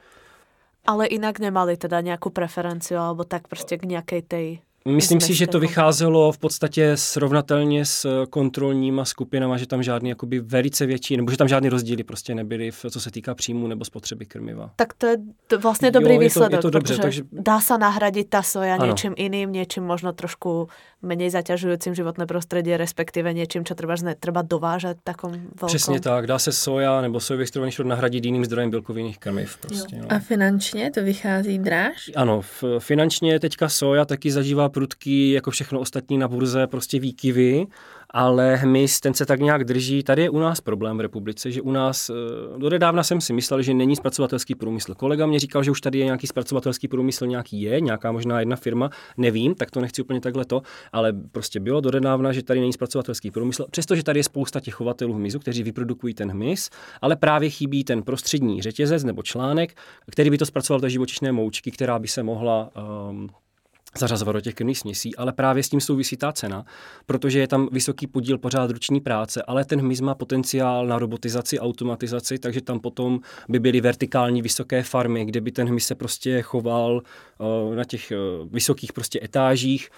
Ale 0.86 1.08
jinak 1.10 1.38
nemali 1.38 1.76
teda 1.76 2.00
nějakou 2.00 2.30
preferenci, 2.30 2.96
alebo 2.96 3.24
tak 3.24 3.48
prostě 3.48 3.78
k 3.78 3.84
nějaké 3.84 4.22
tej 4.22 4.58
Myslím 4.88 5.20
si, 5.20 5.34
že 5.34 5.46
to 5.46 5.60
vycházelo 5.60 6.32
v 6.32 6.38
podstatě 6.38 6.96
srovnatelně 6.96 7.84
s 7.84 8.26
kontrolníma 8.30 9.04
skupinama, 9.04 9.56
že 9.56 9.66
tam 9.66 9.82
žádný 9.82 10.08
jakoby 10.08 10.40
velice 10.40 10.86
větší, 10.86 11.16
nebo 11.16 11.30
že 11.30 11.36
tam 11.36 11.48
žádný 11.48 11.68
rozdíly 11.68 12.04
prostě 12.04 12.34
nebyly, 12.34 12.70
v, 12.70 12.84
co 12.90 13.00
se 13.00 13.10
týká 13.10 13.34
příjmu 13.34 13.66
nebo 13.66 13.84
spotřeby 13.84 14.26
krmiva. 14.26 14.70
Tak 14.76 14.92
to 14.92 15.06
je 15.06 15.16
to 15.46 15.58
vlastně 15.58 15.90
dobrý 15.90 16.14
jo, 16.14 16.20
výsledek, 16.20 16.52
je 16.52 16.58
to, 16.62 16.68
je 16.68 16.70
to 16.72 16.78
dobře, 16.78 16.98
takže... 16.98 17.22
dá 17.32 17.60
se 17.60 17.78
nahradit 17.78 18.28
ta 18.28 18.42
soja 18.42 18.74
ano. 18.74 18.86
něčím 18.86 19.14
jiným, 19.18 19.52
něčím 19.52 19.82
možno 19.82 20.12
trošku 20.12 20.68
méně 21.02 21.30
zaťažujícím 21.30 21.94
životné 21.94 22.26
prostředí, 22.26 22.76
respektive 22.76 23.32
něčím, 23.32 23.64
co 23.64 23.74
třeba 23.74 23.94
netreba 24.02 24.42
dovážet 24.42 24.98
takom 25.04 25.32
velkom. 25.32 25.66
Přesně 25.66 26.00
tak, 26.00 26.26
dá 26.26 26.38
se 26.38 26.52
soja 26.52 27.00
nebo 27.00 27.20
sojový 27.20 27.46
šrot 27.68 27.86
nahradit 27.86 28.24
jiným 28.24 28.44
zdrojem 28.44 28.70
bílkovinných 28.70 29.18
krmiv. 29.18 29.58
Prostě, 29.58 29.96
no. 29.96 30.06
A 30.12 30.18
finančně 30.18 30.90
to 30.90 31.02
vychází 31.02 31.58
dráž? 31.58 32.10
Ano, 32.16 32.40
finančně 32.78 33.40
teďka 33.40 33.68
soja 33.68 34.04
taky 34.04 34.30
zažívá 34.30 34.68
prudký, 34.78 35.30
jako 35.30 35.50
všechno 35.50 35.80
ostatní 35.80 36.18
na 36.18 36.28
burze, 36.28 36.66
prostě 36.66 37.00
výkyvy 37.00 37.66
ale 38.10 38.56
hmyz, 38.56 39.00
ten 39.00 39.14
se 39.14 39.26
tak 39.26 39.40
nějak 39.40 39.64
drží. 39.64 40.02
Tady 40.02 40.22
je 40.22 40.30
u 40.30 40.38
nás 40.38 40.60
problém 40.60 40.96
v 40.96 41.00
republice, 41.00 41.50
že 41.50 41.62
u 41.62 41.70
nás, 41.70 42.10
eh, 42.10 42.58
do 42.58 42.70
nedávna 42.70 43.02
jsem 43.02 43.20
si 43.20 43.32
myslel, 43.32 43.62
že 43.62 43.74
není 43.74 43.96
zpracovatelský 43.96 44.54
průmysl. 44.54 44.94
Kolega 44.94 45.26
mě 45.26 45.38
říkal, 45.38 45.62
že 45.62 45.70
už 45.70 45.80
tady 45.80 45.98
je 45.98 46.04
nějaký 46.04 46.26
zpracovatelský 46.26 46.88
průmysl, 46.88 47.26
nějaký 47.26 47.62
je, 47.62 47.80
nějaká 47.80 48.12
možná 48.12 48.40
jedna 48.40 48.56
firma, 48.56 48.90
nevím, 49.16 49.54
tak 49.54 49.70
to 49.70 49.80
nechci 49.80 50.02
úplně 50.02 50.20
takhle 50.20 50.44
to, 50.44 50.62
ale 50.92 51.12
prostě 51.32 51.60
bylo 51.60 51.80
do 51.80 51.90
nedávna, 51.90 52.32
že 52.32 52.42
tady 52.42 52.60
není 52.60 52.72
zpracovatelský 52.72 53.30
průmysl, 53.30 53.66
přestože 53.70 54.02
tady 54.02 54.18
je 54.18 54.24
spousta 54.24 54.60
těch 54.60 54.74
chovatelů 54.74 55.14
hmyzu, 55.14 55.38
kteří 55.38 55.62
vyprodukují 55.62 56.14
ten 56.14 56.30
hmyz, 56.30 56.70
ale 57.02 57.16
právě 57.16 57.50
chybí 57.50 57.84
ten 57.84 58.02
prostřední 58.02 58.62
řetězec 58.62 59.04
nebo 59.04 59.22
článek, 59.22 59.76
který 60.10 60.30
by 60.30 60.38
to 60.38 60.46
zpracoval 60.46 60.80
do 60.80 60.88
živočišné 60.88 61.32
moučky, 61.32 61.70
která 61.70 61.98
by 61.98 62.08
se 62.08 62.22
mohla 62.22 62.70
um, 63.10 63.28
zařazovat 63.98 64.32
do 64.32 64.40
těch 64.40 64.54
krmných 64.54 64.78
směsí, 64.78 65.16
ale 65.16 65.32
právě 65.32 65.62
s 65.62 65.68
tím 65.68 65.80
souvisí 65.80 66.16
ta 66.16 66.32
cena, 66.32 66.64
protože 67.06 67.38
je 67.38 67.48
tam 67.48 67.68
vysoký 67.72 68.06
podíl 68.06 68.38
pořád 68.38 68.70
ruční 68.70 69.00
práce, 69.00 69.42
ale 69.42 69.64
ten 69.64 69.80
hmyz 69.80 70.00
má 70.00 70.14
potenciál 70.14 70.86
na 70.86 70.98
robotizaci, 70.98 71.60
automatizaci, 71.60 72.38
takže 72.38 72.60
tam 72.60 72.80
potom 72.80 73.20
by 73.48 73.58
byly 73.58 73.80
vertikální 73.80 74.42
vysoké 74.42 74.82
farmy, 74.82 75.24
kde 75.24 75.40
by 75.40 75.52
ten 75.52 75.68
hmyz 75.68 75.86
se 75.86 75.94
prostě 75.94 76.42
choval 76.42 77.02
na 77.74 77.84
těch 77.84 78.12
uh, 78.40 78.48
vysokých 78.48 78.92
prostě 78.92 79.20
etážích, 79.22 79.90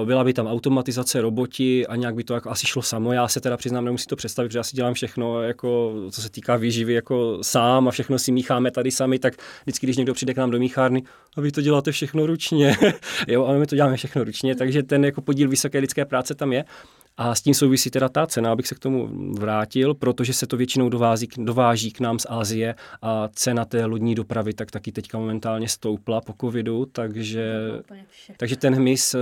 uh, 0.00 0.06
byla 0.06 0.24
by 0.24 0.32
tam 0.32 0.46
automatizace, 0.46 1.20
roboti 1.20 1.86
a 1.86 1.96
nějak 1.96 2.14
by 2.14 2.24
to 2.24 2.34
jako 2.34 2.50
asi 2.50 2.66
šlo 2.66 2.82
samo. 2.82 3.12
Já 3.12 3.28
se 3.28 3.40
teda 3.40 3.56
přiznám, 3.56 3.84
nemusím 3.84 4.08
to 4.08 4.16
představit, 4.16 4.48
protože 4.48 4.58
já 4.58 4.62
si 4.62 4.76
dělám 4.76 4.94
všechno, 4.94 5.42
jako, 5.42 5.94
co 6.10 6.22
se 6.22 6.30
týká 6.30 6.56
výživy, 6.56 6.92
jako 6.92 7.38
sám 7.42 7.88
a 7.88 7.90
všechno 7.90 8.18
si 8.18 8.32
mícháme 8.32 8.70
tady 8.70 8.90
sami, 8.90 9.18
tak 9.18 9.34
vždycky, 9.62 9.86
když 9.86 9.96
někdo 9.96 10.14
přijde 10.14 10.34
k 10.34 10.36
nám 10.36 10.50
do 10.50 10.58
míchárny, 10.58 11.02
a 11.36 11.40
vy 11.40 11.52
to 11.52 11.60
děláte 11.60 11.92
všechno 11.92 12.26
ručně. 12.26 12.76
jo, 13.28 13.44
ale 13.44 13.58
my 13.58 13.66
to 13.66 13.76
děláme 13.76 13.96
všechno 13.96 14.24
ručně, 14.24 14.54
takže 14.54 14.82
ten 14.82 15.04
jako 15.04 15.22
podíl 15.22 15.48
vysoké 15.48 15.78
lidské 15.78 16.04
práce 16.04 16.34
tam 16.34 16.52
je. 16.52 16.64
A 17.16 17.34
s 17.34 17.42
tím 17.42 17.54
souvisí 17.54 17.90
teda 17.90 18.08
ta 18.08 18.26
cena, 18.26 18.52
abych 18.52 18.66
se 18.66 18.74
k 18.74 18.78
tomu 18.78 19.08
vrátil, 19.32 19.94
protože 19.94 20.32
se 20.32 20.46
to 20.46 20.56
většinou 20.56 20.88
dovází, 20.88 21.28
dováží 21.38 21.92
k 21.92 22.00
nám 22.00 22.18
z 22.18 22.26
Asie 22.28 22.74
a 23.02 23.28
cena 23.28 23.64
té 23.64 23.84
lodní 23.84 24.14
dopravy 24.14 24.54
tak 24.54 24.70
taky 24.70 24.92
teďka 24.92 25.18
momentálně 25.18 25.68
stoupla 25.68 26.20
po 26.20 26.34
covidu, 26.40 26.86
takže, 26.86 27.70
takže 28.36 28.56
ten 28.56 28.74
hmyz 28.74 29.14
eh, 29.14 29.18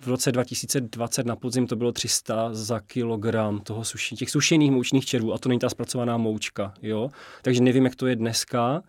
v 0.00 0.06
roce 0.06 0.32
2020 0.32 1.26
na 1.26 1.36
podzim 1.36 1.66
to 1.66 1.76
bylo 1.76 1.92
300 1.92 2.54
za 2.54 2.80
kilogram 2.80 3.60
toho 3.60 3.84
suši, 3.84 4.16
těch 4.16 4.30
sušených 4.30 4.70
moučných 4.70 5.06
červů 5.06 5.34
a 5.34 5.38
to 5.38 5.48
není 5.48 5.58
ta 5.58 5.68
zpracovaná 5.68 6.16
moučka, 6.16 6.74
jo. 6.82 7.10
Takže 7.42 7.62
nevím, 7.62 7.84
jak 7.84 7.96
to 7.96 8.06
je 8.06 8.16
dneska, 8.16 8.82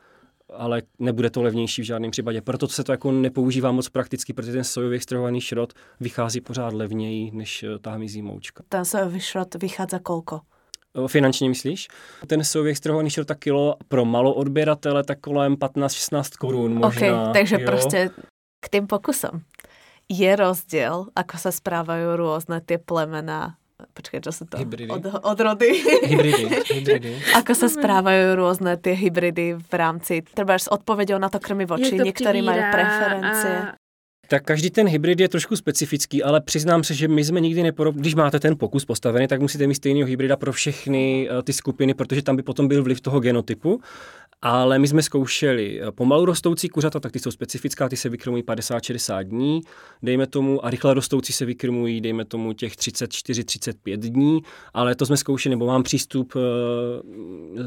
ale 0.54 0.82
nebude 1.00 1.30
to 1.30 1.42
levnější 1.42 1.82
v 1.82 1.86
žádném 1.86 2.12
případě. 2.12 2.42
Proto 2.42 2.68
se 2.68 2.84
to 2.84 2.92
jako 2.92 3.12
nepoužívá 3.12 3.72
moc 3.72 3.90
prakticky, 3.90 4.34
protože 4.34 4.52
ten 4.52 4.64
sojový 4.64 4.96
extrahovaný 4.96 5.42
šrot 5.42 5.74
vychází 6.00 6.42
pořád 6.42 6.74
levněji 6.74 7.32
než 7.32 7.64
eh, 7.64 7.80
ta 7.80 7.92
hmyzí 7.92 8.22
moučka. 8.22 8.64
Ten 8.70 8.86
sojový 8.86 9.20
šrot 9.20 9.56
vychází 9.56 9.98
kolko? 10.04 10.42
Finančně 11.08 11.50
myslíš? 11.50 11.88
Ten 12.28 12.44
sojový 12.44 12.72
extrahovaný 12.72 13.10
šrot 13.10 13.28
tak 13.28 13.40
kilo 13.40 13.76
pro 13.88 14.06
malou 14.06 14.32
odběratele 14.32 15.04
tak 15.04 15.20
kolem 15.20 15.56
15-16 15.56 16.38
korun 16.40 16.74
možná. 16.74 17.22
Okay, 17.22 17.34
takže 17.34 17.56
jo? 17.60 17.66
prostě 17.66 18.10
k 18.66 18.70
tým 18.70 18.88
pokusom. 18.88 19.42
Je 20.10 20.36
rozdíl, 20.36 21.06
ako 21.16 21.38
se 21.38 21.52
správají 21.52 22.04
různé 22.16 22.62
ty 22.62 22.78
plemena 22.78 23.56
počkej, 23.96 24.20
čo 24.24 24.32
sú 24.36 24.44
to? 24.46 24.60
Hybridy. 24.60 24.92
Od, 24.92 25.04
odrody. 25.24 25.72
Hybridy. 26.04 26.44
hybridy. 26.68 27.12
Ako 27.40 27.56
sa 27.56 27.72
správajú 27.72 28.36
rôzne 28.36 28.76
tie 28.76 28.96
hybridy 28.96 29.56
v 29.56 29.74
rámci, 29.74 30.22
treba 30.24 30.60
s 30.60 30.68
odpovedou 30.68 31.16
na 31.20 31.32
to 31.32 31.40
krmivo, 31.40 31.80
či 31.80 31.96
niektorí 31.96 32.44
majú 32.44 32.64
preferencie. 32.72 33.56
A... 33.72 33.80
Tak 34.30 34.44
každý 34.44 34.70
ten 34.70 34.88
hybrid 34.88 35.20
je 35.20 35.30
trošku 35.30 35.56
specifický, 35.56 36.24
ale 36.24 36.42
přiznám 36.42 36.84
se, 36.84 36.94
že 36.94 37.08
my 37.08 37.24
jsme 37.24 37.42
nikdy 37.42 37.64
neporobili, 37.64 38.02
když 38.02 38.16
máte 38.16 38.40
ten 38.40 38.58
pokus 38.58 38.86
postavený, 38.86 39.28
tak 39.28 39.42
musíte 39.42 39.68
mít 39.68 39.76
stejného 39.76 40.08
hybrida 40.08 40.38
pro 40.38 40.54
všechny 40.54 41.30
uh, 41.32 41.42
ty 41.42 41.54
skupiny, 41.54 41.94
protože 41.94 42.22
tam 42.22 42.36
by 42.36 42.44
potom 42.44 42.68
byl 42.68 42.84
vliv 42.84 43.02
toho 43.02 43.20
genotypu 43.20 43.82
ale 44.42 44.80
my 44.80 44.88
jsme 44.88 45.02
zkoušeli 45.02 45.82
eh, 45.82 45.92
pomalu 45.92 46.26
rostoucí 46.26 46.70
kuřata, 46.70 47.00
tak 47.00 47.12
ty 47.12 47.20
jsou 47.20 47.32
specifická, 47.32 47.90
ty 47.90 47.98
se 47.98 48.10
vykrmují 48.10 48.44
50-60 48.44 49.24
dní, 49.24 49.62
dejme 50.04 50.28
tomu, 50.28 50.66
a 50.66 50.70
rychle 50.70 50.94
rostoucí 50.94 51.34
se 51.34 51.46
vykrmují, 51.46 52.02
dejme 52.02 52.26
tomu 52.26 52.54
těch 52.54 52.74
34-35 52.74 53.98
dní, 53.98 54.42
ale 54.74 54.96
to 54.96 55.06
jsme 55.06 55.18
zkoušeli, 55.18 55.56
nebo 55.56 55.66
mám 55.66 55.84
přístup 55.84 56.36
uh, 56.36 56.42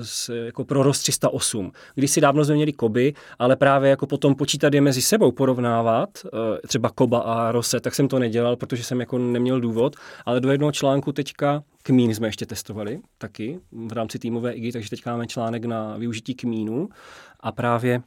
s, 0.03 0.45
jako 0.45 0.65
pro 0.65 0.83
rost 0.83 1.01
308. 1.01 1.73
Když 1.95 2.11
si 2.11 2.21
dávno 2.21 2.45
jsme 2.45 2.55
měli 2.55 2.73
koby, 2.73 3.15
ale 3.39 3.57
právě 3.57 3.91
jako 3.91 4.07
potom 4.07 4.35
počítat 4.35 4.75
je 4.75 4.81
mezi 4.81 5.03
sebou, 5.03 5.33
porovnávat, 5.33 6.09
uh, 6.25 6.31
třeba 6.67 6.91
koba 6.91 7.19
a 7.19 7.53
rose, 7.53 7.81
tak 7.81 7.95
jsem 7.95 8.09
to 8.09 8.19
nedělal, 8.19 8.57
protože 8.57 8.85
jsem 8.85 9.01
jako 9.01 9.19
neměl 9.19 9.61
důvod, 9.61 9.97
ale 10.27 10.41
do 10.41 10.51
jednoho 10.51 10.73
článku 10.73 11.13
teďka 11.13 11.63
Kmín 11.83 12.14
jsme 12.14 12.29
ještě 12.29 12.47
testovali 12.47 13.01
taky 13.18 13.61
v 13.73 13.92
rámci 13.92 14.18
týmové 14.18 14.53
IGI, 14.53 14.73
takže 14.73 14.90
teď 14.90 15.07
máme 15.07 15.27
článek 15.27 15.64
na 15.64 15.97
využití 15.97 16.35
kmínu. 16.35 16.88
A 17.40 17.53
právě 17.53 18.03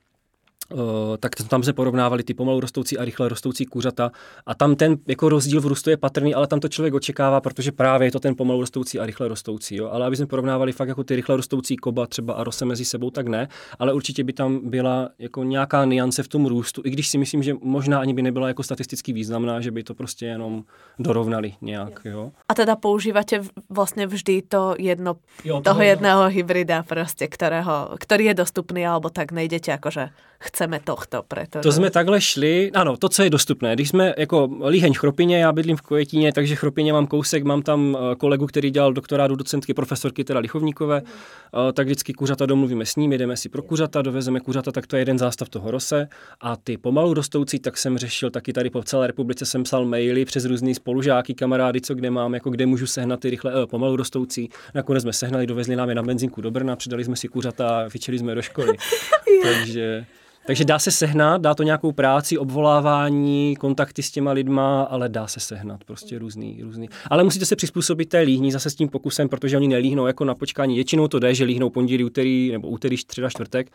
tak 1.20 1.32
tam 1.50 1.64
se 1.64 1.74
porovnávali 1.74 2.24
ty 2.24 2.34
pomalu 2.34 2.60
rostoucí 2.60 2.98
a 2.98 3.06
rychle 3.06 3.30
rostoucí 3.30 3.66
kuřata 3.66 4.12
a 4.46 4.56
tam 4.56 4.76
ten 4.76 4.98
jako 5.08 5.30
rozdíl 5.30 5.62
v 5.62 5.66
růstu 5.66 5.90
je 5.90 5.98
patrný, 5.98 6.36
ale 6.36 6.48
tam 6.48 6.60
to 6.60 6.68
člověk 6.68 6.94
očekává, 6.94 7.42
protože 7.42 7.72
právě 7.72 8.08
je 8.08 8.12
to 8.12 8.20
ten 8.20 8.36
pomalu 8.36 8.62
rostoucí 8.62 9.00
a 9.00 9.06
rychle 9.06 9.28
rostoucí. 9.28 9.76
Jo? 9.76 9.90
Ale 9.92 10.06
aby 10.06 10.16
jsme 10.16 10.26
porovnávali 10.26 10.72
fakt 10.72 10.88
jako 10.88 11.04
ty 11.04 11.16
rychle 11.16 11.36
rostoucí 11.36 11.76
koba 11.76 12.08
třeba 12.08 12.34
a 12.34 12.44
rose 12.44 12.66
mezi 12.66 12.86
sebou, 12.86 13.10
tak 13.10 13.28
ne, 13.28 13.48
ale 13.80 13.94
určitě 13.94 14.24
by 14.24 14.34
tam 14.34 14.70
byla 14.70 15.10
jako 15.20 15.44
nějaká 15.44 15.86
niance 15.86 16.24
v 16.24 16.28
tom 16.28 16.46
růstu, 16.46 16.82
i 16.86 16.90
když 16.90 17.08
si 17.08 17.18
myslím, 17.18 17.44
že 17.44 17.54
možná 17.62 18.00
ani 18.00 18.14
by 18.14 18.22
nebyla 18.22 18.48
jako 18.48 18.64
statisticky 18.64 19.14
významná, 19.14 19.62
že 19.62 19.72
by 19.72 19.84
to 19.84 19.94
prostě 19.94 20.26
jenom 20.26 20.64
dorovnali 21.00 21.54
nějak. 21.62 22.02
Jo? 22.06 22.32
A 22.50 22.54
teda 22.54 22.76
používáte 22.76 23.42
vlastně 23.70 24.08
vždy 24.08 24.42
to 24.42 24.76
jedno, 24.80 25.16
jo, 25.44 25.62
toho 25.62 25.82
jedného 25.82 26.28
hybrida 26.28 26.84
prostě, 26.84 27.28
kterého, 27.28 27.90
který 28.00 28.26
je 28.26 28.34
dostupný, 28.34 28.88
alebo 28.88 29.10
tak 29.10 29.32
nejdete 29.32 29.72
jakože 29.72 30.10
chceme 30.56 30.80
tohto. 30.80 31.24
Preto, 31.28 31.62
to 31.62 31.72
jsme 31.72 31.92
takhle 31.92 32.22
šli, 32.22 32.72
ano, 32.74 32.98
to, 32.98 33.10
co 33.10 33.24
je 33.24 33.30
dostupné. 33.30 33.74
Když 33.76 33.90
jsme 33.90 34.14
jako 34.18 34.50
líheň 34.68 34.94
Chropině, 34.94 35.38
já 35.40 35.52
bydlím 35.52 35.78
v 35.78 35.82
Kojetíně, 35.82 36.34
takže 36.34 36.56
Chropině 36.56 36.94
mám 36.94 37.08
kousek, 37.08 37.44
mám 37.44 37.62
tam 37.62 37.98
eh, 37.98 38.16
kolegu, 38.16 38.48
který 38.48 38.72
dělal 38.72 38.94
doktorádu 38.94 39.36
docentky, 39.36 39.74
profesorky, 39.74 40.24
teda 40.24 40.40
Lichovníkové, 40.40 41.00
mm. 41.00 41.74
tak 41.74 41.88
vždycky 41.88 42.14
kuřata 42.14 42.46
domluvíme 42.46 42.86
s 42.86 42.96
ním, 42.96 43.12
jedeme 43.12 43.38
si 43.38 43.50
pro 43.50 43.62
kuřata, 43.62 44.02
dovezeme 44.02 44.40
kuřata, 44.40 44.72
tak 44.72 44.88
to 44.88 44.96
je 44.96 45.02
jeden 45.02 45.18
zástav 45.18 45.50
toho 45.50 45.72
rose. 45.72 46.08
A 46.42 46.56
ty 46.56 46.78
pomalu 46.78 47.14
rostoucí, 47.14 47.60
tak 47.60 47.78
jsem 47.78 47.98
řešil 47.98 48.30
taky 48.30 48.54
tady 48.54 48.70
po 48.70 48.84
celé 48.84 49.08
republice, 49.08 49.46
jsem 49.46 49.64
psal 49.64 49.86
maily 49.86 50.26
přes 50.26 50.46
různý 50.46 50.76
spolužáky, 50.76 51.34
kamarády, 51.34 51.82
co 51.82 51.96
kde 51.96 52.12
mám, 52.12 52.34
jako 52.34 52.50
kde 52.50 52.66
můžu 52.66 52.88
sehnat 52.88 53.20
ty 53.20 53.30
rychle, 53.30 53.52
eh, 53.64 53.68
pomalu 53.68 53.96
rostoucí. 53.96 54.50
Nakonec 54.74 55.04
jsme 55.04 55.14
sehnali, 55.14 55.48
dovezli 55.48 55.76
nám 55.76 55.90
je 55.90 55.96
na 55.96 56.04
benzínku 56.04 56.42
do 56.42 56.52
Brna, 56.52 56.76
přidali 56.76 57.04
jsme 57.04 57.16
si 57.16 57.28
kuřata 57.28 57.80
a 57.80 57.88
vyčeli 57.88 58.20
jsme 58.20 58.36
do 58.36 58.42
školy. 58.42 58.78
takže 59.44 60.06
Takže 60.46 60.66
dá 60.66 60.80
se 60.80 60.92
sehnat, 60.92 61.42
dá 61.42 61.56
to 61.56 61.64
nějakou 61.64 61.92
práci, 61.92 62.38
obvolávání, 62.38 63.56
kontakty 63.56 64.04
s 64.04 64.12
těma 64.12 64.32
lidma, 64.32 64.82
ale 64.82 65.10
dá 65.10 65.28
se 65.28 65.40
sehnat 65.40 65.84
prostě 65.84 66.20
různý, 66.20 66.60
různý. 66.64 66.90
Ale 67.10 67.24
musíte 67.24 67.46
se 67.46 67.56
přizpůsobit 67.56 68.10
té 68.10 68.20
líhní 68.20 68.52
zase 68.52 68.70
s 68.70 68.76
tím 68.76 68.90
pokusem, 68.90 69.30
protože 69.30 69.58
oni 69.58 69.68
nelíhnou 69.68 70.08
jako 70.08 70.26
na 70.26 70.36
počkání. 70.36 70.76
Většinou 70.76 71.08
to 71.08 71.20
jde, 71.20 71.34
že 71.34 71.44
líhnou 71.44 71.70
pondělí, 71.70 72.04
úterý 72.04 72.52
nebo 72.52 72.68
úterý, 72.68 72.98
středa, 72.98 73.30
čtvrtek 73.30 73.72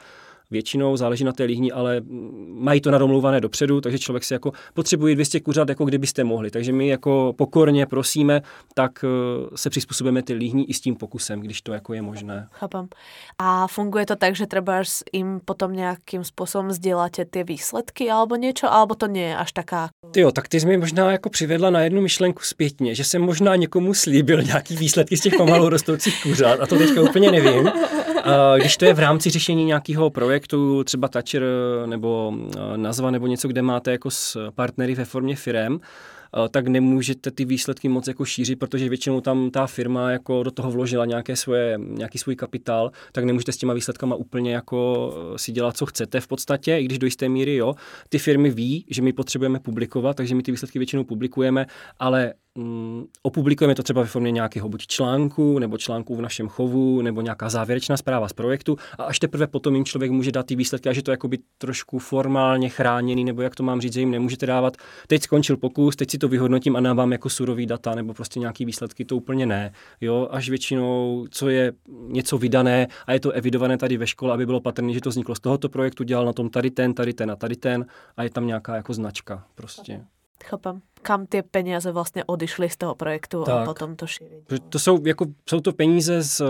většinou, 0.50 0.96
záleží 0.96 1.24
na 1.24 1.32
té 1.32 1.44
líhni, 1.44 1.72
ale 1.72 2.00
mají 2.48 2.80
to 2.80 2.90
nadomluvané 2.90 3.40
dopředu, 3.40 3.80
takže 3.80 3.98
člověk 3.98 4.24
si 4.24 4.34
jako 4.34 4.52
potřebuje 4.74 5.14
200 5.14 5.40
kuřat, 5.40 5.68
jako 5.68 5.84
kdybyste 5.84 6.24
mohli. 6.24 6.50
Takže 6.50 6.72
my 6.72 6.88
jako 6.88 7.34
pokorně 7.36 7.86
prosíme, 7.86 8.42
tak 8.74 9.04
eh, 9.04 9.08
se 9.56 9.70
přizpůsobíme 9.70 10.22
ty 10.22 10.32
líhní 10.32 10.70
i 10.70 10.74
s 10.74 10.80
tím 10.80 10.96
pokusem, 10.96 11.40
když 11.40 11.62
to 11.62 11.72
jako 11.72 11.94
je 11.94 12.02
možné. 12.02 12.48
Chápem. 12.52 12.88
A 13.38 13.66
funguje 13.66 14.06
to 14.06 14.16
tak, 14.16 14.36
že 14.36 14.46
třeba 14.46 14.82
jim 15.12 15.40
potom 15.44 15.72
nějakým 15.72 16.24
způsobem 16.24 16.72
sděláte 16.72 17.24
ty 17.24 17.44
výsledky 17.44 18.10
alebo 18.10 18.36
něco, 18.36 18.72
alebo 18.72 18.94
to 18.94 19.06
nie 19.06 19.28
je 19.28 19.36
až 19.36 19.52
taká? 19.52 19.88
Jo, 20.16 20.32
tak 20.32 20.48
ty 20.48 20.60
jsi 20.60 20.66
mi 20.66 20.76
možná 20.76 21.12
jako 21.12 21.30
přivedla 21.30 21.70
na 21.70 21.80
jednu 21.80 22.00
myšlenku 22.02 22.42
zpětně, 22.42 22.94
že 22.94 23.04
jsem 23.04 23.22
možná 23.22 23.56
někomu 23.56 23.94
slíbil 23.94 24.42
nějaký 24.42 24.76
výsledky 24.76 25.16
z 25.16 25.20
těch 25.20 25.34
pomalu 25.36 25.68
rostoucích 25.68 26.22
kuřat 26.22 26.60
a 26.60 26.66
to 26.66 26.78
teďka 26.78 27.02
úplně 27.02 27.30
nevím. 27.30 27.70
Když 28.56 28.76
to 28.76 28.84
je 28.84 28.94
v 28.94 28.98
rámci 28.98 29.30
řešení 29.30 29.64
nějakého 29.64 30.10
projektu, 30.10 30.84
třeba 30.84 31.08
Toucher 31.08 31.42
nebo 31.86 32.34
eh, 32.56 32.76
nazva 32.76 33.10
nebo 33.10 33.26
něco, 33.26 33.48
kde 33.48 33.62
máte 33.62 33.90
jako 33.90 34.10
s 34.10 34.50
partnery 34.50 34.94
ve 34.94 35.04
formě 35.04 35.36
firem, 35.36 35.80
eh, 35.80 36.48
tak 36.48 36.66
nemůžete 36.66 37.30
ty 37.30 37.44
výsledky 37.44 37.88
moc 37.88 38.08
jako 38.08 38.24
šířit, 38.24 38.58
protože 38.58 38.88
většinou 38.88 39.20
tam 39.20 39.50
ta 39.50 39.66
firma 39.66 40.10
jako 40.10 40.42
do 40.42 40.50
toho 40.50 40.70
vložila 40.70 41.04
nějaké 41.04 41.36
svoje, 41.36 41.78
nějaký 41.78 42.18
svůj 42.18 42.36
kapitál, 42.36 42.90
tak 43.12 43.24
nemůžete 43.24 43.52
s 43.52 43.56
těma 43.56 43.74
výsledkama 43.74 44.16
úplně 44.16 44.54
jako 44.54 45.12
eh, 45.34 45.38
si 45.38 45.52
dělat, 45.52 45.76
co 45.76 45.86
chcete 45.86 46.20
v 46.20 46.28
podstatě, 46.28 46.78
i 46.78 46.84
když 46.84 46.98
do 46.98 47.06
jisté 47.06 47.28
míry 47.28 47.56
jo. 47.56 47.74
Ty 48.08 48.18
firmy 48.18 48.50
ví, 48.50 48.84
že 48.90 49.02
my 49.02 49.12
potřebujeme 49.12 49.60
publikovat, 49.60 50.16
takže 50.16 50.34
my 50.34 50.42
ty 50.42 50.50
výsledky 50.50 50.78
většinou 50.78 51.04
publikujeme, 51.04 51.66
ale 51.98 52.34
mm, 52.54 53.04
opublikujeme 53.22 53.74
to 53.74 53.82
třeba 53.82 54.00
ve 54.00 54.06
formě 54.06 54.30
nějakého 54.30 54.68
buď 54.68 54.86
článku, 54.86 55.58
nebo 55.58 55.78
článku 55.78 56.16
v 56.16 56.20
našem 56.20 56.48
chovu, 56.48 57.02
nebo 57.02 57.20
nějaká 57.20 57.48
závěrečná 57.48 57.96
zpráva 57.96 58.28
z 58.28 58.32
projektu 58.32 58.76
a 58.98 59.02
až 59.02 59.18
teprve 59.18 59.46
potom 59.46 59.74
jim 59.74 59.84
člověk 59.84 60.10
může 60.10 60.32
dát 60.32 60.46
ty 60.46 60.56
výsledky 60.56 60.88
a 60.88 60.92
že 60.92 61.02
to 61.02 61.10
jakoby 61.10 61.38
trošku 61.58 61.98
formálně 61.98 62.68
chráněný, 62.68 63.24
nebo 63.24 63.42
jak 63.42 63.54
to 63.54 63.62
mám 63.62 63.80
říct, 63.80 63.92
že 63.92 64.00
jim 64.00 64.10
nemůžete 64.10 64.46
dávat, 64.46 64.76
teď 65.06 65.22
skončil 65.22 65.56
pokus, 65.56 65.96
teď 65.96 66.10
si 66.10 66.18
to 66.18 66.28
vyhodnotím 66.28 66.76
a 66.76 66.80
dávám 66.80 67.12
jako 67.12 67.30
surový 67.30 67.66
data, 67.66 67.94
nebo 67.94 68.14
prostě 68.14 68.40
nějaký 68.40 68.64
výsledky, 68.64 69.04
to 69.04 69.16
úplně 69.16 69.46
ne. 69.46 69.72
Jo, 70.00 70.28
až 70.30 70.48
většinou, 70.48 71.26
co 71.30 71.48
je 71.48 71.72
něco 72.08 72.38
vydané 72.38 72.86
a 73.06 73.12
je 73.12 73.20
to 73.20 73.30
evidované 73.30 73.78
tady 73.78 73.96
ve 73.96 74.06
škole, 74.06 74.34
aby 74.34 74.46
bylo 74.46 74.60
patrné, 74.60 74.92
že 74.92 75.00
to 75.00 75.10
vzniklo 75.10 75.34
z 75.34 75.40
tohoto 75.40 75.68
projektu, 75.68 76.04
dělal 76.04 76.26
na 76.26 76.32
tom 76.32 76.50
tady 76.50 76.70
ten, 76.70 76.94
tady 76.94 77.12
ten 77.12 77.30
a 77.30 77.36
tady 77.36 77.56
ten 77.56 77.86
a 78.16 78.22
je 78.22 78.30
tam 78.30 78.46
nějaká 78.46 78.76
jako 78.76 78.94
značka 78.94 79.46
prostě. 79.54 80.04
Chápem 80.44 80.80
kam 81.02 81.26
ty 81.26 81.42
peníze 81.42 81.92
vlastně 81.92 82.24
odišly 82.24 82.68
z 82.68 82.76
toho 82.76 82.94
projektu 82.94 83.44
tak. 83.44 83.54
a 83.54 83.64
potom 83.64 83.96
to 83.96 84.06
šířit. 84.06 84.44
To 84.68 84.78
jsou, 84.78 85.06
jako, 85.06 85.26
jsou 85.48 85.60
to 85.60 85.72
peníze 85.72 86.22
z 86.22 86.40
uh, 86.40 86.46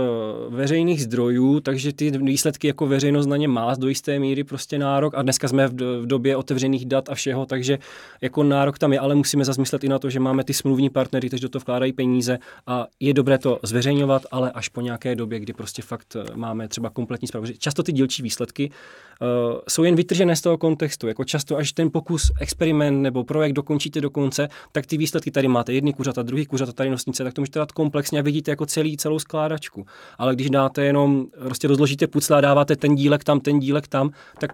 veřejných 0.55 1.03
zdrojů, 1.03 1.61
takže 1.61 1.93
ty 1.93 2.11
výsledky 2.11 2.67
jako 2.67 2.87
veřejnost 2.87 3.27
na 3.27 3.37
ně 3.37 3.49
má 3.49 3.75
do 3.75 3.89
jisté 3.89 4.19
míry 4.19 4.45
prostě 4.45 4.79
nárok 4.79 5.15
a 5.15 5.23
dneska 5.23 5.49
jsme 5.49 5.69
v, 5.69 5.73
v 5.73 6.07
době 6.07 6.37
otevřených 6.37 6.87
dat 6.87 7.09
a 7.09 7.15
všeho, 7.15 7.47
takže 7.47 7.79
jako 8.21 8.43
nárok 8.43 8.79
tam 8.79 8.93
je, 8.93 8.99
ale 8.99 9.15
musíme 9.15 9.45
zazmyslet 9.45 9.85
i 9.85 9.89
na 9.89 9.99
to, 9.99 10.11
že 10.11 10.21
máme 10.21 10.45
ty 10.45 10.55
smluvní 10.55 10.91
partnery, 10.91 11.29
kteří 11.29 11.43
do 11.43 11.49
toho 11.49 11.61
vkládají 11.61 11.93
peníze 11.93 12.39
a 12.67 12.87
je 13.01 13.15
dobré 13.15 13.39
to 13.39 13.59
zveřejňovat, 13.63 14.23
ale 14.31 14.51
až 14.51 14.69
po 14.69 14.81
nějaké 14.81 15.15
době, 15.15 15.41
kdy 15.41 15.53
prostě 15.53 15.83
fakt 15.83 16.17
eh, 16.17 16.25
máme 16.35 16.69
třeba 16.69 16.91
kompletní 16.91 17.29
zprávu. 17.29 17.47
Často 17.59 17.83
ty 17.83 17.93
dílčí 17.93 18.23
výsledky 18.23 18.71
uh, 18.71 19.59
jsou 19.69 19.85
jen 19.85 19.95
vytržené 19.95 20.37
z 20.37 20.41
toho 20.41 20.59
kontextu, 20.59 21.09
jako 21.09 21.25
často 21.25 21.57
až 21.57 21.73
ten 21.73 21.91
pokus, 21.91 22.33
experiment 22.41 23.03
nebo 23.03 23.25
projekt 23.25 23.53
dokončíte 23.53 24.01
do 24.01 24.11
konce, 24.11 24.40
tak 24.73 24.87
ty 24.87 24.97
výsledky 24.97 25.31
tady 25.31 25.49
máte 25.49 25.73
jedny 25.73 25.93
kuřata, 25.93 26.23
druhý 26.23 26.47
kuřata, 26.47 26.73
tady 26.73 26.91
nosnice, 26.91 27.25
tak 27.25 27.35
to 27.35 27.41
můžete 27.41 27.59
dát 27.59 27.73
komplexně 27.73 28.19
a 28.19 28.23
vidíte 28.23 28.51
jako 28.51 28.67
celý, 28.67 28.97
celou 28.97 29.19
skládačku. 29.19 29.87
Ale 30.19 30.35
když 30.35 30.51
dáte 30.51 30.85
jenom, 30.85 31.27
prostě 31.45 31.69
rozložíte 31.69 32.07
pucle 32.07 32.39
a 32.39 32.41
dáváte 32.41 32.77
ten 32.77 32.95
dílek 32.95 33.25
tam, 33.25 33.41
ten 33.41 33.59
dílek 33.59 33.89
tam, 33.89 34.11
tak 34.39 34.53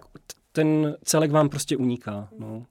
ten 0.51 0.95
celek 1.03 1.31
vám 1.31 1.49
prostě 1.49 1.77
uniká. 1.77 2.27
No. 2.39 2.65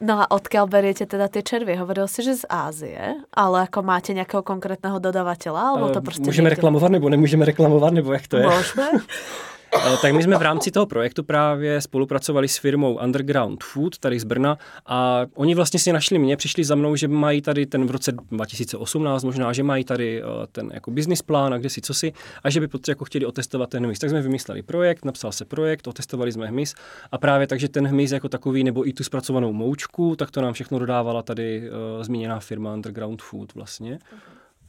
No 0.00 0.22
a 0.22 0.30
odkiaľ 0.30 0.70
beriete 0.70 1.10
teda 1.10 1.26
ty 1.26 1.42
červy? 1.42 1.74
Hovoril 1.74 2.06
si, 2.06 2.22
že 2.22 2.34
z 2.34 2.44
Ázie, 2.46 3.14
ale 3.34 3.60
jako 3.60 3.82
máte 3.82 4.14
nějakého 4.14 4.42
konkrétního 4.42 4.98
dodavatele? 4.98 5.60
Alebo 5.60 5.90
to 5.90 6.00
prostě 6.00 6.22
můžeme 6.22 6.50
reklamovat 6.50 6.92
nebo 6.92 7.08
nemůžeme 7.08 7.44
reklamovat, 7.44 7.92
nebo 7.92 8.12
jak 8.12 8.26
to 8.28 8.36
je? 8.36 8.46
Můžeme. 8.46 8.90
Eh, 9.76 9.96
tak 10.02 10.12
my 10.12 10.22
jsme 10.22 10.38
v 10.38 10.42
rámci 10.42 10.70
toho 10.70 10.86
projektu 10.86 11.24
právě 11.24 11.80
spolupracovali 11.80 12.48
s 12.48 12.58
firmou 12.58 12.98
Underground 13.04 13.64
Food 13.64 13.98
tady 13.98 14.20
z 14.20 14.24
Brna 14.24 14.58
a 14.86 15.26
oni 15.34 15.54
vlastně 15.54 15.80
si 15.80 15.92
našli 15.92 16.18
mě, 16.18 16.36
přišli 16.36 16.64
za 16.64 16.74
mnou, 16.74 16.96
že 16.96 17.08
mají 17.08 17.42
tady 17.42 17.66
ten 17.66 17.86
v 17.86 17.90
roce 17.90 18.12
2018 18.30 19.24
možná, 19.24 19.52
že 19.52 19.62
mají 19.62 19.84
tady 19.84 20.22
eh, 20.22 20.26
ten 20.52 20.70
jako 20.74 20.90
business 20.90 21.22
plán 21.22 21.54
a 21.54 21.58
kde 21.58 21.70
si 21.70 21.80
co 21.80 21.94
si 21.94 22.12
a 22.42 22.50
že 22.50 22.60
by 22.60 22.68
potřeba 22.68 22.92
jako 22.92 23.04
chtěli 23.04 23.26
otestovat 23.26 23.70
ten 23.70 23.84
hmyz. 23.84 23.98
Tak 23.98 24.10
jsme 24.10 24.22
vymysleli 24.22 24.62
projekt, 24.62 25.04
napsal 25.04 25.32
se 25.32 25.44
projekt, 25.44 25.86
otestovali 25.86 26.32
jsme 26.32 26.46
hmyz 26.46 26.74
a 27.12 27.18
právě 27.18 27.46
takže 27.46 27.68
ten 27.68 27.86
hmyz 27.86 28.12
jako 28.12 28.28
takový 28.28 28.64
nebo 28.64 28.88
i 28.88 28.92
tu 28.92 29.04
zpracovanou 29.04 29.52
moučku, 29.52 30.16
tak 30.16 30.30
to 30.30 30.40
nám 30.40 30.52
všechno 30.52 30.78
dodávala 30.78 31.22
tady 31.22 31.70
uh, 31.70 32.02
zmíněná 32.02 32.40
firma 32.40 32.74
Underground 32.74 33.22
Food 33.22 33.54
vlastně. 33.54 33.98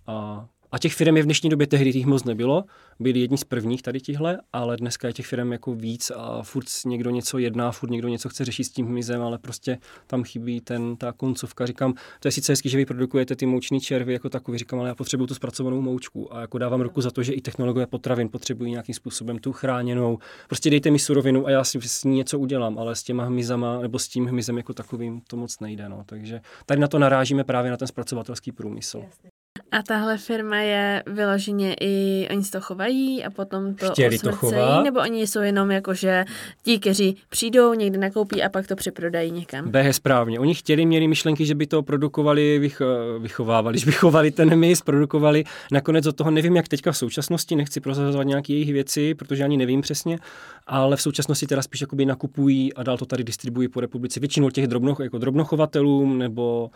A 0.08 0.46
a 0.72 0.80
těch 0.80 0.94
firm 0.94 1.18
je 1.18 1.24
v 1.24 1.26
dnešní 1.26 1.50
době 1.50 1.68
tehdy 1.68 1.94
těch 1.94 2.06
moc 2.06 2.24
nebylo, 2.24 2.64
byli 3.00 3.20
jedni 3.20 3.38
z 3.38 3.44
prvních 3.44 3.82
tady 3.82 4.02
tihle, 4.02 4.40
ale 4.54 4.78
dneska 4.78 5.08
je 5.08 5.14
těch 5.14 5.26
firm 5.26 5.52
jako 5.52 5.74
víc 5.74 6.12
a 6.16 6.44
furt 6.44 6.66
někdo 6.86 7.10
něco 7.10 7.38
jedná, 7.38 7.72
furt 7.72 7.90
někdo 7.90 8.08
něco 8.08 8.30
chce 8.30 8.46
řešit 8.46 8.64
s 8.64 8.70
tím 8.70 8.88
hmyzem, 8.88 9.22
ale 9.22 9.38
prostě 9.38 9.78
tam 10.08 10.24
chybí 10.24 10.62
ten, 10.62 10.96
ta 10.96 11.12
koncovka. 11.12 11.66
Říkám, 11.66 11.94
to 12.20 12.28
je 12.28 12.32
sice 12.32 12.52
hezky, 12.52 12.70
že 12.70 12.78
vy 12.78 12.86
produkujete 12.86 13.36
ty 13.36 13.46
mouční 13.46 13.82
červy 13.82 14.14
jako 14.14 14.30
takový, 14.30 14.58
říkám, 14.58 14.80
ale 14.80 14.90
já 14.90 14.96
potřebuju 14.96 15.28
tu 15.28 15.36
zpracovanou 15.36 15.82
moučku 15.82 16.36
a 16.36 16.42
jako 16.42 16.58
dávám 16.58 16.82
ruku 16.82 17.02
za 17.02 17.12
to, 17.12 17.24
že 17.24 17.34
i 17.34 17.42
technologie 17.42 17.88
potravin 17.88 18.30
potřebují 18.30 18.72
nějakým 18.72 18.96
způsobem 18.96 19.40
tu 19.40 19.54
chráněnou. 19.54 20.18
Prostě 20.48 20.70
dejte 20.70 20.92
mi 20.92 21.00
surovinu 21.00 21.48
a 21.48 21.52
já 21.52 21.64
si 21.64 21.82
s 21.82 22.04
ní 22.04 22.16
něco 22.16 22.40
udělám, 22.40 22.80
ale 22.80 22.96
s 22.96 23.04
těma 23.04 23.26
hmyzama 23.26 23.80
nebo 23.82 24.00
s 24.00 24.08
tím 24.08 24.26
hmyzem 24.26 24.58
jako 24.58 24.74
takovým 24.74 25.22
to 25.28 25.38
moc 25.38 25.60
nejde. 25.60 25.90
No. 25.90 26.04
Takže 26.06 26.42
tady 26.66 26.82
na 26.82 26.88
to 26.88 27.00
narážíme 27.00 27.44
právě 27.44 27.72
na 27.72 27.78
ten 27.78 27.88
zpracovatelský 27.88 28.52
průmysl. 28.52 28.98
Jasně. 28.98 29.29
A 29.72 29.84
tahle 29.84 30.18
firma 30.18 30.58
je 30.58 31.04
vyloženě 31.08 31.76
i, 31.82 32.28
oni 32.32 32.44
se 32.44 32.52
to 32.52 32.62
chovají 32.62 33.24
a 33.24 33.30
potom 33.30 33.76
to 33.76 33.90
Chtěli 33.90 34.20
to 34.20 34.32
chovat. 34.32 34.84
nebo 34.84 35.00
oni 35.00 35.28
jsou 35.28 35.40
jenom 35.40 35.72
jako, 35.72 35.94
že 35.94 36.26
ti, 36.64 36.80
kteří 36.80 37.18
přijdou, 37.30 37.74
někde 37.74 37.98
nakoupí 37.98 38.44
a 38.44 38.50
pak 38.50 38.68
to 38.68 38.76
přeprodají 38.76 39.32
někam. 39.32 39.70
Behe 39.72 39.94
správně. 39.94 40.40
Oni 40.40 40.56
chtěli, 40.56 40.86
měli 40.86 41.08
myšlenky, 41.08 41.46
že 41.46 41.56
by 41.56 41.68
to 41.68 41.84
produkovali, 41.84 42.60
vych, 42.60 42.82
vychovávali, 43.20 43.80
že 43.80 43.86
vychovali 43.86 44.32
ten 44.32 44.56
mys, 44.56 44.82
produkovali. 44.82 45.44
Nakonec 45.72 46.08
od 46.08 46.16
toho 46.16 46.32
nevím, 46.32 46.56
jak 46.56 46.68
teďka 46.68 46.92
v 46.92 46.98
současnosti, 46.98 47.56
nechci 47.56 47.80
prozrazovat 47.80 48.28
nějaké 48.28 48.54
jejich 48.54 48.74
věci, 48.74 49.16
protože 49.16 49.44
ani 49.44 49.58
nevím 49.58 49.82
přesně, 49.82 50.18
ale 50.68 50.96
v 50.96 51.02
současnosti 51.02 51.48
teda 51.48 51.62
spíš 51.62 51.82
jakoby 51.82 52.06
nakupují 52.06 52.74
a 52.74 52.84
dál 52.84 52.98
to 52.98 53.06
tady 53.06 53.24
distribuují 53.24 53.68
po 53.68 53.80
republice. 53.80 54.20
Většinou 54.20 54.50
těch 54.50 54.68
drobno, 54.68 54.96
jako 55.04 55.18
drobnochovatelům 55.18 56.18
nebo 56.18 56.70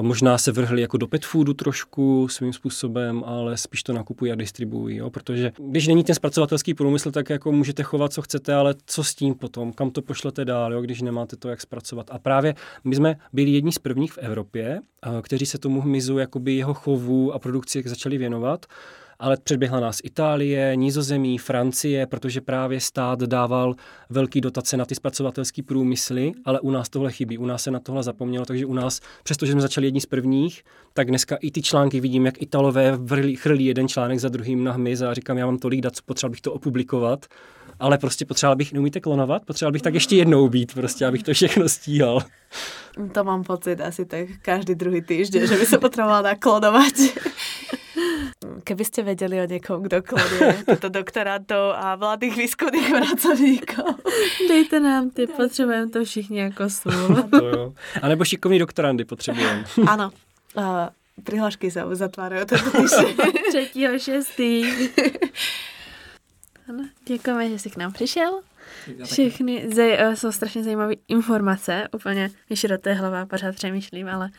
možná 0.00 0.38
se 0.38 0.52
vrhli 0.52 0.82
jako 0.82 0.96
do 0.96 1.06
pet 1.06 1.24
foodu 1.24 1.54
trošku 1.54 2.28
svým 2.28 2.52
způsobem, 2.52 3.24
ale 3.26 3.56
spíš 3.56 3.82
to 3.82 3.92
nakupují 3.92 4.32
a 4.32 4.34
distribuují, 4.34 4.96
jo? 4.96 5.10
protože 5.10 5.52
když 5.58 5.86
není 5.86 6.04
ten 6.04 6.14
zpracovatelský 6.14 6.74
průmysl, 6.74 7.10
tak 7.10 7.30
jako 7.30 7.52
můžete 7.52 7.82
chovat, 7.82 8.12
co 8.12 8.22
chcete, 8.22 8.54
ale 8.54 8.74
co 8.86 9.04
s 9.04 9.14
tím 9.14 9.34
potom, 9.34 9.72
kam 9.72 9.90
to 9.90 10.02
pošlete 10.02 10.44
dál, 10.44 10.72
jo? 10.72 10.80
když 10.80 11.02
nemáte 11.02 11.36
to, 11.36 11.48
jak 11.48 11.60
zpracovat. 11.60 12.06
A 12.10 12.18
právě 12.18 12.54
my 12.84 12.96
jsme 12.96 13.16
byli 13.32 13.50
jedni 13.50 13.72
z 13.72 13.78
prvních 13.78 14.12
v 14.12 14.18
Evropě, 14.18 14.80
uh, 15.06 15.20
kteří 15.20 15.46
se 15.46 15.58
tomu 15.58 15.80
hmyzu, 15.80 16.18
jakoby 16.18 16.54
jeho 16.54 16.74
chovu 16.74 17.32
a 17.32 17.38
produkci 17.38 17.82
začali 17.86 18.18
věnovat 18.18 18.66
ale 19.22 19.36
předběhla 19.44 19.80
nás 19.80 20.00
Itálie, 20.04 20.76
Nízozemí, 20.76 21.38
Francie, 21.38 22.06
protože 22.06 22.40
právě 22.40 22.80
stát 22.80 23.20
dával 23.22 23.74
velký 24.10 24.40
dotace 24.40 24.76
na 24.76 24.84
ty 24.84 24.94
zpracovatelské 24.94 25.62
průmysly, 25.62 26.32
ale 26.44 26.60
u 26.60 26.70
nás 26.70 26.88
tohle 26.88 27.12
chybí, 27.12 27.38
u 27.38 27.46
nás 27.46 27.62
se 27.62 27.70
na 27.70 27.80
tohle 27.80 28.02
zapomnělo, 28.02 28.44
takže 28.44 28.66
u 28.66 28.74
nás, 28.74 29.00
přestože 29.22 29.52
jsme 29.52 29.60
začali 29.60 29.86
jedni 29.86 30.00
z 30.00 30.06
prvních, 30.06 30.62
tak 30.94 31.08
dneska 31.08 31.36
i 31.40 31.50
ty 31.50 31.62
články 31.62 32.00
vidím, 32.00 32.26
jak 32.26 32.42
Italové 32.42 32.96
vrlí, 32.96 33.36
chrlí 33.36 33.64
jeden 33.64 33.88
článek 33.88 34.18
za 34.18 34.28
druhým 34.28 34.64
na 34.64 34.72
hmyz 34.72 35.02
a 35.02 35.14
říkám, 35.14 35.38
já 35.38 35.46
mám 35.46 35.58
tolik 35.58 35.80
dat, 35.80 35.92
potřeboval 36.06 36.30
bych 36.30 36.40
to 36.40 36.52
opublikovat, 36.52 37.26
ale 37.80 37.98
prostě 37.98 38.24
potřeboval 38.24 38.56
bych, 38.56 38.72
neumíte 38.72 39.00
klonovat, 39.00 39.44
potřeboval 39.44 39.72
bych 39.72 39.82
tak 39.82 39.94
ještě 39.94 40.16
jednou 40.16 40.48
být, 40.48 40.74
prostě, 40.74 41.06
abych 41.06 41.22
to 41.22 41.32
všechno 41.32 41.68
stíhal. 41.68 42.22
To 43.12 43.24
mám 43.24 43.44
pocit 43.44 43.80
asi 43.80 44.04
tak 44.04 44.28
každý 44.42 44.74
druhý 44.74 45.02
týždeň, 45.02 45.46
že 45.46 45.56
by 45.56 45.66
se 45.66 45.78
potřebovala 45.78 46.22
naklonovat. 46.22 46.92
Keby 48.64 48.84
ste 48.84 49.02
vedeli 49.02 49.40
o 49.40 49.46
někom, 49.46 49.82
kdo 49.82 50.02
klonuje 50.02 50.62
toto 50.66 50.88
doktorátov 50.88 51.74
a 51.76 51.96
mladých 51.96 52.36
výzkumných 52.36 52.90
pracovníků. 52.90 53.82
Dejte 54.48 54.80
nám 54.80 55.10
ty, 55.10 55.26
potřebujeme 55.26 55.90
to 55.90 56.04
všichni 56.04 56.38
jako 56.38 56.70
sůl. 56.70 57.16
A 58.02 58.08
nebo 58.08 58.24
šikovní 58.24 58.58
doktorandy 58.58 59.04
potřebujeme. 59.04 59.64
ano. 59.86 60.10
Uh, 60.56 60.64
prihlášky 61.24 61.70
se 61.70 61.84
týden. 61.84 62.46
Třetího 63.48 63.98
šestý. 63.98 64.64
Ano, 66.68 66.88
děkujeme, 67.06 67.48
že 67.48 67.58
jsi 67.58 67.70
k 67.70 67.76
nám 67.76 67.92
přišel. 67.92 68.40
Všechny 69.04 69.68
zaj, 69.74 70.06
uh, 70.06 70.14
jsou 70.14 70.32
strašně 70.32 70.64
zajímavé 70.64 70.94
informace, 71.08 71.88
úplně 71.92 72.30
mi 72.50 72.56
širotá 72.56 72.94
hlava, 72.94 73.26
pořád 73.26 73.54
přemýšlím, 73.54 74.08
ale... 74.08 74.30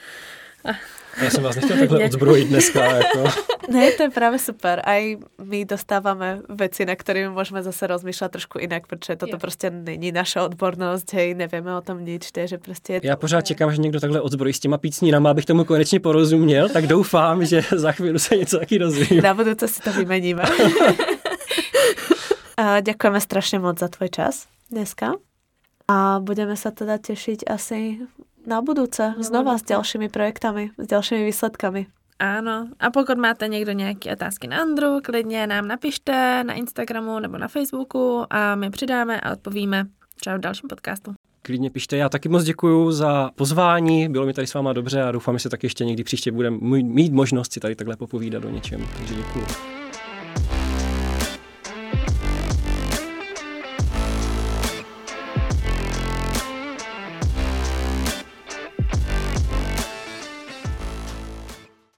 Já 1.22 1.30
jsem 1.30 1.43
vás 1.43 1.55
nechtěl 1.55 1.78
takhle 1.78 1.99
odzbrojit 2.05 2.47
dneska. 2.47 2.84
Jako. 2.84 3.24
Ne, 3.70 3.91
to 3.91 4.03
je 4.03 4.09
právě 4.09 4.39
super. 4.39 4.82
A 4.86 5.18
my 5.43 5.66
dostáváme 5.66 6.41
věci, 6.49 6.86
na 6.86 6.95
kterými 6.95 7.30
můžeme 7.30 7.64
zase 7.64 7.88
rozmýšlet 7.88 8.32
trošku 8.32 8.59
jinak, 8.59 8.88
protože 8.88 9.16
toto 9.16 9.36
jo. 9.36 9.39
prostě 9.39 9.70
není 9.70 10.11
naša 10.11 10.43
odbornost, 10.43 11.14
hej, 11.14 11.34
nevíme 11.34 11.78
o 11.78 11.82
tom 11.82 12.05
nic, 12.05 12.32
takže 12.32 12.57
prostě... 12.57 13.01
Já 13.03 13.16
pořád 13.16 13.41
čekám, 13.41 13.72
že 13.72 13.78
někdo 13.78 13.99
takhle 13.99 14.22
odzbrojí 14.22 14.53
s 14.53 14.59
těma 14.59 14.78
pícnínama, 14.78 15.30
abych 15.30 15.45
tomu 15.45 15.66
konečně 15.66 15.99
porozuměl, 15.99 16.70
tak 16.70 16.88
doufám, 16.88 17.45
že 17.45 17.61
za 17.76 17.91
chvíli 17.91 18.20
se 18.20 18.38
něco 18.38 18.59
taky 18.59 18.80
dozvím. 18.80 19.22
Na 19.22 19.34
budouce 19.34 19.68
si 19.68 19.82
to 19.82 19.93
vymeníme. 19.93 20.43
Děkujeme 22.82 23.22
strašně 23.22 23.59
moc 23.59 23.80
za 23.80 23.88
tvůj 23.88 24.09
čas 24.09 24.47
dneska 24.72 25.14
a 25.88 26.20
budeme 26.20 26.57
se 26.57 26.72
teda 26.72 26.97
těšit 26.97 27.43
asi 27.49 27.97
na 28.47 28.61
budúce 28.61 29.13
znova 29.19 29.57
s 29.57 29.63
ďalšími 29.63 30.09
projektami, 30.09 30.71
s 30.77 30.87
ďalšími 30.87 31.25
výsledkami. 31.25 31.87
Ano, 32.19 32.67
a 32.79 32.91
pokud 32.91 33.17
máte 33.17 33.47
někdo 33.47 33.71
nějaké 33.71 34.13
otázky 34.13 34.47
na 34.47 34.57
Andru, 34.57 34.99
klidně 35.03 35.47
nám 35.47 35.67
napište 35.67 36.43
na 36.43 36.53
Instagramu 36.53 37.19
nebo 37.19 37.37
na 37.37 37.47
Facebooku 37.47 38.25
a 38.29 38.55
my 38.55 38.69
přidáme 38.69 39.21
a 39.21 39.31
odpovíme 39.31 39.85
třeba 40.15 40.37
v 40.37 40.39
dalším 40.39 40.69
podcastu. 40.69 41.13
Klidně 41.41 41.69
pište, 41.69 41.97
já 41.97 42.09
taky 42.09 42.29
moc 42.29 42.43
děkuji 42.43 42.91
za 42.91 43.31
pozvání, 43.35 44.09
bylo 44.09 44.25
mi 44.25 44.33
tady 44.33 44.47
s 44.47 44.53
váma 44.53 44.73
dobře 44.73 45.03
a 45.03 45.11
doufám, 45.11 45.35
že 45.35 45.43
se 45.43 45.49
tak 45.49 45.63
ještě 45.63 45.85
někdy 45.85 46.03
příště 46.03 46.31
budeme 46.31 46.57
mít 46.83 47.13
možnost 47.13 47.53
si 47.53 47.59
tady 47.59 47.75
takhle 47.75 47.95
popovídat 47.95 48.45
o 48.45 48.49
něčem, 48.49 48.87
takže 48.97 49.15
děkuji. 49.15 49.45